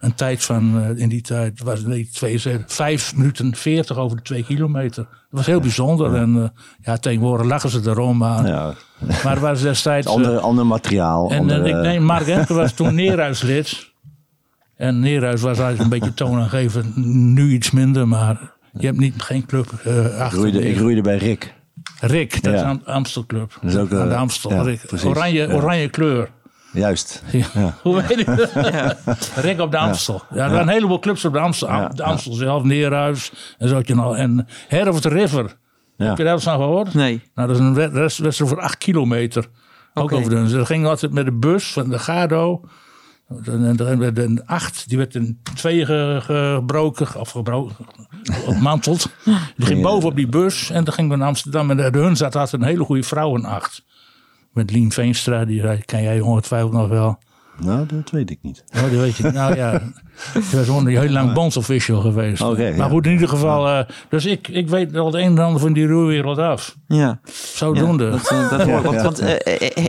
een 0.00 0.14
tijd 0.14 0.44
van, 0.44 0.94
in 0.96 1.08
die 1.08 1.20
tijd 1.20 1.60
was 1.62 1.82
het 1.82 2.14
72, 2.14 2.74
5 2.74 3.16
minuten 3.16 3.54
40 3.54 3.96
over 3.96 4.16
de 4.16 4.22
2 4.22 4.44
kilometer. 4.44 5.02
Dat 5.04 5.12
was 5.30 5.46
heel 5.46 5.60
bijzonder. 5.60 6.14
En 6.14 6.36
uh, 6.36 6.44
ja, 6.82 6.96
tegenwoordig 6.96 7.46
lachen 7.46 7.70
ze 7.70 7.80
erom. 7.84 8.16
Maar, 8.16 8.46
ja. 8.46 8.74
maar 8.98 9.32
het 9.32 9.40
was 9.40 9.62
destijds... 9.72 10.06
Ander, 10.06 10.34
uh, 10.34 10.38
ander 10.38 10.66
materiaal. 10.66 11.30
En 11.30 11.38
andere... 11.38 11.68
ik 11.68 11.74
neem, 11.74 12.02
Mark 12.02 12.26
Enke 12.36 12.54
was 12.54 12.72
toen 12.72 12.94
neerhuislid. 12.94 13.88
En 14.76 15.00
Neerhuis 15.00 15.40
was 15.40 15.58
eigenlijk 15.58 15.80
een 15.80 15.98
beetje 15.98 16.14
toonaangevend. 16.14 16.96
Nu 17.06 17.52
iets 17.52 17.70
minder, 17.70 18.08
maar 18.08 18.52
je 18.72 18.86
hebt 18.86 18.98
niet, 18.98 19.22
geen 19.22 19.46
club 19.46 19.72
uh, 19.86 20.18
achter. 20.18 20.24
Ik 20.24 20.32
roeide, 20.32 20.68
ik 20.68 20.78
roeide 20.78 21.00
bij 21.00 21.16
Rick. 21.16 21.54
Rick, 22.00 22.42
dat 22.42 22.52
ja. 22.52 22.70
is 22.70 22.78
de 22.84 22.90
Amstelclub. 22.92 23.58
Dat 23.62 23.70
is 23.70 23.76
ook 23.76 23.90
de 23.90 24.14
Amstel. 24.14 24.50
Ja, 24.50 24.62
Rick. 24.62 24.80
Oranje, 25.04 25.52
oranje 25.54 25.88
kleur. 25.88 26.30
Juist. 26.72 27.22
Ja. 27.52 27.74
Hoe 27.82 27.94
weet 27.94 28.18
ik 28.18 28.36
dat? 28.36 28.50
Ja. 28.52 28.96
Rick 29.34 29.60
op 29.60 29.70
de 29.70 29.78
Amstel. 29.78 30.22
Ja, 30.30 30.44
er 30.44 30.50
waren 30.50 30.60
een 30.60 30.68
heleboel 30.68 30.98
clubs 30.98 31.24
op 31.24 31.32
de 31.32 31.38
Amstel. 31.38 31.88
De 31.94 32.02
Amstel 32.02 32.32
zelf, 32.32 32.62
Neerhuis 32.62 33.32
en 33.58 33.68
zo. 33.68 33.80
Nou. 33.86 34.16
En 34.16 34.46
Head 34.68 34.88
of 34.88 35.00
the 35.00 35.08
River. 35.08 35.56
Heb 35.96 36.16
je 36.16 36.24
daar 36.24 36.32
eens 36.32 36.44
van 36.44 36.56
gehoord? 36.56 36.94
Nee. 36.94 37.22
Nou, 37.34 37.48
dat 37.48 37.56
is 37.56 37.62
een 37.62 37.92
wedstrijd 37.92 38.36
voor 38.36 38.60
acht 38.60 38.78
kilometer. 38.78 39.46
Ook 39.94 40.04
okay. 40.04 40.18
over 40.18 40.30
de. 40.30 40.48
Ze 40.48 40.66
gingen 40.66 40.88
altijd 40.88 41.12
met 41.12 41.24
de 41.24 41.32
bus 41.32 41.72
van 41.72 41.88
de 41.88 41.98
Gado. 41.98 42.60
De, 43.42 44.12
de 44.12 44.42
acht, 44.46 44.88
die 44.88 44.98
werd 44.98 45.14
in 45.14 45.40
tweeën 45.54 46.22
gebroken, 46.22 47.20
of 47.20 47.30
gebroken, 47.30 47.76
ontmanteld. 48.46 49.06
Die 49.56 49.66
ging 49.66 49.82
boven 49.82 50.08
op 50.08 50.16
die 50.16 50.28
bus 50.28 50.70
en 50.70 50.84
dan 50.84 50.94
ging 50.94 51.10
we 51.10 51.16
naar 51.16 51.28
Amsterdam. 51.28 51.70
En 51.70 51.76
de, 51.76 51.98
hun 51.98 52.16
zat 52.16 52.34
had 52.34 52.52
een 52.52 52.62
hele 52.62 52.84
goede 52.84 53.02
vrouwenacht. 53.02 53.84
Met 54.52 54.70
Lien 54.70 54.92
Veenstra, 54.92 55.44
die 55.44 55.84
ken 55.84 56.02
jij 56.02 56.20
ongetwijfeld 56.20 56.72
nog 56.72 56.88
wel. 56.88 57.18
Nou, 57.60 57.86
dat 57.86 58.10
weet 58.10 58.30
ik 58.30 58.38
niet. 58.42 58.64
Oh, 58.74 58.82
dat 58.82 58.90
weet 58.90 59.16
je. 59.16 59.30
Nou 59.30 59.56
ja, 59.56 59.72
je 60.34 60.56
was 60.56 60.66
gewoon 60.66 60.86
heel 60.86 61.08
lang 61.08 61.32
bondsofficial 61.32 62.00
geweest. 62.00 62.42
Okay, 62.42 62.76
maar 62.76 62.90
goed, 62.90 63.06
in 63.06 63.12
ieder 63.12 63.28
geval. 63.28 63.68
Uh, 63.68 63.80
dus 64.08 64.26
ik, 64.26 64.48
ik 64.48 64.68
weet 64.68 64.96
al 64.96 65.06
het 65.06 65.14
een 65.14 65.36
en 65.36 65.38
ander 65.38 65.60
van 65.60 65.72
die 65.72 65.86
roerwereld 65.86 66.38
af. 66.38 66.76
Ja. 66.86 67.20
Zodoende. 67.54 68.04
Ja, 68.04 68.10
dat, 68.10 68.32
uh, 68.32 68.50
dat 68.50 68.62
hoor 68.62 68.78
ik. 68.78 68.84
Want, 68.84 69.02
want 69.02 69.22
uh, 69.22 69.34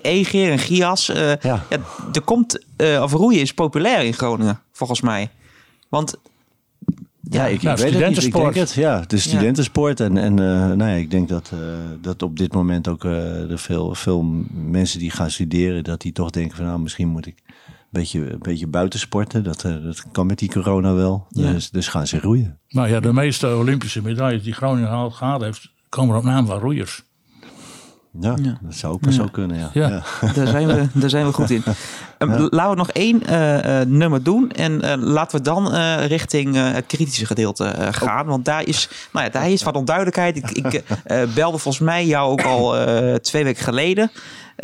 Eger 0.01 0.51
en 0.51 0.59
Gias, 0.59 1.05
ja. 1.05 1.37
ja. 1.41 1.63
er 2.13 2.21
komt, 2.21 2.65
of 3.01 3.13
roeien 3.13 3.41
is 3.41 3.53
populair 3.53 4.03
in 4.03 4.13
Groningen, 4.13 4.59
volgens 4.71 5.01
mij. 5.01 5.29
Want 5.89 6.17
ja, 7.31 7.45
ik, 7.45 7.61
nou, 7.61 7.75
ik 7.75 7.83
weet 7.83 7.93
het 7.93 8.09
niet. 8.09 8.23
Ik 8.23 8.33
denk 8.33 8.55
het. 8.55 8.73
Ja, 8.73 9.03
de 9.07 9.17
studentensport. 9.17 9.99
En, 9.99 10.17
en 10.17 10.31
uh, 10.31 10.47
nou 10.47 10.83
ja, 10.83 10.95
ik 10.95 11.11
denk 11.11 11.29
dat, 11.29 11.51
uh, 11.53 11.59
dat 12.01 12.23
op 12.23 12.37
dit 12.37 12.53
moment 12.53 12.87
ook 12.87 13.03
uh, 13.03 13.51
er 13.51 13.59
veel, 13.59 13.95
veel 13.95 14.23
mensen 14.51 14.99
die 14.99 15.11
gaan 15.11 15.31
studeren, 15.31 15.83
dat 15.83 16.01
die 16.01 16.11
toch 16.11 16.29
denken 16.29 16.57
van 16.57 16.65
nou, 16.65 16.79
misschien 16.79 17.07
moet 17.07 17.25
ik 17.25 17.35
een 17.45 17.50
beetje, 17.91 18.31
een 18.31 18.39
beetje 18.39 18.67
buitensporten. 18.67 19.43
Dat, 19.43 19.61
dat 19.61 20.11
kan 20.11 20.25
met 20.25 20.39
die 20.39 20.51
corona 20.51 20.93
wel. 20.93 21.25
Ja. 21.29 21.51
Dus, 21.51 21.69
dus 21.69 21.87
gaan 21.87 22.07
ze 22.07 22.19
roeien. 22.19 22.59
Nou 22.67 22.89
ja, 22.89 22.99
de 22.99 23.13
meeste 23.13 23.55
Olympische 23.55 24.01
medailles 24.01 24.43
die 24.43 24.53
Groningen 24.53 25.11
gehaald 25.11 25.41
heeft, 25.41 25.73
komen 25.89 26.17
op 26.17 26.23
naam 26.23 26.45
van 26.45 26.59
roeiers. 26.59 27.03
Ja, 28.19 28.35
ja, 28.41 28.57
dat 28.61 28.75
zou 28.75 28.93
ook 28.93 29.01
maar 29.01 29.13
zo 29.13 29.27
kunnen, 29.31 29.57
ja. 29.57 29.69
ja. 29.73 30.03
Daar, 30.35 30.47
zijn 30.47 30.67
we, 30.67 30.87
daar 30.93 31.09
zijn 31.09 31.25
we 31.25 31.33
goed 31.33 31.49
in. 31.49 31.63
Um, 32.21 32.47
laten 32.49 32.69
we 32.69 32.75
nog 32.75 32.91
één 32.91 33.21
uh, 33.29 33.79
uh, 33.79 33.85
nummer 33.87 34.23
doen. 34.23 34.51
En 34.51 34.85
uh, 34.85 34.93
laten 34.97 35.37
we 35.37 35.43
dan 35.43 35.75
richting 35.99 36.55
het 36.55 36.85
kritische 36.85 37.25
gedeelte 37.25 37.73
gaan. 37.91 38.23
Oh. 38.23 38.27
Want 38.27 38.45
daar 38.45 38.67
is, 38.67 38.89
nou 39.11 39.25
ja, 39.25 39.31
daar 39.31 39.49
is 39.49 39.63
wat 39.63 39.75
onduidelijkheid. 39.75 40.37
Ik, 40.37 40.51
ik 40.51 40.83
belde 41.35 41.57
volgens 41.57 41.79
mij 41.79 42.05
jou 42.05 42.31
ook 42.31 42.41
al 42.41 42.75
twee 43.21 43.43
weken 43.43 43.63
geleden. 43.63 44.11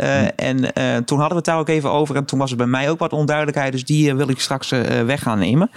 Uh, 0.02 0.40
en 0.40 0.58
uh, 0.58 0.98
toen 0.98 1.20
hadden 1.20 1.30
we 1.30 1.36
het 1.36 1.46
daar 1.46 1.58
ook 1.58 1.70
even 1.70 1.92
over. 1.92 2.16
En 2.16 2.26
toen 2.26 2.40
was 2.40 2.52
er 2.52 2.58
bij 2.58 2.66
mij 2.66 2.90
ook 2.90 3.00
wat 3.00 3.14
onduidelijkheid. 3.14 3.72
Dus 3.72 3.86
die 3.86 4.10
uh, 4.10 4.16
wil 4.16 4.30
ik 4.30 4.40
straks 4.40 4.70
weg 5.06 5.22
gaan 5.22 5.40
nemen. 5.40 5.70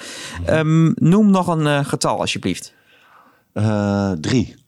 Um, 0.49 0.93
noem 0.97 1.31
nog 1.31 1.47
een 1.47 1.85
getal, 1.85 2.21
alsjeblieft. 2.21 2.75
drie. 4.21 4.60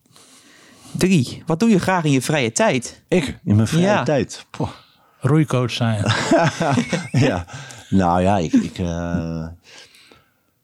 Drie. 0.93 1.43
Wat 1.47 1.61
doe 1.61 1.69
je 1.69 1.79
graag 1.79 2.05
in 2.05 2.11
je 2.11 2.23
vrije 2.23 2.53
tijd? 2.53 3.03
Ik? 3.09 3.39
In 3.45 3.57
mijn 3.57 3.69
vrije 3.69 3.87
ja. 3.87 4.03
tijd? 4.03 4.47
Poh. 4.51 4.71
Roeicoach 5.19 5.71
zijn. 5.71 6.05
ja. 7.29 7.47
Nou 7.89 8.23
ja, 8.23 8.39
ik... 8.39 8.53
ik 8.53 8.79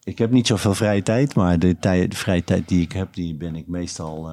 ik 0.05 0.19
heb 0.19 0.31
niet 0.31 0.47
zoveel 0.47 0.75
vrije 0.75 1.03
tijd, 1.03 1.35
maar 1.35 1.59
de, 1.59 1.79
tijd, 1.79 2.11
de, 2.11 2.17
vrije 2.17 2.45
tijd 2.45 2.69
die 2.69 2.83
ik 2.83 2.93
heb, 2.93 3.15
die 3.15 3.35
ben 3.35 3.57
ik 3.57 3.67
meestal, 3.67 4.31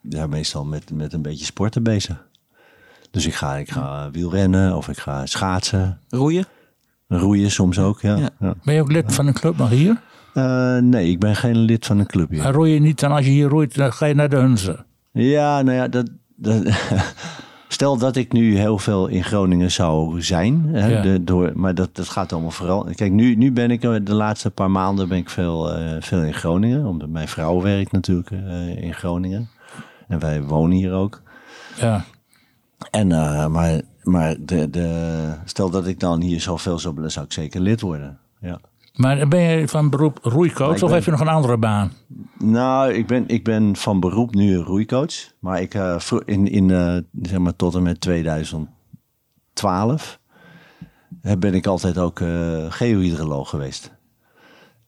ja, 0.00 0.26
meestal 0.26 0.64
met, 0.64 0.90
met 0.90 1.12
een 1.12 1.22
beetje 1.22 1.44
sporten 1.44 1.82
bezig. 1.82 2.26
Dus 3.10 3.26
ik 3.26 3.34
ga, 3.34 3.56
ik 3.56 3.70
ga 3.70 4.10
wielrennen 4.10 4.76
of 4.76 4.88
ik 4.88 4.98
ga 4.98 5.26
schaatsen. 5.26 6.00
Roeien? 6.08 6.46
Roeien 7.08 7.50
soms 7.50 7.78
ook, 7.78 8.00
ja. 8.00 8.16
ja. 8.16 8.30
ja. 8.40 8.54
Ben 8.64 8.74
je 8.74 8.80
ook 8.80 8.92
lid 8.92 9.14
van 9.14 9.26
een 9.26 9.32
club 9.32 9.56
nog 9.56 9.70
hier? 9.70 10.00
Uh, 10.34 10.76
nee, 10.76 11.10
ik 11.10 11.18
ben 11.18 11.36
geen 11.36 11.58
lid 11.58 11.86
van 11.86 11.98
een 11.98 12.06
club 12.06 12.30
hier. 12.30 12.42
Maar 12.42 12.52
roei 12.52 12.72
je 12.72 12.80
niet 12.80 13.00
dan 13.00 13.12
als 13.12 13.24
je 13.24 13.30
hier 13.30 13.48
roeit, 13.48 13.74
dan 13.74 13.92
ga 13.92 14.06
je 14.06 14.14
naar 14.14 14.28
de 14.28 14.36
Hunze? 14.36 14.84
Ja, 15.12 15.62
nou 15.62 15.76
ja, 15.76 15.88
dat, 15.88 16.10
dat 16.36 16.62
stel 17.68 17.98
dat 17.98 18.16
ik 18.16 18.32
nu 18.32 18.58
heel 18.58 18.78
veel 18.78 19.06
in 19.06 19.24
Groningen 19.24 19.70
zou 19.70 20.22
zijn. 20.22 20.68
Hè, 20.72 20.86
ja. 20.86 21.02
de, 21.02 21.24
door, 21.24 21.52
maar 21.54 21.74
dat, 21.74 21.96
dat 21.96 22.08
gaat 22.08 22.32
allemaal 22.32 22.50
vooral. 22.50 22.88
Kijk, 22.94 23.12
nu, 23.12 23.34
nu 23.34 23.52
ben 23.52 23.70
ik 23.70 23.80
de 23.80 24.14
laatste 24.14 24.50
paar 24.50 24.70
maanden 24.70 25.08
ben 25.08 25.18
ik 25.18 25.30
veel, 25.30 25.78
uh, 25.78 25.96
veel 26.00 26.22
in 26.22 26.34
Groningen. 26.34 26.86
Omdat 26.86 27.08
mijn 27.08 27.28
vrouw 27.28 27.62
werkt 27.62 27.92
natuurlijk 27.92 28.30
uh, 28.30 28.82
in 28.82 28.94
Groningen. 28.94 29.48
En 30.08 30.18
wij 30.18 30.42
wonen 30.42 30.76
hier 30.76 30.92
ook. 30.92 31.22
Ja. 31.76 32.04
En, 32.90 33.10
uh, 33.10 33.46
maar 33.46 33.80
maar 34.08 34.36
de, 34.40 34.70
de, 34.70 35.32
stel 35.44 35.70
dat 35.70 35.86
ik 35.86 36.00
dan 36.00 36.20
hier 36.20 36.40
zoveel 36.40 36.78
zou 36.78 36.94
willen, 36.94 37.10
zou 37.10 37.24
ik 37.24 37.32
zeker 37.32 37.60
lid 37.60 37.80
worden. 37.80 38.18
Ja. 38.40 38.60
Maar 38.94 39.28
ben 39.28 39.40
je 39.40 39.68
van 39.68 39.90
beroep 39.90 40.18
roeicoach 40.22 40.82
of 40.82 40.90
heb 40.90 41.04
je 41.04 41.10
nog 41.10 41.20
een 41.20 41.28
andere 41.28 41.56
baan? 41.56 41.92
Nou, 42.38 42.92
ik 42.92 43.06
ben, 43.06 43.24
ik 43.26 43.44
ben 43.44 43.76
van 43.76 44.00
beroep 44.00 44.34
nu 44.34 44.54
een 44.54 44.64
roeicoach. 44.64 45.32
Maar 45.38 45.60
ik, 45.60 45.74
uh, 45.74 45.96
in, 46.24 46.50
in 46.50 46.68
uh, 46.68 46.96
zeg 47.22 47.38
maar 47.38 47.56
tot 47.56 47.74
en 47.74 47.82
met 47.82 48.00
2012 48.00 50.18
ben 51.38 51.54
ik 51.54 51.66
altijd 51.66 51.98
ook 51.98 52.20
uh, 52.20 52.64
geohydroloog 52.68 53.50
geweest. 53.50 53.96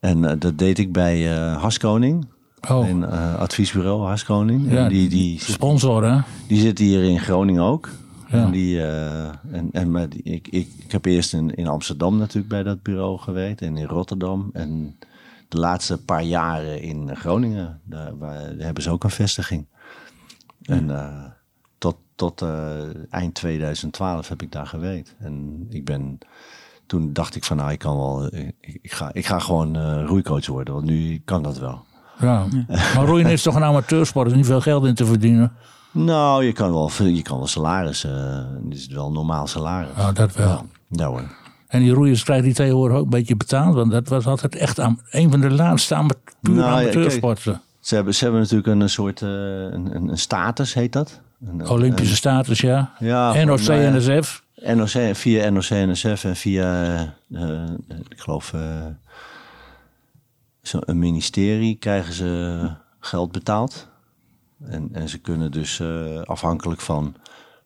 En 0.00 0.38
dat 0.38 0.58
deed 0.58 0.78
ik 0.78 0.92
bij 0.92 1.26
Haskoning. 1.36 2.26
Oh. 2.68 2.88
Een 2.88 3.04
adviesbureau 3.38 4.06
Haskoning. 4.06 4.70
Ja, 4.70 4.84
en 4.84 4.88
die, 4.88 5.08
die, 5.08 5.40
sponsor 5.40 6.04
hè? 6.04 6.20
Die 6.46 6.60
zit 6.60 6.78
hier 6.78 7.02
in 7.02 7.18
Groningen 7.18 7.62
ook. 7.62 7.88
Ja. 8.30 8.44
En, 8.44 8.50
die, 8.50 8.76
uh, 8.76 9.26
en, 9.28 9.68
en 9.72 10.08
die, 10.08 10.22
ik, 10.22 10.48
ik, 10.48 10.68
ik 10.78 10.92
heb 10.92 11.04
eerst 11.04 11.32
in, 11.32 11.54
in 11.54 11.66
Amsterdam 11.66 12.16
natuurlijk 12.16 12.48
bij 12.48 12.62
dat 12.62 12.82
bureau 12.82 13.18
gewerkt 13.18 13.62
en 13.62 13.76
in 13.76 13.86
Rotterdam. 13.86 14.50
En 14.52 14.96
de 15.48 15.58
laatste 15.58 16.04
paar 16.04 16.22
jaren 16.22 16.82
in 16.82 17.16
Groningen, 17.16 17.80
daar, 17.84 18.18
waar, 18.18 18.38
daar 18.38 18.64
hebben 18.64 18.82
ze 18.82 18.90
ook 18.90 19.04
een 19.04 19.10
vestiging. 19.10 19.66
Ja. 20.58 20.74
En 20.74 20.88
uh, 20.88 21.24
tot, 21.78 21.96
tot 22.14 22.42
uh, 22.42 22.78
eind 23.10 23.34
2012 23.34 24.28
heb 24.28 24.42
ik 24.42 24.52
daar 24.52 24.66
gewerkt. 24.66 25.14
En 25.18 25.66
ik 25.68 25.84
ben, 25.84 26.18
toen 26.86 27.12
dacht 27.12 27.34
ik 27.34 27.44
van 27.44 27.56
nou, 27.56 27.70
ik 27.72 27.78
kan 27.78 27.96
wel, 27.96 28.34
ik, 28.34 28.54
ik 28.60 28.92
ga, 28.92 29.10
ik 29.12 29.26
ga 29.26 29.38
gewoon 29.38 30.02
roeicoach 30.06 30.46
worden, 30.46 30.74
want 30.74 30.86
nu 30.86 31.22
kan 31.24 31.42
dat 31.42 31.58
wel. 31.58 31.84
Ja. 32.20 32.46
Maar 32.94 33.04
roeien 33.04 33.26
is 33.26 33.42
toch 33.42 33.54
een 33.54 33.64
amateursport, 33.64 34.26
er 34.26 34.32
is 34.32 34.38
niet 34.38 34.46
veel 34.46 34.60
geld 34.60 34.84
in 34.84 34.94
te 34.94 35.06
verdienen. 35.06 35.52
Nou, 35.90 36.44
je 36.44 36.52
kan 36.52 36.70
wel, 36.72 36.90
je 37.04 37.22
kan 37.22 37.38
wel 37.38 37.46
salaris. 37.46 38.04
Uh, 38.04 38.12
het 38.64 38.78
is 38.78 38.86
wel 38.86 39.12
normaal 39.12 39.46
salaris. 39.46 39.90
Oh, 39.98 40.14
dat 40.14 40.34
wel. 40.34 40.48
Ja, 40.48 40.64
ja 40.88 41.06
hoor. 41.06 41.22
En 41.66 41.80
die 41.80 41.92
roeiers 41.92 42.22
krijgen 42.22 42.44
die 42.44 42.54
tegenwoordig 42.54 42.96
ook 42.96 43.04
een 43.04 43.10
beetje 43.10 43.36
betaald. 43.36 43.74
Want 43.74 43.90
dat 43.90 44.08
was 44.08 44.26
altijd 44.26 44.54
echt 44.54 44.80
aan, 44.80 45.00
een 45.10 45.30
van 45.30 45.40
de 45.40 45.50
laatste 45.50 45.94
aan, 45.94 46.08
puur 46.40 46.54
nou, 46.54 46.80
amateursporten. 46.80 47.52
Ja, 47.52 47.60
ze, 47.80 47.94
hebben, 47.94 48.14
ze 48.14 48.24
hebben 48.24 48.40
natuurlijk 48.40 48.80
een 48.80 48.90
soort 48.90 49.20
uh, 49.20 49.28
een, 49.28 50.08
een, 50.08 50.18
status, 50.18 50.74
heet 50.74 50.92
dat. 50.92 51.20
Een, 51.46 51.68
Olympische 51.68 52.10
een, 52.10 52.16
status, 52.16 52.60
ja. 52.60 52.92
ja 52.98 53.44
NOC, 53.44 53.60
nou, 53.60 53.96
NSF. 53.96 54.42
NOC, 54.62 55.16
via 55.16 55.50
NOC-NSF 55.50 56.24
en 56.24 56.36
via, 56.36 56.84
eh, 56.84 57.00
eh, 57.42 57.70
ik 58.08 58.20
geloof, 58.20 58.52
eh, 58.52 58.86
zo 60.62 60.78
een 60.80 60.98
ministerie 60.98 61.76
krijgen 61.76 62.12
ze 62.12 62.70
geld 62.98 63.32
betaald. 63.32 63.88
En, 64.64 64.88
en 64.92 65.08
ze 65.08 65.18
kunnen 65.18 65.50
dus 65.50 65.80
eh, 65.80 66.20
afhankelijk 66.22 66.80
van, 66.80 67.14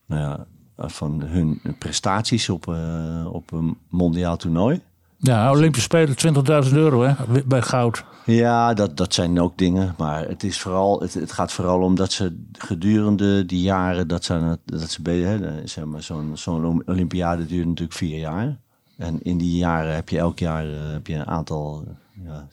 nou 0.06 0.20
ja, 0.20 0.46
van 0.76 1.22
hun 1.22 1.60
prestaties 1.78 2.48
op, 2.48 2.68
eh, 2.68 3.26
op 3.32 3.52
een 3.52 3.78
mondiaal 3.88 4.36
toernooi. 4.36 4.82
Ja, 5.18 5.50
Olympische 5.50 5.88
Spelen 5.88 6.64
20.000 6.66 6.72
euro 6.72 7.02
hè, 7.02 7.14
bij 7.46 7.62
goud. 7.62 8.04
Ja, 8.24 8.74
dat, 8.74 8.96
dat 8.96 9.14
zijn 9.14 9.40
ook 9.40 9.58
dingen. 9.58 9.94
Maar 9.98 10.28
het, 10.28 10.42
is 10.42 10.60
vooral, 10.60 11.00
het, 11.00 11.14
het 11.14 11.32
gaat 11.32 11.52
vooral 11.52 11.80
om 11.80 11.94
dat 11.94 12.12
ze 12.12 12.44
gedurende 12.52 13.46
die 13.46 13.62
jaren 13.62 14.08
dat 14.08 14.24
ze, 14.24 14.58
dat 14.64 14.90
ze 14.90 15.62
zeg 15.64 15.84
maar, 15.84 16.02
zo'n 16.02 16.30
zo'n 16.36 16.82
Olympiade 16.86 17.46
duurt 17.46 17.66
natuurlijk 17.66 17.96
vier 17.98 18.18
jaar. 18.18 18.58
En 18.96 19.22
in 19.22 19.38
die 19.38 19.56
jaren 19.56 19.94
heb 19.94 20.08
je 20.08 20.18
elk 20.18 20.38
jaar 20.38 20.66
eh, 20.66 20.92
heb 20.92 21.06
je 21.06 21.14
een 21.14 21.26
aantal 21.26 21.84
ja, 22.24 22.48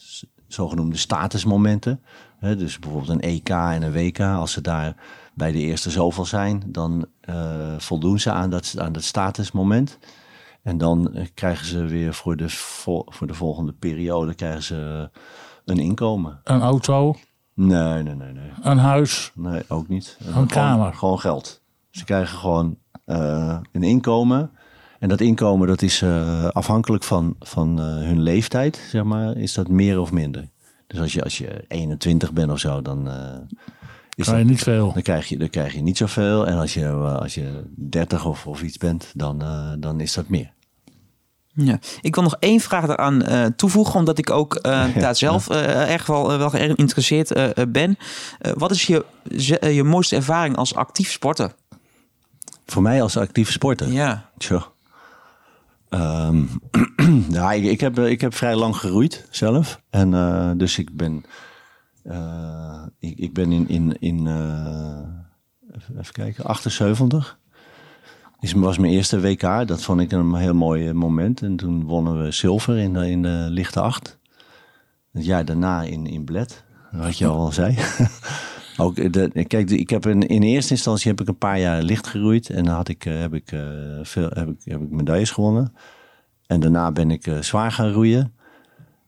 zogenoemde 0.48 0.98
statusmomenten. 0.98 2.02
Hè, 2.42 2.56
dus 2.56 2.80
bijvoorbeeld 2.80 3.12
een 3.12 3.30
EK 3.30 3.50
en 3.50 3.82
een 3.82 3.92
WK. 3.92 4.20
Als 4.20 4.52
ze 4.52 4.62
daar 4.62 4.96
bij 5.34 5.52
de 5.52 5.60
eerste 5.60 5.90
zoveel 5.90 6.26
zijn, 6.26 6.64
dan 6.66 7.06
eh, 7.22 7.78
voldoen 7.78 8.20
ze 8.20 8.32
aan 8.32 8.50
dat, 8.50 8.76
aan 8.78 8.92
dat 8.92 9.04
statusmoment. 9.04 9.98
En 10.64 10.78
dan 10.78 11.14
eh, 11.14 11.28
krijgen 11.34 11.66
ze 11.66 11.86
weer 11.86 12.14
voor 12.14 12.36
de, 12.36 12.50
voor 13.06 13.28
de 13.28 13.34
volgende 13.34 13.74
periode 13.74 14.34
krijgen 14.34 14.64
ze 14.64 15.10
een 15.66 15.80
inkomen. 15.80 16.40
Een 16.44 16.62
auto, 16.62 17.16
Nee, 17.54 18.04
nee, 18.04 18.16
nee, 18.16 18.32
nee. 18.32 18.52
een 18.62 18.78
huis. 18.78 19.32
Nee, 19.36 19.64
ook 19.68 19.88
niet. 19.88 20.18
Een 20.36 20.48
kamer. 20.48 20.78
Gewoon, 20.78 20.98
gewoon 20.98 21.20
geld. 21.20 21.62
Ze 21.90 22.04
krijgen 22.04 22.38
gewoon 22.38 22.78
eh, 23.06 23.60
een 23.72 23.84
inkomen. 23.84 24.52
En 25.00 25.10
dat 25.10 25.22
inkomen 25.22 25.68
dat 25.68 25.82
is 25.82 26.04
afhankelijk 26.52 27.04
van, 27.04 27.36
van 27.40 27.78
hun 27.80 28.22
leeftijd, 28.22 28.88
zeg 28.90 29.04
maar, 29.04 29.38
is 29.38 29.54
dat 29.54 29.68
meer 29.68 30.00
of 30.00 30.12
minder. 30.12 30.50
Dus 30.92 31.00
als 31.00 31.14
je, 31.14 31.24
als 31.24 31.38
je 31.38 31.64
21 31.68 32.34
bent 32.34 32.52
of 32.52 32.60
zo, 32.60 32.82
dan, 32.82 33.10
eh, 33.10 33.16
is 34.16 34.26
Kan 34.26 34.38
je 34.38 34.42
dat, 34.42 34.50
niet 34.52 34.64
veel. 34.64 34.94
dan, 34.94 35.02
krijg 35.02 35.28
je, 35.30 35.38
dan 35.38 35.50
krijg 35.50 35.74
je 35.74 35.82
niet 35.82 35.98
zoveel. 35.98 36.48
En 36.48 36.58
als 36.58 36.74
je, 36.74 36.82
eh, 36.86 37.16
als 37.18 37.34
je 37.34 37.64
30 37.76 38.26
of, 38.26 38.48
of 38.48 38.62
iets 38.62 38.78
bent, 38.78 39.12
dan, 39.14 39.42
eh, 39.42 39.72
dan 39.80 40.00
is 40.00 40.14
dat 40.14 40.28
meer. 40.30 40.52
Ja. 41.54 41.80
Ik 42.02 42.16
wil 42.16 42.24
nog 42.24 42.36
één 42.40 42.60
vraag 42.60 42.86
daaraan 42.86 43.22
eh, 43.22 43.46
toevoegen, 43.56 43.96
omdat 44.00 44.18
ik 44.18 44.30
ook 44.30 44.64
daar 45.00 45.16
zelf 45.16 45.50
eh, 45.50 45.92
erg 45.92 46.06
wel, 46.06 46.28
wel 46.38 46.54
erg 46.54 46.72
geïnteresseerd 46.76 47.34
ben. 47.72 47.98
Wat 48.56 48.72
is 48.72 48.88
je, 48.88 49.06
ze- 49.38 49.68
je 49.74 49.84
mooiste 49.84 50.16
ervaring 50.16 50.56
als 50.56 50.76
actief 50.76 51.12
sporter? 51.12 51.52
Voor 52.66 52.82
mij 52.82 53.02
als 53.02 53.18
actieve 53.18 53.52
sporter. 53.52 53.92
Ja. 53.92 54.30
Tja. 54.38 54.68
Ehm, 55.92 56.44
ja, 57.38 57.52
ik, 57.52 57.80
heb, 57.80 58.00
ik 58.00 58.22
heb 58.22 58.34
vrij 58.34 58.56
lang 58.56 58.76
geroeid 58.76 59.28
zelf. 59.30 59.82
En 59.90 60.14
eh, 60.14 60.52
dus 60.56 60.78
ik 60.78 60.96
ben, 60.96 61.24
eh, 62.04 62.84
ik, 63.00 63.18
ik 63.18 63.34
ben 63.34 63.52
in, 63.52 63.70
in, 63.70 64.00
in 64.00 64.28
eh, 64.28 66.00
even, 66.00 66.14
kijken, 66.14 66.46
78. 66.46 67.40
Is, 68.40 68.54
was 68.54 68.78
mijn 68.78 68.94
eerste 68.94 69.22
WK. 69.22 69.68
Dat 69.68 69.82
vond 69.82 70.02
ik 70.02 70.12
een 70.12 70.36
heel 70.36 70.54
mooi 70.54 70.88
eh, 70.88 70.94
moment. 70.94 71.42
En 71.42 71.56
toen 71.56 71.84
wonnen 71.84 72.24
we 72.24 72.32
zilver 72.32 72.78
in 72.78 72.94
de, 72.94 73.10
in 73.10 73.22
de 73.22 73.48
lichte 73.50 73.80
acht. 73.80 74.20
Het 75.12 75.26
jaar 75.26 75.46
daarna 75.46 75.82
in, 75.82 76.06
in 76.08 76.24
Bled, 76.24 76.64
wat 76.92 77.18
je 77.18 77.28
al 77.28 77.52
zei. 77.52 77.78
Ook 78.78 79.14
de, 79.14 79.46
kijk, 79.48 79.70
ik 79.70 79.90
heb 79.90 80.06
in, 80.06 80.28
in 80.28 80.44
eerste 80.44 80.74
instantie 80.74 81.12
heb 81.12 81.22
ik 81.22 81.28
een 81.28 81.38
paar 81.38 81.60
jaar 81.60 81.82
licht 81.82 82.08
geroeid. 82.08 82.50
En 82.50 82.66
dan 82.66 82.76
had 82.76 82.88
ik, 82.88 83.06
eh, 83.06 83.20
heb, 83.20 83.34
ik, 83.34 83.52
eh, 83.52 83.60
veel, 84.02 84.30
heb, 84.34 84.50
ik, 84.50 84.62
heb 84.64 84.82
ik 84.82 84.90
medailles 84.90 85.32
gewonnen. 85.32 85.74
En 86.48 86.60
daarna 86.60 86.92
ben 86.92 87.12
ik 87.12 87.28
eh, 87.28 87.40
zwaar 87.40 87.72
gaan 87.72 87.92
roeien. 87.92 88.34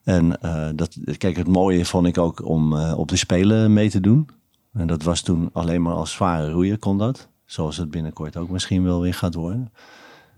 En 0.04 0.42
eh, 0.42 0.70
dat, 0.76 0.98
kijk, 1.18 1.36
het 1.36 1.48
mooie 1.48 1.86
vond 1.86 2.08
ik 2.08 2.18
ook 2.18 2.46
om 2.46 2.78
eh, 2.78 2.98
op 2.98 3.08
de 3.08 3.16
Spelen 3.16 3.74
mee 3.74 3.90
te 3.90 4.00
doen. 4.00 4.30
En 4.74 4.88
dat 4.88 5.04
was 5.04 5.22
toen 5.22 5.50
alleen 5.54 5.82
maar 5.82 5.94
als 5.94 6.12
zware 6.12 6.52
roeien 6.52 6.80
kon 6.80 6.98
dat. 6.98 7.30
Zoals 7.46 7.78
het 7.78 7.92
binnenkort 7.92 8.38
ook 8.38 8.50
misschien 8.50 8.84
wel 8.84 9.02
weer 9.02 9.14
gaat 9.14 9.34
worden. 9.34 9.72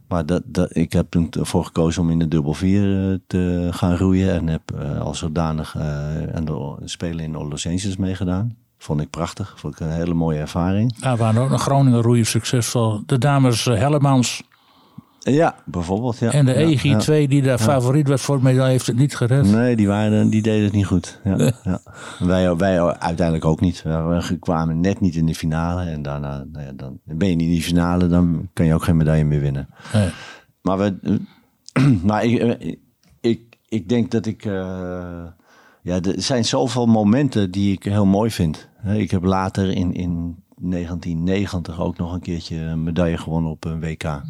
Maar 0.08 0.26
dat, 0.26 0.44
dat, 0.46 0.76
ik 0.76 0.94
heb 0.94 1.10
toen 1.10 1.32
ervoor 1.32 1.66
gekozen 1.66 2.02
om 2.02 2.10
in 2.10 2.20
de 2.20 2.28
dubbel 2.28 2.54
vier 2.54 3.12
eh, 3.12 3.18
te 3.28 3.68
gaan 3.72 3.98
roeien. 3.98 4.34
En 4.34 4.48
heb 4.48 4.72
eh, 4.72 5.02
als 5.02 5.20
zodanig 5.20 5.76
eh 5.76 6.36
aan 6.36 6.46
de 6.46 6.76
Spelen 6.84 7.26
in 7.26 7.32
Los 7.32 7.68
Angeles 7.68 7.98
meegedaan. 7.98 8.58
Vond 8.86 9.02
ik 9.02 9.10
prachtig. 9.10 9.54
Vond 9.58 9.74
ik 9.74 9.80
een 9.80 9.92
hele 9.92 10.14
mooie 10.14 10.40
ervaring. 10.40 11.00
Daar 11.00 11.18
waren 11.18 11.42
ook 11.42 11.50
nog 11.50 11.62
Groningen 11.62 12.02
roeien 12.02 12.26
succesvol. 12.26 13.02
De 13.06 13.18
dames 13.18 13.68
eh, 13.68 13.78
Hellemans 13.78 14.44
Ja, 15.20 15.56
bijvoorbeeld. 15.66 16.20
Ja. 16.20 16.32
en 16.32 16.46
de 16.46 16.52
Ja, 16.54 16.80
ja. 16.82 17.00
EG2 17.00 17.30
die 17.30 17.42
daar 17.42 17.58
favoriet 17.60 18.08
werd 18.08 18.22
voor 18.22 18.38
de 18.38 18.44
medaille 18.44 18.72
heeft 18.72 18.88
het 18.88 18.96
niet 18.96 19.16
gered. 19.16 19.52
Nee, 19.52 19.76
die, 19.76 19.88
waren, 19.88 20.30
die 20.30 20.42
deden 20.42 20.64
het 20.64 20.74
niet 20.74 20.86
goed. 20.86 21.20
Ja, 21.24 21.52
ja. 21.64 21.80
Wij, 22.20 22.56
wij 22.56 22.82
uiteindelijk 22.82 23.46
ook 23.46 23.62
niet. 23.62 23.82
We 23.84 24.38
kwamen 24.40 24.80
net 24.80 25.00
niet 25.00 25.16
in 25.16 25.26
de 25.26 25.36
finale. 25.36 25.82
En 25.82 26.02
daarna 26.02 26.46
nou 26.52 26.66
ja, 26.66 26.72
dan 26.72 27.00
ben 27.04 27.30
je 27.30 27.36
niet 27.36 27.48
in 27.48 27.54
die 27.54 27.64
finale. 27.64 28.08
Dan 28.08 28.50
kan 28.54 28.66
je 28.66 28.74
ook 28.74 28.84
geen 28.84 28.98
medaille 28.98 29.24
meer 29.26 29.42
winnen. 29.42 29.68
Nee. 29.94 30.10
Maar, 30.62 30.78
we, 30.78 31.20
maar 32.08 32.24
ik, 32.24 32.40
eh, 32.40 32.76
ik, 33.22 33.42
ik 33.68 33.90
denk 33.90 34.12
dat 34.12 34.26
ik... 34.26 34.46
eh, 34.46 35.24
ja, 35.86 36.02
er 36.02 36.22
zijn 36.22 36.46
zoveel 36.46 36.86
momenten 36.86 37.52
die 37.52 37.72
ik 37.74 37.84
heel 37.84 38.06
mooi 38.06 38.32
vind. 38.32 38.70
Ik 38.96 39.12
heb 39.12 39.24
later 39.24 39.70
in, 39.72 39.94
in 39.94 40.36
1990 40.60 41.80
ook 41.80 41.98
nog 41.98 42.14
een 42.14 42.20
keertje 42.22 42.58
een 42.58 42.84
medaille 42.84 43.18
gewonnen 43.18 43.52
op 43.52 43.66
een 43.66 43.80
WK. 43.80 44.22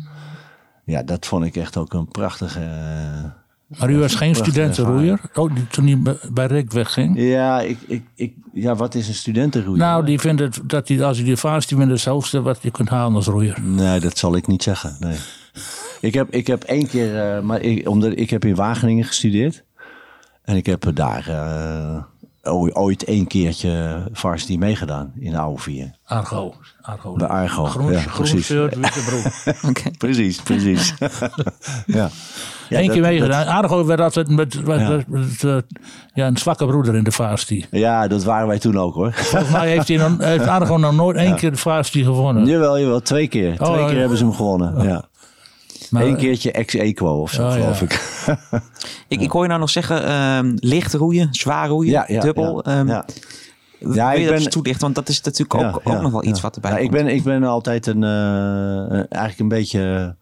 Ja, 0.85 1.03
dat 1.03 1.25
vond 1.25 1.45
ik 1.45 1.55
echt 1.55 1.77
ook 1.77 1.93
een 1.93 2.07
prachtige... 2.07 2.59
eh, 2.59 3.79
Maar 3.79 3.89
u 3.91 3.97
was 3.97 4.15
geen 4.15 4.35
studentenroeier? 4.35 5.19
Oh, 5.33 5.55
die- 5.55 5.67
toen 5.67 5.87
hij 5.87 6.17
bij- 6.31 6.45
Rick 6.45 6.71
wegging? 6.71 7.19
Ja, 7.19 7.61
ik, 7.61 7.77
ik, 7.87 8.03
ik, 8.15 8.33
ja, 8.53 8.75
wat 8.75 8.95
is 8.95 9.07
een 9.07 9.13
studentenroeier? 9.13 9.79
Nou, 9.83 10.05
die 10.05 10.19
vindt 10.19 10.41
het, 10.41 10.59
dat 10.65 10.87
hij, 10.87 11.03
als 11.03 11.17
hij 11.17 11.25
de 11.27 11.37
vaart 11.37 11.69
wint, 11.71 11.91
het 11.91 12.05
hoogste 12.05 12.41
wat 12.41 12.59
je 12.61 12.71
kunt 12.71 12.89
halen 12.89 13.15
als 13.15 13.25
roeier. 13.27 13.61
Nee, 13.61 13.99
dat 13.99 14.17
zal 14.17 14.35
ik 14.35 14.47
niet 14.47 14.63
zeggen. 14.63 14.95
Nee. 14.99 15.17
ik, 16.01 16.13
heb, 16.13 16.29
ik 16.31 16.47
heb 16.47 16.63
één 16.63 16.87
keer, 16.87 17.19
eh, 17.35 17.41
maar 17.41 17.61
ik, 17.61 17.89
omdat 17.89 18.11
ik 18.17 18.29
heb 18.29 18.45
in 18.45 18.55
Wageningen 18.55 19.03
gestudeerd. 19.05 19.63
En 20.45 20.55
ik 20.55 20.65
heb 20.65 20.86
daar 20.93 21.27
eh, 21.27 22.53
ooit- 22.53 22.75
ooit 22.75 23.03
één 23.03 23.27
keertje 23.27 24.03
varsity 24.12 24.58
meegedaan 24.58 25.12
in 25.19 25.31
de 25.31 25.38
oude 25.38 25.62
vier. 25.62 25.91
Argo. 26.05 26.53
Argo. 26.81 27.13
Bij 27.15 27.27
Argo, 27.27 27.63
Groen, 27.65 27.91
ja, 27.91 27.99
groen 27.99 28.13
precies. 28.15 28.45
shirt, 28.45 28.75
witte 28.75 28.99
broek. 29.05 29.55
Oké. 29.69 29.91
Precies, 29.97 30.41
precies. 30.41 30.93
ja. 31.86 32.10
Ja, 32.69 32.77
Eén 32.79 32.86
dat- 32.86 32.93
keer 32.93 33.01
meegedaan. 33.01 33.47
Argo 33.47 33.86
werd 33.86 33.99
altijd 34.01 34.29
met, 34.29 34.65
met, 34.65 34.88
met- 34.88 35.08
met, 35.08 35.43
eh, 35.43 35.58
ja, 36.13 36.27
een 36.27 36.38
zwakke 36.38 36.65
broeder 36.65 36.95
in 36.95 37.03
de 37.03 37.12
vaastie. 37.12 37.65
Ja, 37.71 38.08
dat 38.08 38.23
waren 38.23 38.47
wij 38.47 38.60
toen 38.60 38.77
ook 38.79 38.93
hoor. 38.93 39.13
Volgens 39.13 39.51
mij 39.51 39.69
heeft, 39.69 39.88
hij 39.88 39.97
nog, 39.97 40.17
heeft 40.34 40.47
Argo 40.47 40.77
nog 40.77 40.93
nooit 40.95 41.17
één 41.17 41.36
keer 41.36 41.51
de 41.51 41.58
vaastie 41.58 42.03
gewonnen. 42.03 42.45
jawel, 42.45 42.79
jawel, 42.79 43.01
twee 43.01 43.27
keer. 43.27 43.55
Twee 43.55 43.69
Oh, 43.69 43.86
keer 43.86 43.93
ja. 43.93 43.99
hebben 43.99 44.17
ze 44.17 44.23
hem 44.23 44.34
gewonnen. 44.34 44.84
Ja. 44.84 45.03
Maar, 45.89 46.03
Eén 46.03 46.15
keertje 46.17 46.51
ex-equo 46.51 47.21
of 47.21 47.31
zo, 47.31 47.43
Oh, 47.47 47.49
ja. 47.55 47.59
geloof 47.59 47.81
ik. 47.81 48.23
Ik, 49.07 49.21
ik 49.21 49.31
hoor 49.31 49.41
je 49.41 49.47
nou 49.47 49.59
nog 49.59 49.69
zeggen, 49.69 50.05
ehm, 50.05 50.51
licht 50.59 50.93
roeien, 50.93 51.27
zwaar 51.33 51.67
roeien, 51.67 52.05
Ja, 52.07 52.19
dubbel. 52.21 52.61
ja, 52.69 52.77
Ehm, 52.79 52.88
ja. 52.88 53.05
Je 53.79 53.85
ik 53.88 53.95
dat 53.95 54.33
ben- 54.33 54.33
eens 54.33 54.47
toelichten? 54.47 54.81
Want 54.81 54.95
dat 54.95 55.09
is 55.09 55.21
natuurlijk 55.21 55.53
ook, 55.63 55.81
ook 55.83 56.01
nog 56.01 56.11
wel 56.11 56.23
iets 56.25 56.41
wat 56.41 56.55
erbij 56.55 56.71
Ja, 56.71 56.77
ik, 56.77 56.89
komt. 56.89 57.03
ben, 57.03 57.13
ik 57.13 57.23
ben 57.23 57.43
altijd 57.43 57.88
een, 57.88 58.03
eh, 58.03 58.91
eigenlijk 58.91 59.39
een 59.39 59.47
beetje 59.47 60.15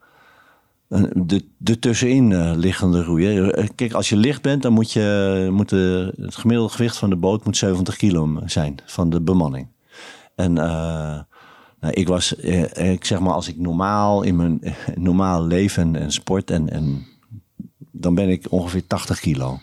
eh, 0.89 1.03
de, 1.13 1.45
de 1.57 1.79
tussenin 1.79 2.31
eh, 2.31 2.51
liggende 2.55 3.03
roeier. 3.03 3.53
Eh, 3.53 3.67
Kijk, 3.75 3.93
als 3.93 4.09
je 4.09 4.17
licht 4.17 4.41
bent, 4.41 4.61
dan 4.61 4.73
moet, 4.73 4.91
je, 4.91 5.47
moet 5.51 5.69
de, 5.69 6.13
het 6.21 6.35
gemiddelde 6.35 6.73
gewicht 6.73 6.97
van 6.97 7.09
de 7.09 7.15
boot 7.15 7.45
moet 7.45 7.57
70 7.57 7.95
kilo 7.95 8.39
zijn 8.45 8.75
van 8.85 9.09
de 9.09 9.21
bemanning. 9.21 9.67
En 10.35 10.57
eh, 10.57 11.19
nou, 11.83 11.93
ik 11.95 12.07
was, 12.07 12.35
eh, 12.35 12.91
ik 12.91 13.05
zeg 13.05 13.19
maar, 13.19 13.33
als 13.33 13.47
ik 13.47 13.57
normaal 13.57 14.21
in 14.23 14.35
mijn 14.35 14.61
eh, 14.61 14.73
normaal 14.95 15.45
leven 15.45 15.95
en, 15.95 16.11
sport 16.11 16.51
en, 16.51 16.69
en 16.69 17.05
dan 17.91 18.15
ben 18.15 18.29
ik 18.29 18.45
ongeveer 18.51 18.87
80 18.87 19.19
kilo. 19.19 19.59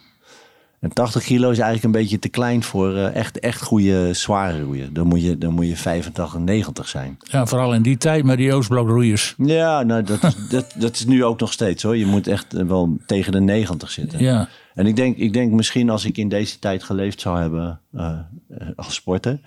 En 0.81 0.93
80 0.93 1.23
kilo 1.25 1.51
is 1.51 1.59
eigenlijk 1.59 1.85
een 1.85 2.01
beetje 2.01 2.19
te 2.19 2.29
klein 2.29 2.63
voor 2.63 2.95
eh, 2.97 3.15
echt, 3.15 3.39
echt 3.39 3.63
goede 3.63 4.13
zware 4.15 4.63
roeien. 4.63 4.93
Dan 4.95 5.07
moet 5.07 5.23
je, 5.23 5.39
dan 5.39 5.53
moet 5.53 5.69
je 5.69 5.77
85, 5.77 6.39
90 6.39 6.89
zijn. 6.89 7.17
ja, 7.21 7.47
vooral 7.47 7.75
in 7.75 7.83
die 7.83 7.97
tijd 7.97 8.25
met 8.25 8.37
die 8.37 8.53
Oostblok-roeiers. 8.55 9.35
Ja, 9.39 9.83
nou, 9.83 10.03
dat, 10.03 10.23
is- 10.25 10.49
dat, 10.49 10.75
dat 10.77 10.95
is 10.95 11.05
nu 11.07 11.25
ook 11.25 11.41
nog 11.41 11.53
steeds 11.53 11.83
hoor. 11.83 11.97
Je 11.97 12.07
moet 12.07 12.27
echt 12.27 12.55
eh, 12.55 12.65
wel 12.67 12.97
tegen 13.07 13.33
de 13.33 13.41
90 13.41 13.91
zitten. 13.91 14.19
Ja. 14.23 14.49
En 14.75 14.87
ik 14.87 14.97
denk, 14.97 15.17
ik 15.17 15.33
denk 15.33 15.53
misschien 15.53 15.91
als 15.91 16.05
ik 16.05 16.17
in 16.17 16.29
deze 16.29 16.59
tijd 16.59 16.83
geleefd 16.83 17.21
zou 17.21 17.41
hebben 17.41 17.81
eh, 17.93 18.19
eh, 18.49 18.69
als 18.77 18.95
sporter, 18.95 19.41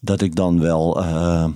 dat 0.00 0.20
ik 0.20 0.34
dan 0.34 0.60
wel 0.60 1.02
eh, 1.02 1.46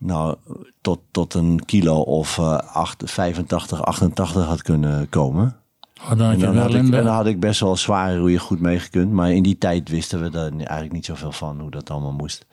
nou, 0.00 0.36
tot, 0.80 1.00
tot 1.10 1.34
een 1.34 1.64
kilo 1.64 1.96
of 2.00 2.38
eh, 2.38 2.58
acht- 2.58 3.10
85, 3.10 3.82
88 3.84 4.44
had 4.46 4.62
kunnen 4.62 5.08
komen. 5.08 5.56
Oh, 6.02 6.08
dan 6.08 6.20
had 6.20 6.32
En 6.32 6.40
dan, 6.40 6.56
had 6.56 6.68
ik, 6.70 6.74
in 6.74 6.78
en 6.84 6.90
de- 6.90 6.96
dan 7.02 7.06
had 7.14 7.26
ik 7.26 7.40
best 7.40 7.60
wel 7.60 7.76
zware 7.76 8.18
roeien 8.18 8.38
goed 8.40 8.60
meegekund. 8.60 9.12
Maar 9.12 9.32
in 9.32 9.42
die 9.42 9.58
tijd 9.58 9.88
wisten 9.88 10.22
we 10.22 10.30
daar 10.30 10.50
eigenlijk 10.52 10.92
niet 10.92 11.04
zoveel 11.04 11.32
van 11.32 11.60
hoe 11.60 11.70
dat 11.70 11.90
allemaal 11.90 12.12
moest. 12.12 12.46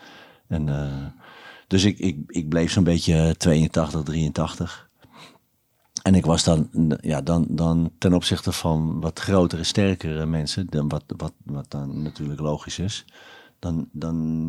En, 0.47 0.69
eh, 0.69 1.05
dus 1.67 1.83
ik, 1.85 1.99
ik, 1.99 2.17
ik 2.27 2.49
bleef 2.49 2.71
zo'n 2.71 2.83
beetje 2.83 3.35
82, 3.37 4.03
83. 4.03 4.89
En 6.03 6.15
ik 6.15 6.25
was 6.25 6.43
dan, 6.43 6.69
ja, 7.01 7.21
dan, 7.21 7.45
dan 7.49 7.91
ten 7.97 8.13
opzichte 8.13 8.51
van 8.51 8.99
wat 8.99 9.19
grotere, 9.19 9.63
sterkere 9.63 10.25
mensen, 10.25 10.67
dan 10.69 10.87
wat, 10.87 11.03
wat, 11.17 11.33
wat 11.45 11.65
dan 11.71 12.01
natuurlijk 12.01 12.39
logisch 12.39 12.79
is, 12.79 13.05
dan, 13.59 13.87
dan, 13.91 14.47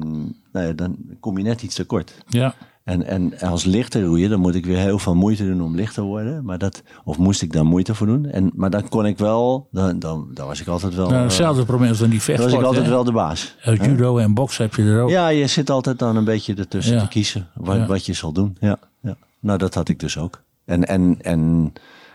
nou 0.52 0.66
ja, 0.66 0.72
dan 0.72 0.96
kom 1.20 1.38
je 1.38 1.44
net 1.44 1.62
iets 1.62 1.74
tekort. 1.74 2.14
Ja. 2.28 2.54
En, 2.88 3.06
en 3.06 3.40
als 3.40 3.64
lichter 3.64 4.02
roeien, 4.02 4.30
dan 4.30 4.40
moet 4.40 4.54
ik 4.54 4.66
weer 4.66 4.76
heel 4.76 4.98
veel 4.98 5.14
moeite 5.14 5.44
doen 5.44 5.62
om 5.62 5.74
licht 5.74 5.94
te 5.94 6.02
worden. 6.02 6.44
Maar 6.44 6.58
dat, 6.58 6.82
of 7.04 7.18
moest 7.18 7.42
ik 7.42 7.52
daar 7.52 7.64
moeite 7.64 7.94
voor 7.94 8.06
doen. 8.06 8.26
En, 8.26 8.50
maar 8.54 8.70
dan 8.70 8.88
kon 8.88 9.06
ik 9.06 9.18
wel, 9.18 9.68
dan, 9.70 9.98
dan, 9.98 10.30
dan 10.34 10.46
was 10.46 10.60
ik 10.60 10.66
altijd 10.66 10.94
wel. 10.94 11.06
Nou, 11.06 11.16
eh, 11.18 11.22
hetzelfde 11.22 11.64
probleem 11.64 11.88
als 11.88 12.00
in 12.00 12.10
die 12.10 12.18
dan 12.18 12.26
was 12.26 12.36
ik 12.36 12.40
vechtsport. 12.40 12.66
altijd 12.66 12.84
hè? 12.84 12.90
wel 12.90 13.04
de 13.04 13.12
baas. 13.12 13.56
Eh, 13.60 13.76
judo 13.76 14.18
en 14.18 14.34
boksen 14.34 14.64
heb 14.64 14.74
je 14.74 14.82
er 14.82 15.02
ook. 15.02 15.10
Ja, 15.10 15.28
je 15.28 15.46
zit 15.46 15.70
altijd 15.70 15.98
dan 15.98 16.16
een 16.16 16.24
beetje 16.24 16.54
ertussen 16.54 16.94
Ja. 16.94 17.00
te 17.00 17.08
kiezen 17.08 17.48
wat, 17.54 17.76
Ja. 17.76 17.86
wat 17.86 18.06
je 18.06 18.12
zal 18.12 18.32
doen. 18.32 18.56
Ja, 18.60 18.78
ja. 19.02 19.16
Nou, 19.40 19.58
dat 19.58 19.74
had 19.74 19.88
ik 19.88 20.00
dus 20.00 20.18
ook. 20.18 20.42
En, 20.64 20.86
en, 20.86 21.16
en 21.22 21.72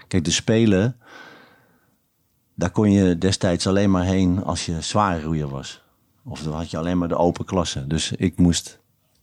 kijk, 0.07 0.25
de 0.25 0.31
Spelen, 0.31 0.95
daar 2.55 2.71
kon 2.71 2.91
je 2.91 3.17
destijds 3.17 3.67
alleen 3.67 3.91
maar 3.91 4.05
heen 4.05 4.43
als 4.43 4.65
je 4.65 4.81
zware 4.81 5.21
roeier 5.21 5.49
was. 5.49 5.81
Of 6.25 6.43
dan 6.43 6.53
had 6.53 6.71
je 6.71 6.77
alleen 6.77 6.97
maar 6.97 7.07
de 7.07 7.17
open 7.17 7.45
klasse. 7.45 7.87
Dus 7.87 8.11
ik 8.11 8.37
moest, 8.37 8.79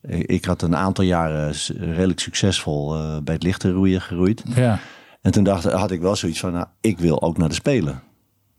ik 0.08 0.44
had 0.44 0.62
een 0.62 0.76
aantal 0.76 1.04
jaren 1.04 1.52
redelijk 1.78 2.20
succesvol 2.20 2.94
eh, 2.94 3.18
bij 3.24 3.34
het 3.34 3.42
lichte 3.42 3.70
roeien 3.70 4.00
geroeid. 4.00 4.42
Ja. 4.54 4.78
En 5.22 5.32
toen 5.32 5.44
dacht, 5.44 5.64
had 5.64 5.90
ik 5.90 6.00
wel 6.00 6.16
zoiets 6.16 6.40
van, 6.40 6.52
nou, 6.52 6.66
ik 6.80 6.98
wil 6.98 7.22
ook 7.22 7.38
naar 7.38 7.48
de 7.48 7.54
Spelen. 7.54 8.02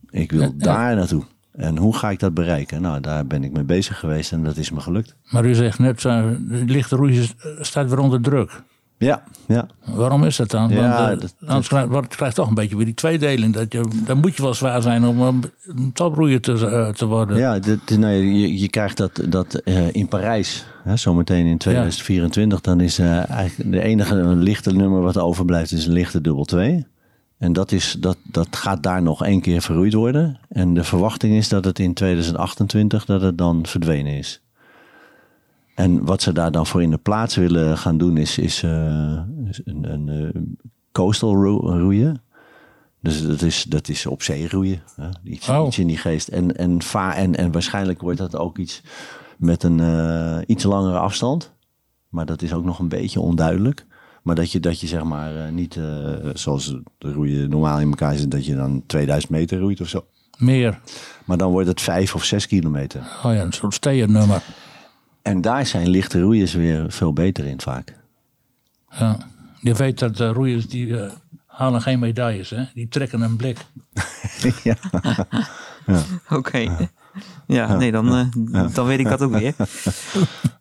Ik 0.10 0.32
wil 0.32 0.42
Ja, 0.42 0.52
ja. 0.58 0.64
daar 0.66 0.96
naartoe. 0.96 1.24
En 1.52 1.78
hoe 1.78 1.96
ga 1.96 2.10
ik 2.10 2.20
dat 2.20 2.34
bereiken? 2.34 2.82
Nou, 2.82 3.00
daar 3.02 3.28
ben 3.28 3.44
ik 3.44 3.52
mee 3.52 3.64
bezig 3.64 4.00
geweest 4.00 4.32
en 4.32 4.44
dat 4.44 4.58
is 4.58 4.72
me 4.72 4.80
gelukt. 4.80 5.16
Maar 5.32 5.46
u 5.46 5.54
zegt 5.54 5.80
net, 5.80 6.02
de 6.02 6.64
lichte 6.66 6.96
roeien 6.96 7.28
staat 7.60 7.90
weer 7.90 8.00
onder 8.00 8.22
druk. 8.22 8.64
Ja, 9.08 9.24
ja. 9.48 9.68
Waarom 9.86 10.24
is 10.24 10.36
dat 10.36 10.50
dan? 10.52 10.62
Want, 10.76 10.94
eh, 11.14 11.20
dat- 11.20 11.36
anders 11.46 11.68
krijg, 11.68 11.88
wordt- 11.88 12.16
krijgt 12.16 12.36
toch 12.36 12.48
een 12.48 12.54
beetje 12.54 12.76
weer 12.76 12.86
die 12.86 12.94
tweedeling. 12.94 13.54
Dat 13.54 13.74
je, 13.74 13.84
dan 14.06 14.18
moet 14.18 14.36
je 14.36 14.42
wel 14.42 14.54
zwaar 14.54 14.82
zijn 14.82 15.06
om 15.06 15.22
een, 15.22 15.44
toproeier 15.94 16.42
te, 16.42 16.68
eh, 16.68 16.88
te 16.90 17.06
worden. 17.06 17.38
Ja, 17.38 17.60
dit, 17.60 17.98
nou, 17.98 18.14
je, 18.14 18.60
je 18.60 18.70
krijgt 18.70 18.98
dat, 18.98 19.22
dat 19.30 19.54
eh, 19.56 19.94
in 19.94 20.08
Parijs, 20.08 20.66
hè, 20.84 20.98
zometeen 20.98 21.46
in 21.46 21.58
2024, 21.58 22.62
dan 22.62 22.80
is 22.80 23.00
eh, 23.00 23.30
eigenlijk 23.30 23.72
de 23.72 23.82
enige 23.82 24.16
lichte 24.26 24.72
nummer 24.74 25.02
wat 25.02 25.18
overblijft, 25.18 25.72
is 25.72 25.86
een 25.86 25.94
lichte 25.94 26.22
dubbel 26.22 26.46
2. 26.46 26.86
En 27.38 27.54
dat, 27.54 27.72
is, 27.72 27.96
dat, 28.00 28.18
dat 28.24 28.48
gaat 28.52 28.84
daar 28.84 29.02
nog 29.02 29.26
één 29.26 29.42
keer 29.42 29.62
verroeid 29.62 29.94
worden. 29.94 30.40
En 30.50 30.74
de 30.74 30.84
verwachting 30.84 31.36
is 31.36 31.50
dat 31.50 31.66
het 31.66 31.80
in 31.80 31.94
2028 31.94 33.06
dat 33.06 33.22
het 33.22 33.38
dan 33.38 33.66
verdwenen 33.66 34.14
is. 34.14 34.42
En 35.76 36.06
wat 36.06 36.22
ze 36.22 36.32
daar 36.34 36.52
dan 36.52 36.68
voor 36.68 36.82
in 36.82 36.90
de 36.90 36.98
plaats 36.98 37.36
willen 37.36 37.78
gaan 37.78 37.98
doen, 37.98 38.18
is, 38.18 38.38
is, 38.38 38.64
eh, 38.64 38.72
een, 39.64 39.92
een 39.94 40.10
eh, 40.34 40.42
coastal 40.92 41.36
ro- 41.36 41.78
roeien. 41.80 42.22
Dus 43.02 43.28
dat 43.28 43.42
is, 43.42 43.64
dat 43.64 43.90
is 43.90 44.06
op 44.06 44.22
zee 44.22 44.50
roeien. 44.50 44.82
Hè? 44.96 45.10
Iets, 45.24 45.50
Oh. 45.50 45.68
iets 45.68 45.80
in 45.80 45.88
die 45.88 45.98
geest. 45.98 46.28
En, 46.28 46.58
en, 46.58 46.82
va 46.82 47.16
en, 47.16 47.36
en 47.36 47.52
waarschijnlijk 47.52 48.02
wordt 48.02 48.18
dat 48.18 48.36
ook 48.36 48.58
iets 48.58 48.82
met 49.38 49.64
een 49.64 49.80
eh, 49.80 50.38
iets 50.46 50.64
langere 50.64 50.98
afstand. 50.98 51.52
Maar 52.10 52.26
dat 52.26 52.42
is 52.42 52.54
ook 52.54 52.64
nog 52.64 52.80
een 52.80 52.88
beetje 52.90 53.20
onduidelijk. 53.20 53.86
Maar 54.24 54.36
dat 54.36 54.52
je, 54.52 54.60
dat 54.60 54.80
je 54.80 54.88
zeg 54.88 55.04
maar 55.04 55.52
niet 55.52 55.80
zoals 56.34 56.76
de 56.98 57.12
roeien 57.14 57.50
normaal 57.50 57.80
in 57.80 57.90
elkaar 57.90 58.16
zit, 58.16 58.32
dat 58.32 58.46
je 58.46 58.56
dan 58.56 58.84
2000 58.86 59.32
meter 59.32 59.60
roeit 59.60 59.82
of 59.82 59.88
zo. 59.88 60.06
Meer. 60.38 60.80
Maar 61.26 61.38
dan 61.38 61.52
wordt 61.52 61.68
het 61.68 61.82
5 61.82 62.16
of 62.16 62.24
6 62.24 62.48
kilometer. 62.48 63.00
Oh 63.24 63.34
ja, 63.34 63.42
een 63.42 63.52
soort 63.52 63.74
steernummer. 63.74 64.42
En 65.22 65.42
daar 65.42 65.66
zijn 65.66 65.90
lichte 65.90 66.22
roeiers 66.22 66.54
weer 66.54 66.92
veel 66.92 67.14
beter 67.14 67.46
in 67.46 67.62
vaak. 67.62 67.96
Ja. 68.90 69.18
Je 69.60 69.74
weet 69.74 70.00
dat 70.00 70.18
de 70.18 70.28
roeiers 70.28 70.68
die 70.68 71.00
eh, 71.00 71.12
halen 71.46 71.82
geen 71.82 72.00
medailles. 72.00 72.50
Hè? 72.50 72.64
Die 72.74 72.88
trekken 72.88 73.22
een 73.22 73.36
blik. 73.36 73.58
ja. 74.64 74.76
Oké. 76.30 76.90
Ja, 77.48 77.76
nee, 77.76 77.92
dan, 77.92 78.16
eh, 78.54 78.74
dan 78.74 78.86
weet 78.86 79.00
ik 79.00 79.10
dat 79.10 79.22
ook 79.22 79.38
weer. 79.38 79.54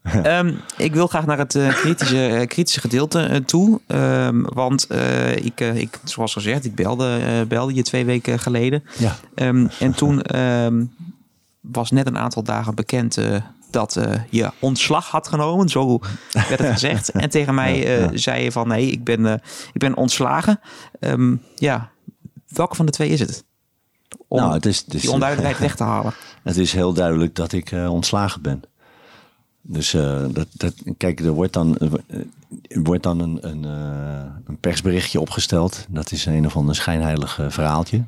Ehm, 0.03 0.55
ik 0.77 0.95
wil 0.95 1.07
graag 1.07 1.27
naar 1.27 1.39
het 1.39 1.55
eh, 1.55 1.69
kritische, 1.75 2.27
eh, 2.27 2.47
kritische 2.47 2.81
gedeelte 2.81 3.23
eh, 3.23 3.37
toe. 3.37 3.81
Ehm, 3.87 4.43
want 4.43 4.87
eh, 4.87 5.37
ik, 5.37 5.61
eh, 5.61 5.77
ik, 5.77 5.99
zoals 6.05 6.33
gezegd, 6.33 6.65
ik 6.65 6.75
belde, 6.75 7.19
eh, 7.25 7.47
belde 7.49 7.75
je 7.75 7.83
twee 7.83 8.05
weken 8.05 8.39
geleden. 8.39 8.85
Ja. 8.99 9.17
Ehm, 9.35 9.67
en 9.79 9.95
toen 10.01 10.23
ehm, 10.23 10.85
was 11.61 11.91
net 11.91 12.07
een 12.07 12.19
aantal 12.19 12.43
dagen 12.43 12.75
bekend 12.75 13.17
eh, 13.17 13.37
dat 13.73 13.97
eh, 13.97 14.15
je 14.31 14.51
ontslag 14.59 15.11
had 15.11 15.29
genomen. 15.29 15.69
Zo 15.69 15.99
werd 16.33 16.59
het 16.59 16.73
gezegd. 16.73 17.11
En 17.21 17.31
tegen 17.31 17.55
mij 17.55 17.99
eh, 17.99 18.09
zei 18.15 18.43
je 18.43 18.53
van 18.53 18.69
nee, 18.69 18.91
ik 18.91 19.05
ben, 19.05 19.27
eh, 19.27 19.33
ik 19.73 19.81
ben 19.81 19.97
ontslagen. 19.97 20.61
Ehm, 21.01 21.37
ja, 21.55 21.91
welke 22.49 22.75
van 22.75 22.87
de 22.87 22.93
twee 22.93 23.09
is 23.09 23.21
het? 23.21 23.45
Om 24.29 24.39
Nou, 24.39 24.53
het 24.53 24.67
is, 24.67 24.85
die 24.85 25.11
onduidelijkheid 25.11 25.59
weg 25.67 25.77
te 25.77 25.83
halen. 25.85 26.13
Het 26.43 26.57
is 26.57 26.73
heel 26.73 26.93
duidelijk 26.93 27.35
dat 27.35 27.53
ik 27.53 27.73
ontslagen 27.89 28.43
ben. 28.43 28.63
Dus 29.63 29.91
dat, 30.33 30.47
dat, 30.53 30.75
kijk, 30.97 31.21
er 31.21 31.31
wordt 31.31 31.53
dan, 31.53 31.79
er 32.69 32.83
wordt 32.83 33.03
dan 33.03 33.21
een, 33.21 33.39
een, 33.49 33.65
een 34.45 34.59
persberichtje 34.61 35.21
opgesteld. 35.21 35.87
Dat 35.89 36.13
is 36.13 36.27
een 36.27 36.47
of 36.47 36.57
ander 36.57 36.75
schijnheilig 36.75 37.41
verhaaltje. 37.49 38.05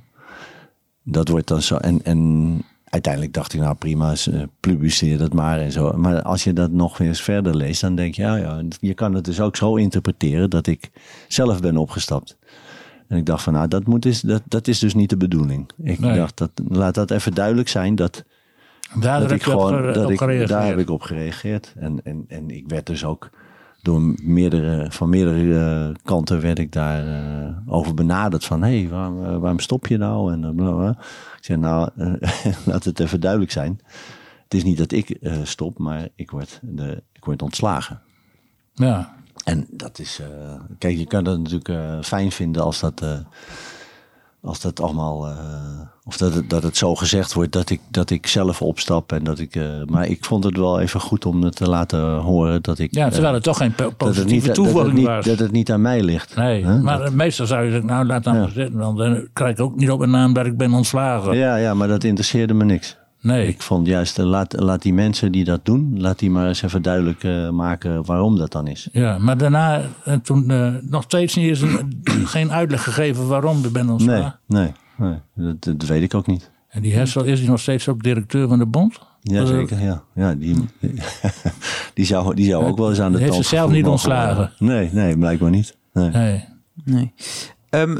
Dat 1.02 1.28
wordt 1.28 1.48
dan 1.48 1.62
zo. 1.62 1.76
En, 1.76 2.04
en 2.04 2.62
uiteindelijk 2.92 3.32
dacht 3.32 3.52
ik, 3.52 3.60
nou 3.60 3.74
prima, 3.74 4.14
publiceer 4.60 5.18
dat 5.18 5.32
maar 5.32 5.60
en 5.60 5.72
zo. 5.72 5.92
Maar 5.96 6.22
als 6.22 6.44
je 6.44 6.52
dat 6.52 6.70
nog 6.70 6.98
eens 7.00 7.22
verder 7.22 7.56
leest, 7.56 7.80
dan 7.80 7.94
denk 7.94 8.14
je, 8.14 8.22
ja, 8.22 8.36
ja, 8.36 8.62
je 8.80 8.94
kan 8.94 9.14
het 9.14 9.24
dus 9.24 9.40
ook 9.40 9.56
zo 9.56 9.74
interpreteren 9.76 10.50
dat 10.50 10.66
ik 10.66 10.90
zelf 11.28 11.60
ben 11.60 11.76
opgestapt. 11.76 12.36
En 13.08 13.16
ik 13.16 13.26
dacht 13.26 13.42
van, 13.42 13.52
nou, 13.52 13.68
dat, 13.68 13.86
moet 13.86 14.04
is, 14.06 14.20
dat, 14.20 14.42
dat 14.48 14.68
is 14.68 14.78
dus 14.78 14.94
niet 14.94 15.10
de 15.10 15.16
bedoeling. 15.16 15.70
Ik 15.82 15.98
Nee. 15.98 16.16
dacht, 16.16 16.36
dat, 16.38 16.50
laat 16.68 16.94
dat 16.94 17.10
even 17.10 17.34
duidelijk 17.34 17.68
zijn 17.68 17.94
dat, 17.94 18.24
Daar 19.00 19.20
dat 19.20 19.30
heb 19.30 19.38
ik 19.38 19.44
gewoon, 19.44 19.74
ge- 19.84 19.92
dat 19.92 20.10
ik, 20.10 20.18
gereageerd. 20.18 20.48
daar 20.48 20.66
heb 20.66 20.78
ik 20.78 20.90
op 20.90 21.02
gereageerd. 21.02 21.72
En, 21.76 22.00
en, 22.04 22.24
en 22.28 22.50
ik 22.50 22.64
werd 22.68 22.86
dus 22.86 23.04
ook 23.04 23.30
door 23.82 24.00
meerdere, 24.22 24.86
van 24.90 25.08
meerdere 25.08 25.58
eh, 25.88 25.94
kanten 26.04 26.40
werd 26.40 26.58
ik 26.58 26.72
daar 26.72 27.06
eh, 27.06 27.48
over 27.66 27.94
benaderd 27.94 28.44
van, 28.44 28.62
hé, 28.62 28.78
hey, 28.80 28.88
waarom, 28.88 29.24
eh, 29.24 29.36
waarom 29.36 29.58
stop 29.58 29.86
je 29.86 29.96
nou? 29.96 30.32
En 30.32 30.54
bla, 30.56 30.70
bla. 30.70 30.96
Ik 31.42 31.48
zei, 31.48 31.60
nou, 31.60 31.90
eh, 31.96 32.56
laat 32.66 32.84
het 32.84 33.00
even 33.00 33.20
duidelijk 33.20 33.50
zijn. 33.52 33.80
Het 34.42 34.54
is 34.54 34.64
niet 34.64 34.78
dat 34.78 34.92
ik 34.92 35.10
eh, 35.10 35.38
stop, 35.42 35.78
maar 35.78 36.08
ik 36.14 36.30
word, 36.30 36.58
de, 36.62 37.02
ik 37.12 37.24
word 37.24 37.42
ontslagen. 37.42 38.00
Ja. 38.74 39.16
En 39.44 39.66
dat 39.70 39.98
is, 39.98 40.20
eh, 40.20 40.60
kijk, 40.78 40.98
je 40.98 41.06
kan 41.06 41.24
dat 41.24 41.38
natuurlijk 41.38 42.04
fijn 42.04 42.32
vinden 42.32 42.62
als 42.62 42.80
dat, 42.80 43.04
als 44.42 44.60
dat 44.60 44.80
allemaal, 44.80 45.26
eh, 45.28 45.34
of 46.04 46.16
dat 46.16 46.34
het, 46.34 46.50
dat 46.50 46.62
het 46.62 46.76
zo 46.76 46.94
gezegd 46.94 47.32
wordt 47.32 47.52
dat 47.52 47.70
ik, 47.70 47.80
dat 47.90 48.10
ik 48.10 48.26
zelf 48.26 48.62
opstap 48.62 49.12
en 49.12 49.24
dat 49.24 49.38
ik, 49.38 49.56
eh, 49.56 49.64
maar 49.86 50.06
ik 50.08 50.24
vond 50.24 50.44
het 50.44 50.56
wel 50.56 50.80
even 50.80 51.00
goed 51.00 51.26
om 51.26 51.42
het 51.42 51.56
te 51.56 51.68
laten 51.68 52.14
horen 52.16 52.62
dat 52.62 52.78
ik, 52.78 52.94
ja, 52.94 53.06
eh, 53.06 53.12
terwijl 53.12 53.34
het 53.34 53.42
toch 53.42 53.56
geen 53.56 53.74
po- 53.74 53.90
positieve 53.96 54.50
toevoeging 54.50 54.92
niet, 54.94 55.06
was. 55.06 55.24
dat 55.24 55.38
het 55.38 55.52
niet 55.52 55.72
aan 55.72 55.80
mij 55.82 56.02
ligt. 56.02 56.36
nee, 56.36 56.64
maar 56.64 56.98
Dat- 56.98 57.08
eh, 57.08 57.14
meestal 57.14 57.46
zou 57.46 57.64
je 57.64 57.70
zeggen, 57.70 57.88
nou 57.88 58.06
laat 58.06 58.24
dan 58.24 58.34
Ja. 58.34 58.40
maar 58.40 58.50
zitten. 58.50 58.78
Want 58.78 58.98
dan 58.98 59.28
krijg 59.32 59.52
ik 59.52 59.60
ook 59.60 59.76
niet 59.76 59.90
op 59.90 59.98
mijn 59.98 60.10
naam 60.10 60.32
dat 60.32 60.46
ik 60.46 60.56
ben 60.56 60.72
ontslagen. 60.72 61.36
ja, 61.36 61.56
ja, 61.56 61.74
maar 61.74 61.88
dat 61.88 62.04
interesseerde 62.04 62.54
me 62.54 62.64
niks. 62.64 63.00
Nee. 63.22 63.46
Ik 63.48 63.62
vond 63.62 63.86
juist, 63.86 64.18
eh, 64.18 64.24
laat, 64.24 64.60
laat 64.60 64.82
die 64.82 64.94
mensen 64.94 65.32
die 65.32 65.44
dat 65.44 65.64
doen, 65.64 66.00
laat 66.00 66.18
die 66.18 66.30
maar 66.30 66.48
eens 66.48 66.62
even 66.62 66.82
duidelijk 66.82 67.24
eh, 67.24 67.50
maken 67.50 68.04
waarom 68.04 68.36
dat 68.38 68.52
dan 68.52 68.66
is. 68.66 68.88
Ja, 68.92 69.18
maar 69.18 69.36
daarna, 69.36 69.82
eh, 70.04 70.14
toen 70.14 70.50
eh, 70.50 70.74
nog 70.82 71.02
steeds 71.02 71.34
niet 71.34 71.60
een, 71.60 72.02
geen 72.26 72.52
uitleg 72.52 72.82
gegeven 72.82 73.26
waarom 73.26 73.56
je 73.62 73.70
bent 73.70 73.84
Nee, 73.84 73.92
ontslagen. 73.92 74.38
nee, 74.46 74.72
nee 74.96 75.18
dat, 75.34 75.62
dat 75.62 75.88
weet 75.88 76.02
ik 76.02 76.14
ook 76.14 76.26
niet. 76.26 76.50
En 76.68 76.82
die 76.82 76.94
Hessel, 76.94 77.24
is 77.24 77.38
hij 77.40 77.48
nog 77.48 77.60
steeds 77.60 77.88
ook 77.88 78.02
directeur 78.02 78.48
van 78.48 78.58
de 78.58 78.66
bond? 78.66 78.98
Ja, 79.20 79.40
Eh, 79.40 79.46
zeker. 79.46 79.80
Ja, 79.80 80.02
ja 80.14 80.34
die, 80.34 80.56
die, 81.94 82.04
zou, 82.04 82.34
die 82.34 82.46
zou 82.46 82.64
ook 82.64 82.78
wel 82.78 82.88
eens 82.88 83.00
aan 83.00 83.12
de 83.12 83.18
Heeft 83.18 83.30
tand 83.32 83.44
ze 83.46 83.54
zelf 83.56 83.70
niet 83.70 83.86
ontslagen? 83.86 84.52
Nee, 84.58 84.88
nee, 84.92 85.18
blijkbaar 85.18 85.50
niet. 85.50 85.76
Nee. 85.92 86.10
Nee. 86.10 86.44
Nee. 86.84 87.12
Ehm, 87.68 87.96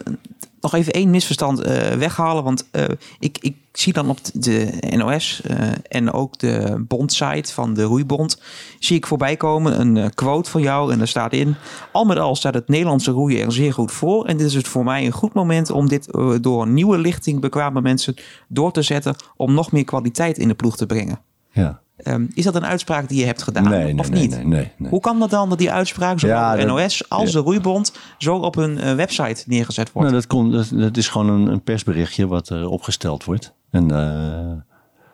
nog 0.62 0.75
even 0.75 0.92
één 0.92 1.11
misverstand 1.11 1.61
eh, 1.61 1.92
weghalen. 1.92 2.44
Want 2.44 2.68
eh, 2.70 2.85
ik, 3.18 3.38
ik 3.40 3.57
zie 3.72 3.92
dan 3.92 4.11
op 4.11 4.18
de 4.33 4.72
NOS 4.96 5.40
eh, 5.42 5.68
en 5.88 6.12
ook 6.12 6.38
de 6.38 6.85
bondsite 6.88 7.53
van 7.53 7.75
de 7.75 7.83
Roeibond... 7.83 8.40
zie 8.79 8.96
ik 8.96 9.07
voorbij 9.07 9.37
komen 9.37 9.81
een 9.81 10.14
quote 10.14 10.51
van 10.51 10.62
jou 10.62 10.92
en 10.92 10.98
daar 10.98 11.09
staat 11.09 11.33
in... 11.33 11.55
al 11.92 12.05
met 12.05 12.18
al 12.18 12.37
staat 12.37 12.55
het 12.55 12.68
Nederlandse 12.68 13.11
roeien 13.11 13.44
er 13.46 13.53
zeer 13.53 13.72
goed 13.72 13.92
voor... 13.92 14.27
en 14.27 14.37
dit 14.37 14.46
is 14.46 14.55
het 14.55 14.68
voor 14.68 14.85
mij 14.85 15.06
een 15.06 15.13
goed 15.13 15.33
moment 15.33 15.71
om 15.71 15.88
dit 15.88 16.08
door 16.40 16.63
een 16.63 16.75
nieuwe 16.75 16.98
lichting 16.98 17.40
bekwame 17.40 17.81
mensen 17.81 18.15
door 18.48 18.73
te 18.73 18.83
zetten... 18.83 19.17
om 19.37 19.54
nog 19.54 19.73
meer 19.73 19.85
kwaliteit 19.85 20.38
in 20.38 20.48
de 20.48 20.54
ploeg 20.54 20.77
te 20.77 20.87
brengen. 20.87 21.21
Ja. 21.52 21.81
Ehm, 22.03 22.27
is 22.35 22.44
dat 22.44 22.55
een 22.55 22.65
uitspraak 22.65 23.09
die 23.09 23.19
je 23.19 23.25
hebt 23.27 23.42
gedaan 23.42 23.69
Nee, 23.69 23.98
of 23.98 24.11
nee, 24.11 24.21
niet? 24.21 24.31
nee, 24.31 24.44
nee, 24.44 24.71
nee. 24.77 24.90
Hoe 24.90 25.00
kan 25.00 25.19
dat 25.19 25.31
dan 25.31 25.48
dat 25.48 25.59
die 25.59 25.71
uitspraak 25.73 26.21
zowel 26.21 26.37
Ja, 26.37 26.57
dat- 26.57 26.67
NOS 26.67 27.09
als 27.09 27.33
de 27.33 27.38
Roeibond 27.38 27.92
zo 28.19 28.37
op 28.37 28.55
hun 28.55 28.79
eh, 28.79 28.94
website 28.94 29.42
neergezet 29.46 29.92
wordt? 29.92 30.09
Nou, 30.11 30.21
dat, 30.21 30.31
komt, 30.31 30.53
dat, 30.53 30.71
dat 30.81 30.96
is 30.96 31.09
gewoon 31.09 31.29
een, 31.29 31.46
een 31.46 31.63
persberichtje 31.63 32.27
wat 32.27 32.48
er 32.48 32.69
opgesteld 32.69 33.25
wordt. 33.25 33.55
En 33.71 33.90
eh, 33.90 34.53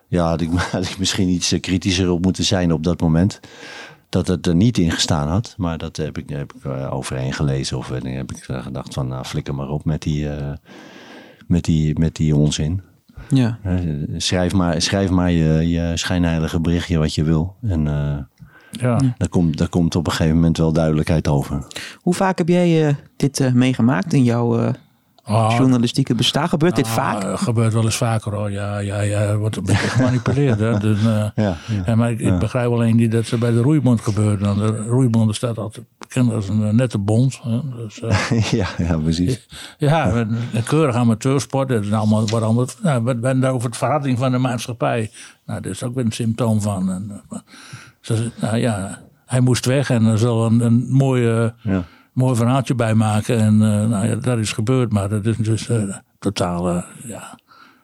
ja, 0.08 0.28
had 0.28 0.40
ik, 0.40 0.50
had 0.72 0.84
ik 0.84 0.98
misschien 0.98 1.28
iets 1.28 1.52
eh, 1.52 1.60
kritischer 1.60 2.10
op 2.10 2.22
moeten 2.24 2.44
zijn 2.44 2.72
op 2.72 2.82
dat 2.84 3.00
moment. 3.00 3.40
dat 4.08 4.26
het 4.26 4.46
er 4.46 4.54
niet 4.54 4.78
in 4.78 4.90
gestaan 4.90 5.28
had. 5.28 5.54
Maar 5.56 5.78
dat 5.78 5.96
heb 5.96 6.18
ik, 6.18 6.28
heb 6.28 6.52
ik 6.52 6.64
eh, 6.64 6.94
overheen 6.94 7.32
gelezen. 7.32 7.78
Of 7.78 7.90
eh, 7.90 8.16
heb 8.16 8.32
ik 8.32 8.44
eh, 8.48 8.62
gedacht 8.62 8.94
van, 8.94 9.08
nou, 9.08 9.24
flikker 9.24 9.54
maar 9.54 9.68
op 9.68 9.84
met 9.84 10.02
die, 10.02 10.28
eh, 10.28 10.52
met 11.46 11.64
die, 11.64 11.98
met 11.98 12.14
die 12.16 12.36
onzin. 12.36 12.82
Ja. 13.28 13.58
Eh, 13.62 13.78
schrijf 14.16 14.52
maar, 14.52 14.82
schrijf 14.82 15.10
maar 15.10 15.30
je, 15.30 15.68
je 15.68 15.92
schijnheilige 15.94 16.60
berichtje 16.60 16.98
wat 16.98 17.14
je 17.14 17.24
wil. 17.24 17.54
En 17.62 17.86
eh, 17.86 18.16
Ja. 18.70 19.00
daar, 19.18 19.28
komt, 19.28 19.58
daar 19.58 19.68
komt 19.68 19.96
op 19.96 20.06
een 20.06 20.12
gegeven 20.12 20.34
moment 20.36 20.56
wel 20.56 20.72
duidelijkheid 20.72 21.28
over. 21.28 21.66
Hoe 22.00 22.14
vaak 22.14 22.38
heb 22.38 22.48
jij 22.48 22.88
eh, 22.88 22.94
dit 23.16 23.40
eh, 23.40 23.52
meegemaakt 23.52 24.12
in 24.12 24.24
jouw 24.24 24.72
Ah, 25.28 25.56
journalistieke 25.56 26.14
bestaan? 26.14 26.48
Gebeurt 26.48 26.76
dit 26.76 26.84
ah, 26.84 26.92
vaak? 26.92 27.38
gebeurt 27.38 27.72
wel 27.72 27.84
eens 27.84 27.96
vaker 27.96 28.34
hoor. 28.34 28.50
Ja, 28.50 28.78
ja, 28.78 29.00
ja. 29.00 29.20
er 29.20 29.38
Wordt 29.38 29.56
een 29.56 29.64
beetje 29.64 29.88
gemanipuleerd. 29.96 30.58
Hè. 30.58 30.78
Dus, 30.78 30.98
eh, 30.98 31.26
Ja, 31.34 31.56
ja, 31.86 31.94
maar 31.94 32.10
ik, 32.10 32.20
ik 32.20 32.38
begrijp 32.38 32.70
alleen 32.70 32.96
niet 32.96 33.12
dat 33.12 33.26
ze 33.26 33.38
bij 33.38 33.50
de 33.50 33.60
roeibond 33.60 34.00
gebeurt. 34.00 34.40
Want 34.40 34.58
de 34.58 34.76
roeibond 34.76 35.34
staat 35.34 35.58
altijd 35.58 35.86
bekend 35.98 36.32
als 36.32 36.48
een 36.48 36.66
eh, 36.66 36.72
nette 36.72 36.98
bond. 36.98 37.40
Hè. 37.42 37.60
Dus, 37.76 38.00
eh, 38.00 38.52
ja, 38.60 38.68
ja, 38.78 38.98
precies. 38.98 39.46
ja, 39.78 40.12
een, 40.12 40.36
een 40.52 40.64
keurig 40.64 40.94
amateursport. 40.94 41.68
Dat 41.68 41.84
is 41.84 41.92
allemaal, 41.92 42.28
wat 42.28 42.42
allemaal, 42.42 42.66
nou, 42.82 43.04
we 43.04 43.10
hebben 43.10 43.42
het 43.42 43.50
over 43.52 43.68
het 43.68 43.76
verharding 43.76 44.18
van 44.18 44.32
de 44.32 44.38
maatschappij. 44.38 45.10
Nou, 45.46 45.60
dat 45.60 45.72
is 45.72 45.82
ook 45.82 45.94
weer 45.94 46.04
een 46.04 46.12
symptoom 46.12 46.60
van. 46.60 46.90
En, 46.90 47.22
maar 47.28 47.42
nou 48.40 48.56
ja, 48.56 48.98
hij 49.26 49.40
moest 49.40 49.66
weg 49.66 49.90
en 49.90 50.04
er 50.04 50.18
zal 50.18 50.46
een, 50.46 50.60
een 50.60 50.86
mooie, 50.90 51.54
Ja. 51.62 51.84
Mooi 52.18 52.36
verhaaltje 52.36 52.74
bij 52.74 52.94
maken. 52.94 53.38
En 53.38 53.52
eh, 53.62 53.88
nou 53.88 54.06
ja, 54.06 54.14
dat 54.14 54.38
is 54.38 54.52
gebeurd, 54.52 54.92
maar 54.92 55.08
dat 55.08 55.26
is 55.26 55.36
dus 55.36 55.68
eh, 55.68 55.96
totaal 56.18 56.68
eh, 56.68 56.82
ja, 57.04 57.38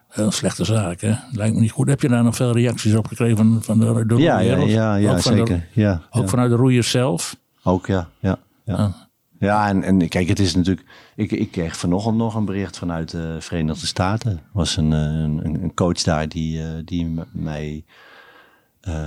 heel 0.08 0.30
slechte 0.30 0.64
zaak. 0.64 1.00
Hè? 1.00 1.14
Lijkt 1.32 1.54
me 1.54 1.60
niet 1.60 1.70
goed. 1.70 1.88
Heb 1.88 2.00
je 2.00 2.08
daar 2.08 2.24
nog 2.24 2.36
veel 2.36 2.52
reacties 2.52 2.94
op 2.94 3.06
gekregen 3.06 3.36
van, 3.36 3.62
van 3.62 3.78
de, 3.78 4.06
de 4.06 4.16
Ja, 4.16 4.38
ja, 4.38 4.56
ja, 4.56 4.94
ja 4.94 5.10
Ook 5.10 5.16
de- 5.16 5.22
zeker. 5.22 5.68
Ja, 5.72 6.02
ook 6.10 6.22
ja. 6.22 6.28
vanuit 6.28 6.50
de 6.50 6.56
roeiers 6.56 6.90
zelf? 6.90 7.36
Ook, 7.62 7.86
ja. 7.86 8.08
Ja, 8.18 8.38
ja. 8.64 8.74
Ah. 8.74 8.92
ja 9.38 9.68
en, 9.68 9.82
en 9.82 10.08
kijk, 10.08 10.28
het 10.28 10.38
is 10.38 10.54
natuurlijk... 10.54 10.86
Ik, 11.16 11.32
ik 11.32 11.50
kreeg 11.50 11.76
vanochtend 11.76 12.16
nog 12.16 12.34
een 12.34 12.44
bericht 12.44 12.78
vanuit 12.78 13.10
de 13.10 13.36
Verenigde 13.40 13.86
Staten. 13.86 14.30
Er 14.30 14.40
was 14.52 14.76
een, 14.76 14.90
een, 14.90 15.62
een 15.62 15.74
coach 15.74 16.02
daar 16.02 16.28
die, 16.28 16.84
die 16.84 17.14
mij 17.32 17.84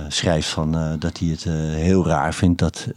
schrijft 0.08 0.48
van, 0.48 0.96
dat 0.98 1.18
hij 1.18 1.28
het 1.28 1.44
heel 1.74 2.06
raar 2.06 2.34
vindt 2.34 2.58
dat... 2.58 2.88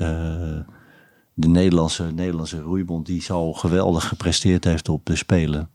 eh, 1.35 1.41
de 1.43 1.47
Nederlandse, 1.47 2.03
Nederlandse 2.15 2.59
roeibond 2.61 3.05
die 3.05 3.21
zo 3.21 3.53
geweldig 3.53 4.07
gepresteerd 4.07 4.63
heeft 4.63 4.89
op 4.89 5.05
de 5.05 5.15
Spelen. 5.15 5.69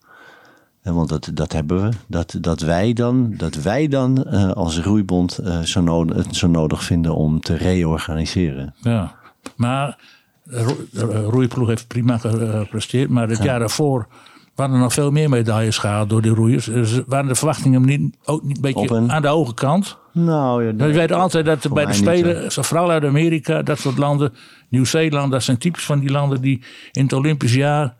En 0.82 0.94
want 0.94 1.08
dat, 1.08 1.30
dat 1.34 1.52
hebben 1.52 1.82
we. 1.82 1.88
Dat, 2.06 2.36
dat 2.40 2.60
wij 2.60 2.92
dan, 2.92 3.34
dat 3.36 3.54
wij 3.54 3.88
dan 3.88 4.24
eh, 4.24 4.50
als 4.50 4.80
roeibond 4.80 5.38
eh, 5.38 5.60
zo, 5.60 5.80
nodig, 5.80 6.16
het 6.16 6.36
zo 6.36 6.46
nodig 6.48 6.84
vinden 6.84 7.14
om 7.16 7.40
te 7.40 7.54
reorganiseren. 7.56 8.74
Ja, 8.80 9.14
maar 9.56 9.98
de 10.44 10.86
de 10.92 11.22
roeiploeg 11.22 11.68
heeft 11.68 11.86
prima 11.86 12.18
gepresteerd. 12.18 13.10
Maar 13.10 13.28
het 13.28 13.42
jaar 13.42 13.58
daarvoor 13.58 14.06
waren 14.54 14.74
er 14.74 14.80
nog 14.80 14.92
veel 14.92 15.10
meer 15.10 15.28
medailles 15.28 15.78
gehaald 15.78 16.08
door 16.08 16.22
die 16.22 16.34
roeiers. 16.34 16.64
Dus 16.64 17.00
waren 17.06 17.28
de 17.28 17.34
verwachtingen 17.34 17.82
niet, 17.84 18.16
ook 18.24 18.42
niet 18.42 18.56
een 18.56 18.62
beetje 18.62 18.94
een- 18.94 19.12
aan 19.12 19.22
de 19.22 19.28
hoge 19.28 19.54
kant? 19.54 19.98
Nou 20.18 20.64
ja, 20.64 20.74
We 20.74 20.92
weten 20.92 21.16
altijd 21.16 21.44
dat 21.44 21.64
er 21.64 21.72
bij 21.72 21.84
de 21.86 21.92
Spelen, 21.92 22.52
vooral 22.52 22.90
uit 22.90 23.04
Amerika, 23.04 23.62
dat 23.62 23.78
soort 23.78 23.98
landen, 23.98 24.32
Nieuw-Zeeland, 24.68 25.32
dat 25.32 25.42
zijn 25.42 25.58
typisch 25.58 25.84
van 25.84 25.98
die 26.00 26.10
landen 26.10 26.40
die 26.40 26.62
in 26.92 27.02
het 27.02 27.12
Olympisch 27.12 27.54
jaar 27.54 27.94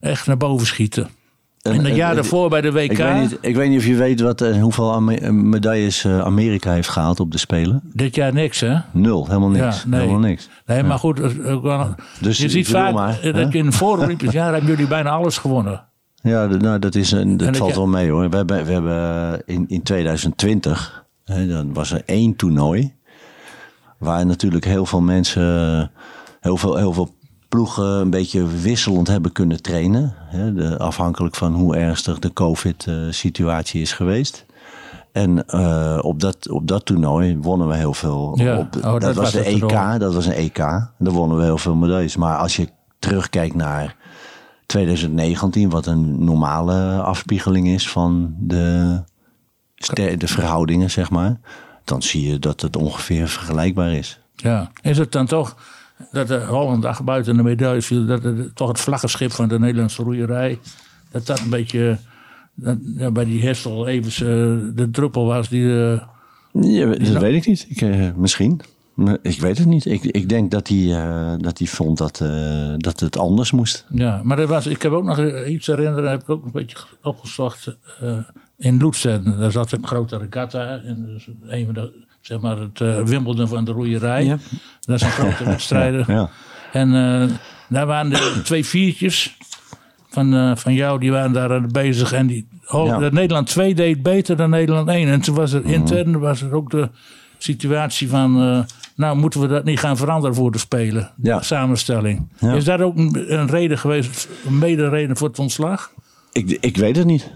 echt 0.00 0.26
naar 0.26 0.36
boven 0.36 0.66
schieten. 0.66 1.08
En 1.62 1.76
het 1.76 1.86
en- 1.86 1.94
jaar 1.94 2.08
en- 2.10 2.14
daarvoor 2.16 2.48
bij 2.48 2.60
de 2.60 2.72
WK, 2.72 2.90
Ik 2.90 2.96
weet, 2.96 3.20
niet, 3.20 3.38
ik 3.40 3.56
weet 3.56 3.68
niet 3.68 3.78
of 3.78 3.86
je 3.86 3.94
weet 3.94 4.20
wat, 4.20 4.40
eh, 4.40 4.60
hoeveel 4.60 4.92
eh, 4.94 5.30
medailles 5.30 6.04
eh, 6.04 6.20
Amerika 6.20 6.72
heeft 6.72 6.88
gehaald 6.88 7.20
op 7.20 7.30
de 7.32 7.38
Spelen. 7.38 7.80
dit 7.92 8.14
jaar 8.14 8.32
niks 8.32 8.60
hè? 8.60 8.76
Nul, 8.92 9.26
helemaal 9.26 9.48
niks. 9.50 9.82
Ja, 9.82 9.88
nee. 9.88 10.00
Helemaal 10.00 10.20
niks. 10.20 10.48
Nee, 10.66 10.82
maar 10.82 10.98
goed, 10.98 11.16
Dus 12.20 12.38
je 12.38 12.44
ik 12.44 12.50
ziet 12.50 12.68
vaak 12.68 12.92
maar, 12.92 13.18
dat 13.32 13.54
in 13.54 13.66
een 13.66 13.72
voor 13.72 13.98
Olympisch 13.98 14.32
jaar 14.32 14.52
hebben 14.52 14.70
jullie 14.70 14.86
bijna 14.86 15.10
alles 15.10 15.38
gewonnen. 15.38 15.84
Ja, 16.22 16.46
nou, 16.46 16.78
dat, 16.78 16.94
is 16.94 17.10
een, 17.12 17.36
dat 17.36 17.46
dat 17.46 17.56
valt 17.56 17.74
wel 17.74 17.86
mee 17.86 18.10
hoor. 18.10 18.30
We 18.30 18.36
hebben, 18.36 18.64
we 18.64 18.72
hebben 18.72 19.32
eh, 19.46 19.54
in, 19.54 19.64
in 19.68 19.82
2020, 19.82 21.01
hè, 21.01 21.01
dan 21.24 21.72
was 21.72 21.92
er 21.92 22.02
één 22.06 22.36
toernooi. 22.36 22.94
Waar 23.98 24.26
natuurlijk 24.26 24.64
heel 24.64 24.86
veel 24.86 25.00
mensen, 25.00 25.90
heel 26.40 26.56
veel, 26.56 26.76
heel 26.76 26.92
veel 26.92 27.14
ploegen 27.48 27.84
een 27.84 28.10
beetje 28.10 28.46
wisselend 28.46 29.08
hebben 29.08 29.32
kunnen 29.32 29.62
trainen. 29.62 30.14
Hè, 30.18 30.52
de, 30.52 30.78
afhankelijk 30.78 31.34
van 31.34 31.54
hoe 31.54 31.76
ernstig 31.76 32.18
de 32.18 32.32
COVID-situatie 32.32 33.80
is 33.80 33.92
geweest. 33.92 34.46
En 35.12 35.46
eh, 35.46 35.98
op, 36.00 36.20
dat, 36.20 36.48
op 36.50 36.66
dat 36.66 36.84
toernooi 36.84 37.38
wonnen 37.38 37.68
we 37.68 37.76
heel 37.76 37.94
veel. 37.94 38.32
Ja, 38.34 38.58
Op, 38.58 38.76
oh, 38.76 38.82
dat, 38.82 39.00
dat 39.00 39.14
was 39.14 39.32
de 39.32 39.40
EK, 39.40 39.58
toernooi. 39.58 39.98
dat 39.98 40.14
was 40.14 40.26
een 40.26 40.32
EK. 40.32 40.56
Daar 40.56 41.12
wonnen 41.12 41.36
we 41.36 41.42
heel 41.42 41.58
veel 41.58 41.74
medailles. 41.74 42.16
Maar 42.16 42.36
als 42.36 42.56
je 42.56 42.68
terugkijkt 42.98 43.54
naar 43.54 43.96
2019, 44.66 45.70
wat 45.70 45.86
een 45.86 46.24
normale 46.24 47.00
afspiegeling 47.02 47.68
is 47.68 47.90
van 47.90 48.34
de, 48.38 49.02
de 49.86 50.26
verhoudingen, 50.28 50.90
zeg 50.90 51.10
maar. 51.10 51.40
Dan 51.84 52.02
zie 52.02 52.28
je 52.28 52.38
dat 52.38 52.60
het 52.60 52.76
ongeveer 52.76 53.28
vergelijkbaar 53.28 53.92
is. 53.92 54.20
Ja. 54.36 54.70
Is 54.82 54.98
het 54.98 55.12
dan 55.12 55.26
toch 55.26 55.56
dat 56.12 56.28
de 56.28 56.40
Holland 56.44 57.04
buiten 57.04 57.36
de 57.36 57.42
medailles 57.42 57.86
viel, 57.86 58.06
dat 58.06 58.22
het, 58.22 58.56
toch 58.56 58.68
het 58.68 58.80
vlaggenschip 58.80 59.32
van 59.32 59.48
de 59.48 59.58
Nederlandse 59.58 60.02
roeierij, 60.02 60.58
dat 61.10 61.26
dat 61.26 61.40
een 61.40 61.50
beetje 61.50 61.98
dat, 62.54 62.78
ja, 62.96 63.10
bij 63.10 63.24
die 63.24 63.42
Hessel 63.42 63.86
even 63.88 64.10
eh, 64.10 64.76
de 64.76 64.88
druppel 64.90 65.24
was 65.26 65.48
die. 65.48 65.92
eh, 65.92 66.02
Ja, 66.52 66.86
dat 66.86 67.22
weet 67.22 67.34
ik 67.34 67.46
niet. 67.46 67.66
Ik, 67.68 67.80
eh, 67.80 68.08
misschien. 68.16 68.60
Ik 69.22 69.40
weet 69.40 69.58
het 69.58 69.66
niet. 69.66 69.84
Ik, 69.84 70.02
ik 70.04 70.28
denk 70.28 70.50
dat 70.50 70.68
hij, 70.68 70.86
dat 71.38 71.58
hij 71.58 71.66
vond 71.66 71.98
dat, 71.98 72.22
dat 72.76 73.00
het 73.00 73.18
anders 73.18 73.50
moest. 73.50 73.86
ja, 73.88 74.20
maar 74.24 74.38
er 74.38 74.46
was, 74.46 74.66
ik 74.66 74.82
heb 74.82 74.92
ook 74.92 75.04
nog 75.04 75.46
iets 75.46 75.66
herinneren, 75.66 76.10
heb 76.10 76.20
ik 76.22 76.30
ook 76.30 76.44
een 76.44 76.50
beetje 76.52 76.76
opgezocht. 77.02 77.76
In 78.62 78.76
Lutsen, 78.76 79.38
daar 79.38 79.50
zat 79.50 79.72
een 79.72 79.86
grote 79.86 80.16
regatta. 80.18 80.80
En 80.84 81.06
dus 81.06 81.28
een 81.46 81.64
van 81.64 81.74
de, 81.74 81.92
zeg 82.20 82.40
maar, 82.40 82.58
het 82.58 82.80
eh, 82.80 83.02
Wimbledon 83.02 83.48
van 83.48 83.64
de 83.64 83.72
roeierij. 83.72 84.24
Ja. 84.24 84.38
Dat 84.80 84.98
zijn 85.00 85.12
grote 85.12 85.44
wedstrijden. 85.44 86.04
Ja. 86.08 86.30
En 86.72 86.94
eh, 86.94 87.28
daar 87.68 87.86
waren 87.86 88.10
de 88.10 88.40
twee 88.44 88.64
viertjes 88.64 89.36
van, 90.08 90.34
eh, 90.34 90.56
van 90.56 90.74
jou, 90.74 91.00
die 91.00 91.10
waren 91.10 91.32
daar 91.32 91.52
aan 91.52 91.68
bezig. 91.72 92.12
En 92.12 92.26
die, 92.26 92.48
oh, 92.68 92.86
Ja. 92.86 92.98
dat 92.98 93.12
Nederland 93.12 93.46
2 93.46 93.74
deed 93.74 94.02
beter 94.02 94.36
dan 94.36 94.50
Nederland 94.50 94.88
1. 94.88 95.08
En 95.08 95.20
toen 95.20 95.34
was 95.34 95.52
er 95.52 95.64
intern 95.64 96.18
was 96.18 96.42
er 96.42 96.54
ook 96.54 96.70
de 96.70 96.88
situatie 97.38 98.08
van... 98.08 98.40
eh, 98.42 98.60
nou, 98.96 99.16
moeten 99.16 99.40
we 99.40 99.46
dat 99.46 99.64
niet 99.64 99.78
gaan 99.78 99.96
veranderen 99.96 100.36
voor 100.36 100.52
de 100.52 100.58
Spelen? 100.58 101.10
Ja. 101.22 101.38
De 101.38 101.44
samenstelling. 101.44 102.28
Ja. 102.38 102.52
Is 102.52 102.64
dat 102.64 102.80
ook 102.80 102.96
een, 102.96 103.24
een 103.40 103.46
reden 103.48 103.78
geweest, 103.78 104.28
een 104.46 104.58
mede-reden 104.58 105.16
voor 105.16 105.28
het 105.28 105.38
ontslag? 105.38 105.92
Ik, 106.32 106.50
ik 106.60 106.76
weet 106.76 106.96
het 106.96 107.06
niet. 107.06 107.30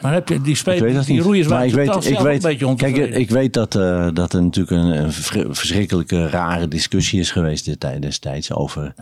Maar 0.00 0.12
heb 0.12 0.28
je 0.28 0.40
die 0.40 0.54
spelers, 0.54 1.06
die 1.06 1.20
roeiers 1.20 1.46
waren 1.46 1.66
ik 1.66 1.74
weet, 1.74 1.94
ik 1.94 2.18
weet, 2.18 2.44
een 2.44 2.50
beetje 2.50 2.58
kijk, 2.58 2.70
ontevreden. 2.70 3.20
ik 3.20 3.30
weet 3.30 3.52
dat, 3.52 3.74
eh, 3.74 4.08
dat 4.12 4.32
er 4.32 4.42
natuurlijk 4.42 4.70
een, 4.70 5.12
verschrikkelijke 5.54 6.28
rare 6.28 6.68
discussie 6.68 7.20
is 7.20 7.30
geweest 7.30 7.80
destijds 8.00 8.52
over 8.52 8.94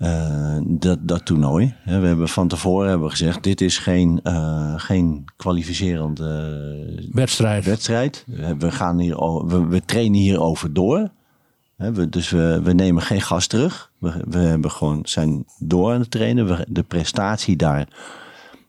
eh, 0.00 0.56
dat, 0.62 0.98
dat 1.00 1.24
toernooi. 1.24 1.74
We 1.84 1.90
hebben 1.92 2.28
van 2.28 2.48
tevoren 2.48 2.88
hebben 2.88 3.06
we 3.06 3.12
gezegd, 3.12 3.42
dit 3.42 3.60
is 3.60 3.78
geen, 3.78 4.20
eh, 4.22 4.74
geen 4.76 5.24
kwalificerende 5.36 7.08
Wedstrijd. 7.12 7.64
wedstrijd. 7.64 8.24
We, 8.58 8.70
gaan 8.70 8.98
hier, 8.98 9.16
we, 9.46 9.66
we 9.66 9.84
trainen 9.84 10.20
hierover 10.20 10.72
door. 10.72 11.10
We, 11.76 12.08
dus 12.08 12.30
we, 12.30 12.60
we 12.62 12.72
nemen 12.72 13.02
geen 13.02 13.20
gas 13.20 13.46
terug. 13.46 13.90
We, 13.98 14.12
we 14.28 14.38
hebben 14.38 14.70
gewoon, 14.70 15.00
zijn 15.04 15.44
door 15.58 15.92
aan 15.92 16.00
het 16.00 16.10
trainen. 16.10 16.46
We, 16.46 16.66
de 16.68 16.82
prestatie 16.82 17.56
daar 17.56 17.88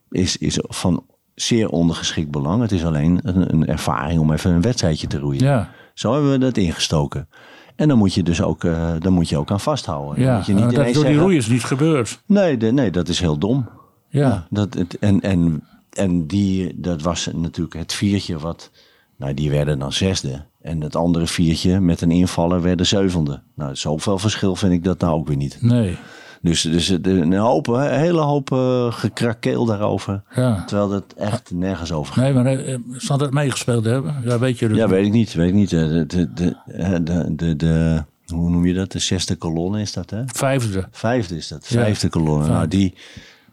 is, 0.10 0.38
is 0.38 0.60
van 0.62 1.04
zeer 1.42 1.70
ondergeschikt 1.70 2.32
belang. 2.32 2.62
Het 2.62 2.72
is 2.72 2.86
alleen 2.86 3.20
een, 3.24 3.54
een 3.54 3.68
ervaring 3.68 4.20
om 4.20 4.32
even 4.32 4.52
een 4.52 4.62
wedstrijdje 4.62 5.08
te 5.08 5.20
roeien. 5.20 5.44
Ja, 5.44 5.70
Zo 5.94 6.14
hebben 6.14 6.32
we 6.32 6.38
dat 6.38 6.58
ingestoken. 6.58 7.28
En 7.76 7.88
dan 7.88 7.98
moet 7.98 8.14
je 8.14 8.24
dus 8.24 8.42
ook, 8.42 8.64
eh 8.64 8.92
daar 9.00 9.12
moet 9.12 9.30
je 9.30 9.38
ook 9.38 9.52
aan 9.52 9.60
vasthouden. 9.60 10.16
Dan 10.16 10.26
ja. 10.26 10.36
moet 10.36 10.46
je 10.46 10.54
niet 10.54 10.76
dat 10.76 10.94
door 10.94 11.06
die 11.06 11.18
roeiers 11.18 11.48
niet 11.48 11.64
gebeurd. 11.64 12.22
Nee, 12.26 12.58
de- 12.58 12.72
nee, 12.72 12.92
dat 12.92 13.08
is 13.08 13.20
heel 13.20 13.38
dom. 13.38 13.70
Ja. 14.08 14.48
Dat, 14.50 14.74
het, 14.74 15.00
en, 15.00 15.22
en, 15.22 15.64
en 15.90 16.28
die, 16.28 16.80
dat 16.80 17.02
was 17.02 17.30
natuurlijk 17.34 17.76
het 17.76 17.94
viertje 17.94 18.40
wat... 18.40 18.72
Nou, 19.18 19.34
die 19.34 19.50
werden 19.52 19.80
dan 19.80 19.94
zesde. 19.94 20.46
En 20.62 20.82
het 20.82 20.96
andere 20.96 21.28
viertje 21.28 21.80
met 21.80 22.02
een 22.02 22.12
invaller 22.12 22.62
werden 22.62 22.86
zevende. 22.86 23.42
Nou, 23.56 23.76
zoveel 23.76 24.18
verschil 24.18 24.56
vind 24.56 24.74
ik 24.74 24.84
dat 24.84 25.00
nou 25.00 25.14
ook 25.14 25.28
weer 25.28 25.38
niet. 25.38 25.58
Nee. 25.62 25.98
Dus, 26.42 26.62
dus 26.62 26.90
een, 26.90 27.34
hoop, 27.34 27.68
een 27.68 27.90
hele 28.00 28.20
hoop 28.22 28.52
eh, 28.52 28.92
gekrakeel 28.92 29.66
daarover. 29.66 30.22
Ja. 30.36 30.64
Terwijl 30.66 30.92
het 30.92 31.14
echt 31.14 31.52
nergens 31.54 31.92
over 31.92 32.14
gaat. 32.14 32.24
Nee, 32.24 32.34
maar 32.34 32.46
eh, 32.46 32.78
zal 32.92 33.18
dat 33.18 33.32
meegespeeld 33.32 33.86
hebben? 33.86 34.16
Ja, 34.24 34.40
weet 34.40 34.60
je 34.60 34.70
Ja, 34.74 34.88
weet 34.88 35.06
ik 35.06 35.12
niet. 35.12 35.34
Weet 35.34 35.48
ik 35.50 35.54
niet. 35.54 35.74
Eh, 35.74 35.82
De, 35.82 36.08
de, 36.34 37.36
de, 37.36 37.56
de, 37.56 38.04
hoe 38.28 38.50
noem 38.50 38.66
je 38.66 38.74
dat? 38.74 38.92
De 38.92 39.00
zesde 39.00 39.36
kolonne 39.36 39.82
is 39.82 39.94
dat, 39.94 40.10
hè? 40.10 40.24
Vijfde. 40.26 40.88
Vijfde 40.92 41.36
is 41.36 41.48
dat. 41.48 41.68
Ja. 41.68 41.82
Vijfde 41.82 42.10
kolonne. 42.10 42.48
Nou, 42.48 42.68
die, 42.68 42.94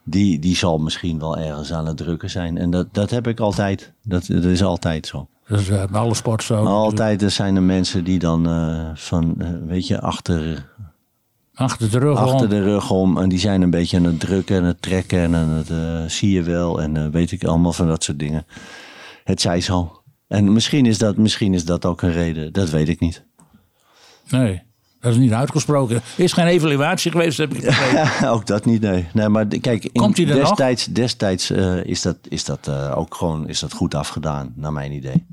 die, 0.04 0.38
die 0.38 0.56
zal 0.56 0.78
misschien 0.78 1.18
wel 1.18 1.38
ergens 1.38 1.72
aan 1.72 1.86
het 1.86 1.96
drukken 1.96 2.30
zijn. 2.30 2.58
En 2.58 2.70
dat, 2.70 2.86
dat 2.92 3.10
heb 3.10 3.26
ik 3.26 3.40
altijd. 3.40 3.92
Dat, 4.02 4.26
dat 4.26 4.44
is 4.44 4.62
altijd 4.62 5.06
zo. 5.06 5.28
Dat 5.48 5.60
is 5.60 5.68
uh, 5.70 5.84
bij 5.90 6.00
alle 6.00 6.14
sporten 6.14 6.46
zo. 6.46 6.64
Altijd 6.64 7.22
er 7.22 7.30
zijn 7.30 7.56
er 7.56 7.62
mensen 7.62 8.04
die 8.04 8.18
dan 8.18 8.48
uh, 8.48 8.88
van, 8.94 9.34
uh, 9.38 9.48
weet 9.66 9.86
je, 9.86 10.00
achter, 10.00 10.66
achter, 11.58 11.90
de 11.90 11.98
rug, 11.98 12.18
achter 12.18 12.40
om. 12.40 12.48
de 12.48 12.62
rug 12.62 12.90
om. 12.90 13.18
En 13.18 13.28
die 13.28 13.38
zijn 13.38 13.62
een 13.62 13.70
beetje 13.70 13.96
aan 13.96 14.04
het 14.04 14.20
drukken 14.20 14.56
en 14.56 14.64
het 14.64 14.82
trekken 14.82 15.18
en 15.18 15.34
aan 15.34 15.48
het 15.48 16.12
zie 16.12 16.30
je 16.32 16.42
wel. 16.42 16.82
En 16.82 17.10
weet 17.10 17.32
ik 17.32 17.44
allemaal 17.44 17.72
van 17.72 17.86
dat 17.86 18.04
soort 18.04 18.18
dingen. 18.18 18.46
Het 19.24 19.40
zij 19.40 19.60
zo. 19.60 20.02
En 20.28 20.52
misschien 20.52 20.86
is, 20.86 20.98
dat, 20.98 21.16
misschien 21.16 21.54
is 21.54 21.64
dat 21.64 21.84
ook 21.84 22.02
een 22.02 22.12
reden. 22.12 22.52
Dat 22.52 22.70
weet 22.70 22.88
ik 22.88 23.00
niet. 23.00 23.24
Nee. 24.28 24.62
Dat 25.00 25.12
is 25.12 25.18
niet 25.18 25.32
uitgesproken. 25.32 25.96
Er 25.96 26.24
is 26.24 26.32
geen 26.32 26.46
evaluatie 26.46 27.10
geweest, 27.10 27.38
heb 27.38 27.54
ik 27.54 27.64
begrepen. 27.64 28.28
ook 28.34 28.46
dat 28.46 28.64
niet, 28.64 28.80
nee. 28.80 29.08
nee 29.12 29.28
maar 29.28 29.46
kijk, 29.46 29.84
in, 29.84 29.92
Komt 29.92 30.16
hij 30.16 30.26
destijds, 30.26 30.86
nog? 30.86 30.96
destijds 30.96 31.50
uh, 31.50 31.84
is 31.84 32.02
dat, 32.02 32.16
is 32.28 32.44
dat 32.44 32.68
ook 32.70 33.14
gewoon 33.14 33.48
is 33.48 33.58
dat 33.58 33.72
goed 33.72 33.94
afgedaan, 33.94 34.52
naar 34.56 34.72
mijn 34.72 34.92
idee. 34.92 35.26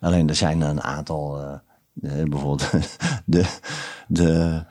Alleen 0.00 0.28
er 0.28 0.34
zijn 0.34 0.60
een 0.60 0.82
aantal, 0.82 1.60
bijvoorbeeld 1.94 2.70
de, 3.24 3.44
de, 4.08 4.62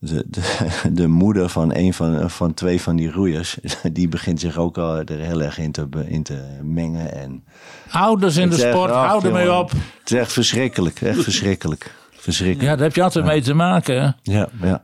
de, 0.00 0.24
de, 0.26 0.68
de, 0.92 1.06
moeder 1.06 1.48
van 1.48 1.74
een 1.74 1.94
van, 1.94 2.30
van 2.30 2.54
twee 2.54 2.80
van 2.80 2.96
die 2.96 3.10
roeiers, 3.10 3.56
die 3.92 4.08
begint 4.08 4.40
zich 4.40 4.56
ook 4.56 4.78
al 4.78 4.96
er 4.96 5.18
heel 5.18 5.42
erg 5.42 5.58
in 5.58 5.72
te, 5.72 5.88
in 6.06 6.22
te 6.22 6.58
mengen. 6.62 7.12
En 7.12 7.44
Ouders 7.90 8.36
in 8.36 8.50
de 8.50 8.56
zeg, 8.56 8.72
sport, 8.72 8.90
ach, 8.90 9.06
hou 9.06 9.24
ermee 9.24 9.44
jongen, 9.44 9.60
op. 9.60 9.70
Het 9.70 10.10
is 10.10 10.12
echt 10.12 10.32
verschrikkelijk, 10.32 11.00
echt 11.00 11.22
verschrikkelijk. 11.22 11.94
verschrikkelijk. 12.10 12.70
Ja, 12.70 12.76
daar 12.76 12.86
heb 12.86 12.94
je 12.94 13.02
altijd 13.02 13.24
mee 13.24 13.42
te 13.42 13.54
maken. 13.54 14.02
Hè? 14.02 14.10
Ja, 14.22 14.48
ja. 14.60 14.82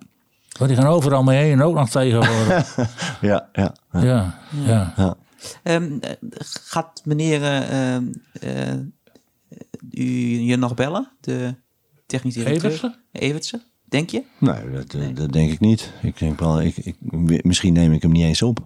Want 0.58 0.70
die 0.70 0.80
gaan 0.80 0.90
overal 0.90 1.22
mee 1.22 1.44
heen 1.44 1.62
ook 1.62 1.74
nog 1.74 1.90
tegenwoordig. 1.90 2.76
ja, 3.20 3.48
ja, 3.52 3.74
ja. 3.92 4.00
ja, 4.00 4.38
ja. 4.66 4.94
ja. 4.96 5.16
Um, 5.62 6.00
gaat 6.40 7.02
meneer 7.04 7.40
uh, 7.40 7.96
uh, 8.42 8.72
u 9.90 10.04
je 10.40 10.56
nog 10.56 10.74
bellen? 10.74 11.12
De 11.20 11.54
technisch 12.06 12.34
directeur? 12.34 12.70
Evertse? 12.70 12.98
Evertse? 13.12 13.62
Denk 13.96 14.10
je? 14.10 14.22
Nee, 14.38 14.70
dat, 14.72 14.92
nee. 14.92 15.12
dat 15.12 15.32
denk 15.32 15.52
ik 15.52 15.60
niet. 15.60 15.92
Ik 16.02 16.18
denk 16.18 16.40
wel, 16.40 16.62
ik, 16.62 16.76
ik, 16.76 16.96
misschien 17.44 17.72
neem 17.72 17.92
ik 17.92 18.02
hem 18.02 18.12
niet 18.12 18.24
eens 18.24 18.42
op. 18.42 18.58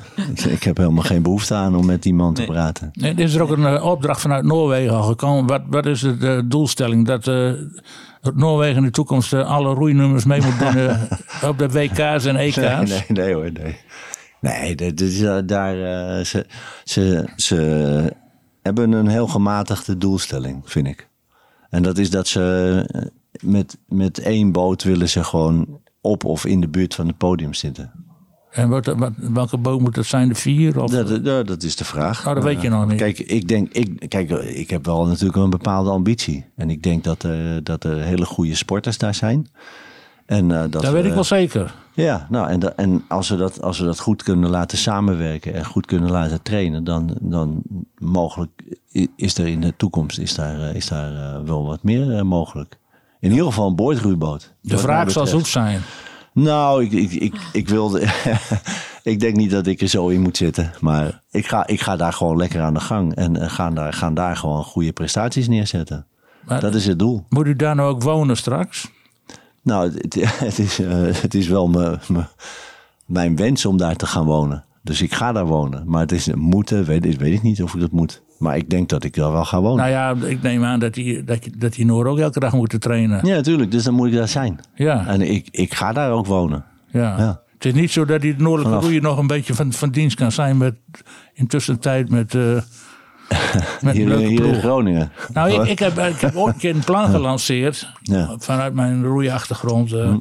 ik 0.56 0.62
heb 0.62 0.76
helemaal 0.76 1.02
geen 1.02 1.22
behoefte 1.22 1.54
aan 1.54 1.76
om 1.76 1.86
met 1.86 2.02
die 2.02 2.14
man 2.14 2.34
te 2.34 2.44
praten. 2.44 2.90
Nee, 2.92 3.12
er 3.12 3.20
is 3.20 3.34
er 3.34 3.42
ook 3.42 3.50
een 3.50 3.74
uh, 3.74 3.84
opdracht 3.84 4.20
vanuit 4.20 4.44
Noorwegen 4.44 4.94
al 4.94 5.02
gekomen. 5.02 5.46
Wat, 5.46 5.62
wat 5.70 5.86
is 5.86 6.00
de, 6.00 6.16
de 6.16 6.42
doelstelling? 6.48 7.06
Dat, 7.06 7.26
uh, 7.26 7.52
dat 8.20 8.36
Noorwegen 8.36 8.76
in 8.76 8.82
de 8.82 8.90
toekomst 8.90 9.32
uh, 9.32 9.50
alle 9.50 9.74
roeinummers 9.74 10.24
mee 10.24 10.40
moet 10.42 10.58
doen 10.58 10.90
op 11.50 11.58
de 11.58 11.68
WK's 11.68 12.24
en 12.24 12.36
EK's? 12.36 12.56
Nee, 12.56 12.76
nee, 12.86 13.04
nee 13.08 13.34
hoor, 13.34 13.52
nee. 13.52 13.76
Nee, 14.40 14.74
dat 14.74 15.00
is, 15.00 15.18
daar, 15.46 15.76
uh, 15.76 16.24
ze, 16.24 16.46
ze, 16.84 17.28
ze 17.36 18.12
hebben 18.62 18.92
een 18.92 19.08
heel 19.08 19.26
gematigde 19.26 19.98
doelstelling, 19.98 20.62
vind 20.64 20.86
ik. 20.86 21.08
En 21.70 21.82
dat 21.82 21.98
is 21.98 22.10
dat 22.10 22.28
ze 22.28 23.12
met, 23.46 23.78
met 23.88 24.18
één 24.18 24.52
boot 24.52 24.82
willen 24.82 25.08
ze 25.08 25.24
gewoon 25.24 25.80
op 26.00 26.24
of 26.24 26.44
in 26.44 26.60
de 26.60 26.68
buurt 26.68 26.94
van 26.94 27.06
het 27.06 27.16
podium 27.16 27.54
zitten. 27.54 27.92
En 28.50 28.68
wat, 28.68 28.86
wat, 28.86 29.12
welke 29.16 29.58
boot 29.58 29.80
moet 29.80 29.96
het 29.96 30.06
zijn? 30.06 30.28
De 30.28 30.34
vier? 30.34 30.82
Of? 30.82 30.90
Dat, 30.90 31.24
dat, 31.24 31.46
dat 31.46 31.62
is 31.62 31.76
de 31.76 31.84
vraag. 31.84 32.26
Oh, 32.26 32.34
dat 32.34 32.44
weet 32.44 32.60
je 32.60 32.68
nog 32.68 32.86
niet. 32.88 32.98
Kijk, 32.98 33.18
ik 33.18 33.48
denk, 33.48 33.72
ik, 33.72 34.08
kijk, 34.08 34.30
ik 34.30 34.70
heb 34.70 34.86
wel 34.86 35.06
natuurlijk 35.06 35.36
een 35.36 35.50
bepaalde 35.50 35.90
ambitie. 35.90 36.44
En 36.56 36.70
ik 36.70 36.82
denk 36.82 37.04
dat, 37.04 37.24
uh, 37.24 37.56
dat 37.62 37.84
er 37.84 38.02
hele 38.02 38.24
goede 38.24 38.54
sporters 38.54 38.98
daar 38.98 39.14
zijn. 39.14 39.48
En, 40.26 40.44
uh, 40.44 40.60
dat 40.60 40.72
dat 40.72 40.88
weet 40.88 41.02
we, 41.02 41.08
ik 41.08 41.14
wel 41.14 41.24
zeker. 41.24 41.74
Ja, 41.94 42.26
nou, 42.30 42.48
en, 42.48 42.76
en 42.76 43.04
als, 43.08 43.28
we 43.28 43.36
dat, 43.36 43.62
als 43.62 43.78
we 43.78 43.84
dat 43.84 44.00
goed 44.00 44.22
kunnen 44.22 44.50
laten 44.50 44.78
samenwerken 44.78 45.54
en 45.54 45.64
goed 45.64 45.86
kunnen 45.86 46.10
laten 46.10 46.42
trainen, 46.42 46.84
dan, 46.84 47.16
dan 47.20 47.62
mogelijk 47.98 48.78
is 49.16 49.38
er 49.38 49.46
in 49.46 49.60
de 49.60 49.74
toekomst 49.76 50.18
is 50.18 50.34
daar, 50.34 50.58
uh, 50.58 50.74
is 50.74 50.88
daar 50.88 51.44
wel 51.44 51.66
wat 51.66 51.82
meer 51.82 52.26
mogelijk. 52.26 52.78
In 53.26 53.32
ieder 53.32 53.46
geval 53.46 53.68
een 53.68 53.76
boordroeiboot. 53.76 54.52
De 54.60 54.78
vraag 54.78 55.10
zal 55.10 55.26
zoet 55.26 55.46
zijn. 55.46 55.80
Nou, 56.32 56.84
ik, 56.84 56.92
ik, 56.92 57.12
ik, 57.12 57.34
ik 57.52 57.68
wilde. 57.68 58.00
ik 59.02 59.20
denk 59.20 59.36
niet 59.36 59.50
dat 59.50 59.66
ik 59.66 59.80
er 59.80 59.88
zo 59.88 60.08
in 60.08 60.20
moet 60.20 60.36
zitten. 60.36 60.72
Maar 60.80 61.22
ik 61.30 61.46
ga, 61.46 61.66
ik 61.66 61.80
ga 61.80 61.96
daar 61.96 62.12
gewoon 62.12 62.36
lekker 62.36 62.60
aan 62.60 62.74
de 62.74 62.80
gang. 62.80 63.14
En 63.14 63.50
gaan 63.50 63.74
daar, 63.74 63.92
gaan 63.92 64.14
daar 64.14 64.36
gewoon 64.36 64.64
goede 64.64 64.92
prestaties 64.92 65.48
neerzetten. 65.48 66.06
Maar 66.44 66.60
dat 66.60 66.74
is 66.74 66.86
het 66.86 66.98
doel. 66.98 67.24
Moet 67.28 67.46
u 67.46 67.56
daar 67.56 67.74
nou 67.74 67.88
ook 67.90 68.02
wonen 68.02 68.36
straks? 68.36 68.90
Nou, 69.62 69.92
het, 69.92 70.14
het 70.38 70.58
is, 70.66 70.80
uh, 70.80 71.14
het 71.14 71.34
is 71.34 71.48
wel 71.48 71.68
me, 71.68 71.98
me, 72.08 72.24
mijn 73.06 73.36
wens 73.36 73.66
om 73.66 73.76
daar 73.76 73.96
te 73.96 74.06
gaan 74.06 74.24
wonen. 74.24 74.64
Dus 74.82 75.02
ik 75.02 75.14
ga 75.14 75.32
daar 75.32 75.46
wonen. 75.46 75.82
Maar 75.86 76.00
het 76.00 76.12
is 76.12 76.34
moeten, 76.34 76.84
weet, 76.84 77.16
weet 77.16 77.34
ik 77.34 77.42
niet 77.42 77.62
of 77.62 77.74
ik 77.74 77.80
dat 77.80 77.92
moet. 77.92 78.22
Maar 78.38 78.56
ik 78.56 78.70
denk 78.70 78.88
dat 78.88 79.04
ik 79.04 79.14
daar 79.14 79.32
wel 79.32 79.44
ga 79.44 79.60
wonen. 79.60 79.76
Nou 79.76 79.90
ja, 79.90 80.26
ik 80.28 80.42
neem 80.42 80.64
aan 80.64 80.78
dat 80.80 80.94
die, 80.94 81.24
dat, 81.24 81.38
dat 81.58 81.72
die 81.72 81.84
Noor 81.84 82.06
ook 82.06 82.18
elke 82.18 82.40
dag 82.40 82.52
moeten 82.52 82.80
trainen. 82.80 83.26
Ja, 83.26 83.34
natuurlijk. 83.34 83.70
Dus 83.70 83.84
dan 83.84 83.94
moet 83.94 84.06
ik 84.08 84.14
daar 84.14 84.28
zijn. 84.28 84.60
Ja. 84.74 85.06
En 85.06 85.20
ik, 85.22 85.48
ik 85.50 85.74
ga 85.74 85.92
daar 85.92 86.10
ook 86.10 86.26
wonen. 86.26 86.64
Ja. 86.90 87.18
ja. 87.18 87.40
Het 87.54 87.64
is 87.64 87.72
niet 87.72 87.90
zo 87.90 88.04
dat 88.04 88.20
die 88.20 88.34
noordelijke 88.38 88.86
Vanaf. 88.86 89.00
nog 89.02 89.18
een 89.18 89.26
beetje 89.26 89.54
van, 89.54 89.72
van 89.72 89.90
dienst 89.90 90.16
kan 90.16 90.32
zijn 90.32 90.56
met 90.56 90.74
intussen 91.34 91.78
tijd 91.78 92.10
met, 92.10 92.34
uh, 92.34 92.42
met 93.82 93.96
hier, 93.96 94.16
hier 94.16 94.44
in. 94.44 94.54
Groningen. 94.54 95.12
Nou, 95.32 95.50
ik, 95.62 95.68
ik, 95.68 95.78
heb, 95.78 95.98
ik 95.98 96.20
heb 96.20 96.36
ooit 96.36 96.54
een 96.54 96.60
keer 96.60 96.74
een 96.74 96.84
plan 96.84 97.08
gelanceerd 97.10 97.92
Ja. 98.02 98.34
vanuit 98.38 98.74
mijn 98.74 99.04
roeiachtergrond. 99.04 99.92
Uh, 99.92 100.08
Hm. 100.08 100.18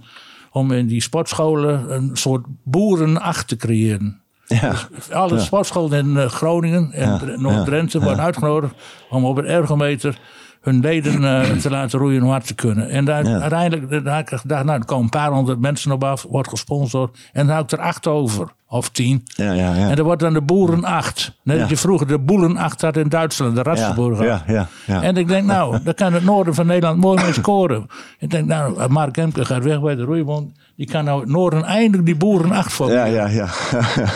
Om 0.51 0.71
in 0.71 0.87
die 0.87 1.01
sportscholen 1.01 1.95
een 1.95 2.09
soort 2.13 2.45
boerenacht 2.63 3.47
te 3.47 3.55
creëren. 3.55 4.21
Ja. 4.47 4.73
Alle 5.11 5.33
Ja. 5.35 5.39
sportscholen 5.41 5.99
in 5.99 6.09
uh, 6.15 6.25
Groningen 6.25 6.91
en. 6.91 7.33
Noord-Drenthe 7.41 7.99
worden 7.99 8.23
uitgenodigd 8.23 8.73
om 9.09 9.25
op 9.25 9.35
het 9.35 9.45
ergometer 9.45 10.19
hun 10.61 10.79
leden 10.79 11.21
uh, 11.21 11.41
te 11.41 11.69
laten 11.69 11.99
roeien 11.99 12.23
om 12.23 12.29
hard 12.29 12.47
te 12.47 12.53
kunnen. 12.55 12.89
En 12.89 13.05
daar, 13.05 13.25
Ja. 13.27 13.39
uiteindelijk 13.39 14.05
daar 14.05 14.15
heb 14.15 14.31
ik 14.31 14.39
gedacht, 14.39 14.63
nou, 14.65 14.79
er 14.79 14.85
komen 14.85 15.03
een 15.03 15.09
paar 15.09 15.31
honderd 15.31 15.59
mensen 15.59 15.91
op 15.91 16.03
af, 16.03 16.25
wordt 16.29 16.49
gesponsord. 16.49 17.17
En 17.33 17.41
dan 17.45 17.49
hou 17.55 17.63
ik 17.63 17.71
er 17.71 17.79
acht 17.79 18.07
over, 18.07 18.47
of 18.67 18.89
tien. 18.89 19.23
Ja, 19.25 19.51
ja, 19.51 19.73
ja. 19.75 19.89
En 19.89 19.95
dat 19.95 20.05
wordt 20.05 20.21
dan 20.21 20.33
de 20.33 20.41
Boerenacht. 20.41 21.37
Net 21.43 21.55
Ja. 21.55 21.61
dat 21.61 21.69
je 21.69 21.77
vroeger 21.77 22.07
de 22.07 22.19
Boelenacht 22.19 22.81
had 22.81 22.97
in 22.97 23.09
Duitsland, 23.09 23.55
de 23.55 23.63
Ratsburg. 23.63 24.23
ja, 24.23 24.43
ja, 24.47 24.67
ja. 24.85 25.01
En 25.01 25.17
ik 25.17 25.27
denk, 25.27 25.45
nou, 25.45 25.83
daar 25.83 25.93
kan 25.93 26.13
het 26.13 26.23
noorden 26.23 26.53
van 26.55 26.65
Nederland 26.65 26.99
mooi 26.99 27.21
mee 27.23 27.33
scoren. 27.33 27.85
Ik 28.19 28.29
denk, 28.29 28.45
nou, 28.47 28.89
Mark 28.89 29.17
Emke 29.17 29.45
gaat 29.45 29.63
weg 29.63 29.81
bij 29.81 29.95
de 29.95 30.03
roeibond. 30.03 30.51
Die 30.75 30.87
kan 30.87 31.03
nou 31.05 31.19
het 31.21 31.29
noorden 31.29 31.63
eindelijk 31.63 32.05
die 32.05 32.15
Boerenacht 32.15 32.73
voor. 32.73 32.91
Ja, 32.91 33.05
ja, 33.05 33.27
ja. 33.27 33.49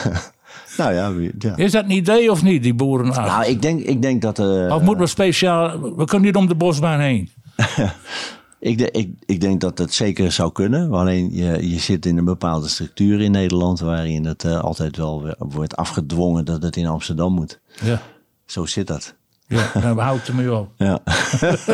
nou 0.77 0.93
ja, 0.93 1.11
ja. 1.39 1.55
Is 1.55 1.71
dat 1.71 1.83
een 1.83 1.91
idee 1.91 2.31
of 2.31 2.43
niet, 2.43 2.63
die 2.63 2.73
Boerenacht? 2.73 3.19
Nou, 3.27 3.45
ik 3.45 3.61
denk, 3.61 3.79
ik 3.81 4.01
denk 4.01 4.21
dat... 4.21 4.39
eh, 4.39 4.45
of 4.75 4.81
moeten 4.81 5.03
we 5.03 5.07
speciaal... 5.09 5.79
We 5.95 6.05
kunnen 6.05 6.27
niet 6.27 6.35
om 6.35 6.47
de 6.47 6.55
bosbaan 6.55 6.99
heen. 6.99 7.29
ik, 8.59 8.77
de- 8.77 8.91
ik, 8.91 9.09
ik 9.25 9.41
denk 9.41 9.61
dat 9.61 9.77
het 9.77 9.93
zeker 9.93 10.31
zou 10.31 10.51
kunnen. 10.51 10.91
Alleen 10.91 11.29
je, 11.35 11.69
je 11.69 11.79
zit 11.79 12.05
in 12.05 12.17
een 12.17 12.25
bepaalde 12.25 12.67
structuur 12.67 13.21
in 13.21 13.31
Nederland... 13.31 13.79
waarin 13.79 14.25
het 14.25 14.43
eh, 14.43 14.59
altijd 14.59 14.97
wel 14.97 15.23
weer 15.23 15.35
wordt 15.37 15.75
afgedwongen 15.75 16.45
dat 16.45 16.63
het 16.63 16.75
in 16.75 16.87
Amsterdam 16.87 17.33
moet. 17.33 17.59
Ja, 17.83 18.01
Zo 18.45 18.65
zit 18.65 18.87
dat. 18.87 19.15
ja 19.47 19.71
dan 19.81 19.99
houdt 19.99 20.27
het 20.27 20.35
mee 20.35 20.53
op. 20.55 20.69
Ja. 20.77 20.99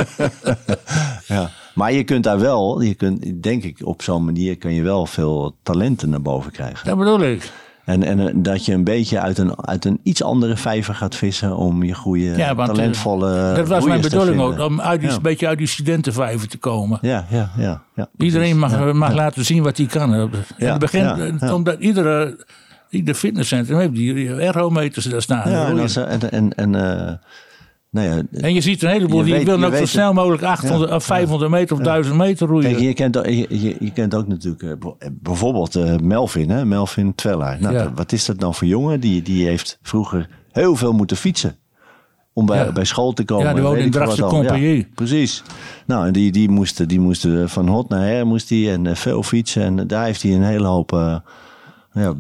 ja. 1.36 1.49
Maar 1.76 1.93
je 1.93 2.03
kunt 2.03 2.23
daar 2.23 2.39
wel, 2.39 2.82
je 2.82 2.93
kunt, 2.93 3.43
denk 3.43 3.63
ik, 3.63 3.80
op 3.84 4.01
zo'n 4.01 4.26
manier 4.26 4.57
kun 4.57 4.73
je 4.73 4.82
wel 4.82 5.05
veel 5.05 5.55
talenten 5.63 6.09
naar 6.09 6.21
boven 6.21 6.51
krijgen. 6.51 6.88
Dat 6.88 6.97
bedoel 6.97 7.21
ik. 7.21 7.51
En, 7.86 8.03
en 8.03 8.19
eh, 8.19 8.34
dat 8.36 8.65
je 8.65 8.73
een 8.73 8.84
beetje 8.84 9.19
uit 9.19 9.38
een, 9.38 9.65
uit 9.65 9.86
een 9.86 9.99
iets 10.03 10.23
andere 10.23 10.57
vijver 10.57 10.95
gaat 10.95 11.15
vissen 11.15 11.55
om 11.55 11.84
je 11.84 11.93
goede, 11.93 12.38
Ja, 12.38 12.55
want, 12.55 12.69
eh, 12.69 12.76
talentvolle. 12.76 13.53
Dat 13.55 13.67
was 13.67 13.86
mijn 13.86 14.01
bedoeling 14.01 14.41
ook, 14.41 14.59
om 14.59 14.82
uit 14.82 14.99
die, 14.99 15.09
Ja. 15.09 15.15
een 15.15 15.21
beetje 15.21 15.47
uit 15.47 15.57
die 15.57 15.67
studentenvijver 15.67 16.47
te 16.47 16.57
komen. 16.57 16.99
Ja, 17.01 17.26
ja, 17.30 17.51
ja. 17.57 17.82
ja 17.95 18.07
Iedereen 18.17 18.59
mag, 18.59 18.71
Ja, 18.71 18.93
mag 18.93 19.13
laten 19.13 19.45
zien 19.45 19.63
wat 19.63 19.78
hij 19.78 19.86
kan. 19.86 20.13
In 20.57 20.67
het 20.67 20.80
begin, 20.80 21.41
omdat 21.53 21.80
iedere, 21.80 22.45
ieder 22.89 23.15
fitnesscentrum 23.15 23.80
heeft 23.80 23.93
die 23.93 24.30
ergometers 24.36 25.05
daar 25.05 25.21
staan. 25.21 25.51
Ja, 25.51 25.67
en, 25.67 25.80
als, 25.80 25.95
en, 25.95 26.32
en, 26.32 26.53
en 26.55 26.76
eh, 26.76 27.13
nou 27.95 28.07
ja, 28.31 28.39
En 28.41 28.53
je 28.53 28.61
ziet 28.61 28.83
een 28.83 28.89
heleboel 28.89 29.23
die 29.23 29.33
weet- 29.33 29.45
willen 29.45 29.67
ook 29.69 29.75
zo 29.75 29.85
snel 29.85 30.13
mogelijk 30.13 30.43
800 30.43 30.91
of 30.91 31.03
500 31.03 31.51
meter 31.51 31.75
of 31.77 31.81
1000 31.83 32.15
meter 32.15 32.47
roeien. 32.47 32.69
Kijk, 32.71 32.81
je 32.83 32.93
kent, 32.93 33.17
ook- 33.17 33.25
je, 33.25 33.45
je, 33.61 33.75
je 33.79 33.91
kent 33.93 34.15
ook 34.15 34.27
natuurlijk 34.27 34.63
eh, 34.63 34.71
b- 34.89 35.09
bijvoorbeeld 35.11 35.75
eh, 35.75 35.95
Melvin, 35.97 36.49
hè? 36.49 36.65
Melvin 36.65 37.15
Twellaar. 37.15 37.57
Nou, 37.61 37.73
Ja. 37.73 37.83
dat- 37.83 37.91
wat 37.95 38.11
is 38.11 38.25
dat 38.25 38.39
nou 38.39 38.53
voor 38.53 38.67
jongen? 38.67 38.99
Die, 38.99 39.21
die 39.21 39.45
heeft 39.45 39.79
vroeger 39.81 40.29
heel 40.51 40.75
veel 40.75 40.93
moeten 40.93 41.17
fietsen. 41.17 41.55
Om 42.33 42.45
bij, 42.45 42.65
Ja. 42.65 42.71
bij 42.71 42.85
school 42.85 43.13
te 43.13 43.23
komen. 43.25 43.45
Ja, 43.45 43.53
die 43.53 43.63
woonde 43.63 43.79
in 43.79 43.91
Drachtse. 43.91 44.21
Compagnie. 44.21 44.77
Ja, 44.77 44.83
precies. 44.95 45.43
Nou, 45.85 46.07
en 46.07 46.13
die, 46.13 46.31
die, 46.31 46.49
moest, 46.49 46.87
die 46.89 46.99
moest 46.99 47.25
eh, 47.25 47.43
van 47.45 47.67
hot 47.67 47.89
naar 47.89 48.01
her 48.07 48.27
moest 48.27 48.47
die, 48.47 48.71
en 48.71 48.87
eh, 48.87 48.95
veel 48.95 49.23
fietsen. 49.23 49.63
En 49.63 49.87
daar 49.87 50.05
heeft 50.05 50.21
hij 50.21 50.33
een 50.33 50.43
hele 50.43 50.67
hoop, 50.67 50.93
eh, 50.93 51.15
ja, 51.93 52.13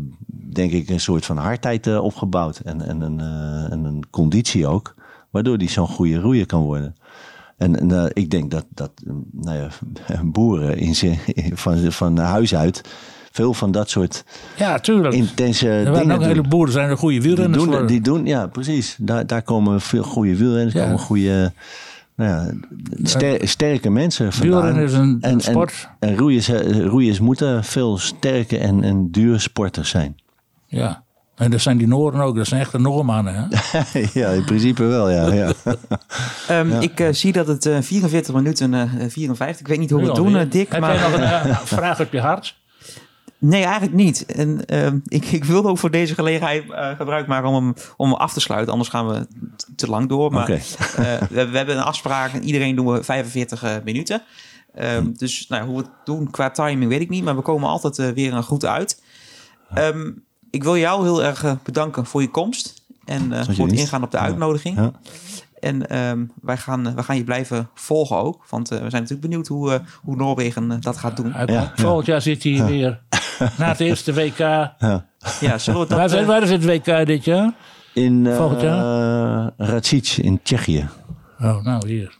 denk 0.53 0.71
ik, 0.71 0.89
een 0.89 0.99
soort 0.99 1.25
van 1.25 1.37
hardheid 1.37 1.87
eh, 1.87 2.03
opgebouwd. 2.03 2.57
En, 2.59 2.81
en, 2.81 3.01
een, 3.01 3.19
eh, 3.19 3.71
en 3.71 3.83
een 3.83 4.03
conditie 4.09 4.67
ook. 4.67 4.95
Waardoor 5.35 5.57
hij 5.57 5.67
zo'n 5.67 5.87
goede 5.87 6.19
roeier 6.19 6.45
kan 6.45 6.61
worden. 6.61 6.95
En, 7.57 7.79
en 7.79 7.91
eh, 7.91 8.05
ik 8.13 8.29
denk 8.29 8.51
dat, 8.51 8.65
dat 8.69 8.91
eh, 9.07 9.13
nou 9.31 9.57
ja, 9.57 9.69
boeren 10.23 10.77
in 10.77 10.95
zin, 10.95 11.17
van, 11.63 11.91
van 11.91 12.17
huis 12.17 12.55
uit 12.55 12.81
veel 13.31 13.53
van 13.53 13.71
dat 13.71 13.89
soort 13.89 14.23
Ja, 14.57 14.79
tuurlijk. 14.79 15.13
intense 15.13 15.69
er 15.69 15.83
dingen 15.85 16.01
ook 16.01 16.01
een 16.09 16.09
doen. 16.19 16.23
heleboel, 16.27 16.65
er 16.65 16.71
zijn 16.71 16.89
er 16.89 16.97
goede 16.97 17.13
Die 17.19 17.27
wielrenners 17.27 17.63
doen, 17.63 17.73
voor. 17.73 17.87
die 17.87 18.01
doen, 18.01 18.25
ja, 18.25 18.47
precies. 18.47 18.95
Daar, 18.99 19.27
daar 19.27 19.41
komen 19.41 19.81
veel 19.81 20.03
goede 20.03 20.35
wielrenners, 20.37 20.73
Ja. 20.73 20.83
komen 20.83 20.99
goede, 20.99 21.53
nou 22.15 22.29
ja, 22.29 22.53
ster- 23.03 23.47
sterke 23.47 23.89
mensen 23.89 24.33
vandaan. 24.33 24.51
Wielrennen 24.61 24.83
is 24.83 24.93
een, 24.93 25.17
En- 25.21 25.29
een 25.29 25.33
en- 25.35 25.41
sport. 25.41 25.89
En 25.99 26.17
roeiers, 26.17 26.47
eh, 26.49 26.85
roeiers 26.85 27.19
moeten 27.19 27.63
veel 27.63 27.97
sterke 27.97 28.57
en, 28.57 28.83
en 28.83 29.11
dure 29.11 29.39
sporters 29.39 29.89
zijn. 29.89 30.15
Ja. 30.67 31.03
En 31.35 31.51
dat 31.51 31.61
zijn 31.61 31.77
die 31.77 31.87
Noorden 31.87 32.21
ook. 32.21 32.35
Dat 32.35 32.47
zijn 32.47 32.61
echte 32.61 32.79
Noormannen. 32.79 33.35
Hè? 33.35 34.01
ja, 34.21 34.29
in 34.29 34.43
principe 34.45 34.83
wel, 34.83 35.09
ja. 35.09 35.33
ja. 35.33 35.51
Ehm, 36.47 36.81
Ik 36.81 36.99
eh, 36.99 37.07
zie 37.11 37.31
dat 37.31 37.47
het 37.47 37.65
eh, 37.65 37.81
44 37.81 38.33
minuten 38.33 38.73
eh 38.73 39.09
54. 39.09 39.59
Ik 39.59 39.67
weet 39.67 39.79
niet 39.79 39.89
hoe 39.89 40.01
we 40.01 40.05
het 40.05 40.15
doen, 40.15 40.35
eh, 40.35 40.49
Dick. 40.49 40.71
Heb 40.71 40.81
maar, 40.81 40.93
jij 40.93 41.01
nog 41.01 41.13
een 41.13 41.23
eh, 41.23 41.59
vraag 41.77 41.99
op 41.99 42.11
je 42.11 42.19
hart? 42.19 42.55
Nee, 43.37 43.63
eigenlijk 43.63 43.93
niet. 43.93 44.25
En 44.25 44.65
ehm, 44.65 44.99
ik, 45.05 45.25
ik 45.25 45.43
wilde 45.43 45.67
ook 45.67 45.77
voor 45.77 45.91
deze 45.91 46.13
gelegenheid 46.13 46.71
eh, 46.71 46.89
gebruik 46.97 47.27
maken 47.27 47.49
om 47.49 47.55
hem, 47.55 47.73
om 47.97 48.09
hem 48.09 48.19
af 48.19 48.33
te 48.33 48.39
sluiten. 48.39 48.71
Anders 48.71 48.89
gaan 48.89 49.07
we 49.07 49.27
te 49.75 49.89
lang 49.89 50.09
door. 50.09 50.31
Maar 50.31 50.49
eh, 50.49 50.59
we, 51.29 51.49
we 51.49 51.57
hebben 51.57 51.77
een 51.77 51.83
afspraak 51.83 52.33
en 52.33 52.43
iedereen 52.43 52.75
doen 52.75 52.91
we 52.93 53.03
45 53.03 53.63
eh, 53.63 53.75
minuten. 53.83 54.21
Ehm, 54.73 55.11
dus 55.13 55.47
nou, 55.47 55.65
hoe 55.65 55.77
we 55.77 55.81
het 55.81 55.91
doen 56.05 56.31
qua 56.31 56.51
timing 56.51 56.89
weet 56.89 57.01
ik 57.01 57.09
niet. 57.09 57.23
Maar 57.23 57.35
we 57.35 57.41
komen 57.41 57.69
altijd 57.69 57.99
eh, 57.99 58.09
weer 58.09 58.33
een 58.33 58.43
goed 58.43 58.65
uit. 58.65 59.01
Ehm, 59.73 60.11
ik 60.55 60.63
wil 60.63 60.77
jou 60.77 61.03
heel 61.03 61.23
erg 61.23 61.43
eh, 61.43 61.51
bedanken 61.63 62.05
voor 62.05 62.21
je 62.21 62.29
komst. 62.29 62.83
En 63.05 63.31
eh, 63.31 63.45
je 63.45 63.53
voor 63.53 63.67
het 63.67 63.79
ingaan 63.79 64.03
op 64.03 64.11
de 64.11 64.17
uitnodiging. 64.17 64.77
Ja. 64.77 64.91
En 65.59 65.89
ehm, 65.89 66.25
wij, 66.41 66.57
gaan, 66.57 66.87
eh, 66.87 66.93
wij 66.93 67.03
gaan 67.03 67.17
je 67.17 67.23
blijven 67.23 67.69
volgen 67.73 68.17
ook. 68.17 68.45
Want 68.49 68.69
we 68.69 68.75
zijn 68.75 68.91
natuurlijk 68.91 69.21
benieuwd 69.21 69.47
hoe, 69.47 69.73
eh, 69.73 69.79
hoe 70.01 70.15
Noorwegen 70.15 70.81
dat 70.81 70.97
gaat 70.97 71.17
doen. 71.17 71.33
Ja, 71.45 71.71
Volgend 71.75 72.05
jaar 72.05 72.21
zit 72.21 72.43
hij 72.43 72.51
hier 72.51 72.65
weer. 72.65 73.01
Na 73.57 73.67
het 73.67 73.79
eerste 73.79 74.13
WK. 74.13 74.37
Ja, 74.37 75.57
zullen 75.57 75.79
we 75.81 75.87
dat... 75.87 76.25
Waar, 76.25 76.47
zit 76.47 76.63
het 76.63 76.85
WK 76.85 77.05
dit 77.05 77.23
jaar? 77.23 77.53
In 77.93 78.27
eh 78.27 78.35
Volgend 78.35 78.61
Racic 79.57 80.17
in 80.17 80.39
Tsjechië. 80.43 80.89
Oh, 81.39 81.63
nou 81.63 81.87
hier. 81.87 82.17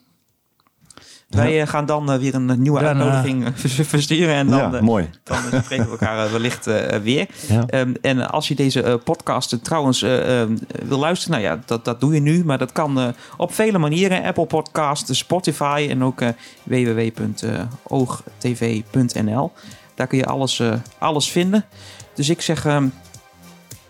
Wij 1.29 1.61
eh, 1.61 1.67
gaan 1.67 1.85
dan 1.85 2.11
eh, 2.11 2.17
weer 2.17 2.35
een 2.35 2.49
eh, 2.49 2.57
nieuwe 2.57 2.79
Dan, 2.79 2.87
uitnodiging 2.87 3.51
versturen. 3.95 4.35
En 4.35 4.47
dan, 4.47 4.71
ja, 4.71 4.81
mooi. 4.81 5.09
dan 5.23 5.37
spreken 5.63 5.85
we 5.85 5.91
elkaar 5.91 6.31
wellicht 6.31 6.65
weer. 7.01 7.27
Ehm, 7.67 7.93
en 8.01 8.31
als 8.31 8.47
je 8.47 8.55
deze 8.55 9.01
podcast 9.03 9.63
trouwens 9.63 10.01
eh, 10.01 10.41
ehm, 10.41 10.57
wil 10.83 10.99
luisteren, 10.99 11.39
nou 11.39 11.53
ja, 11.53 11.61
dat, 11.65 11.85
dat 11.85 11.99
doe 11.99 12.13
je 12.13 12.19
nu. 12.19 12.45
Maar 12.45 12.57
dat 12.57 12.71
kan 12.71 13.13
op 13.37 13.53
vele 13.53 13.77
manieren. 13.77 14.23
Apple 14.23 14.45
Podcast, 14.45 15.15
Spotify 15.15 15.87
en 15.89 16.03
ook 16.03 16.21
www.oogtv.nl. 16.63 19.51
Daar 19.95 20.07
kun 20.07 20.17
je 20.17 20.25
alles, 20.25 20.61
alles 20.97 21.31
vinden. 21.31 21.65
Dus 22.13 22.29
ik 22.29 22.41
zeg 22.41 22.65
ehm, 22.65 22.87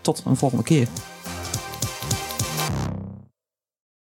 tot 0.00 0.22
een 0.26 0.36
volgende 0.36 0.64
keer. 0.64 0.86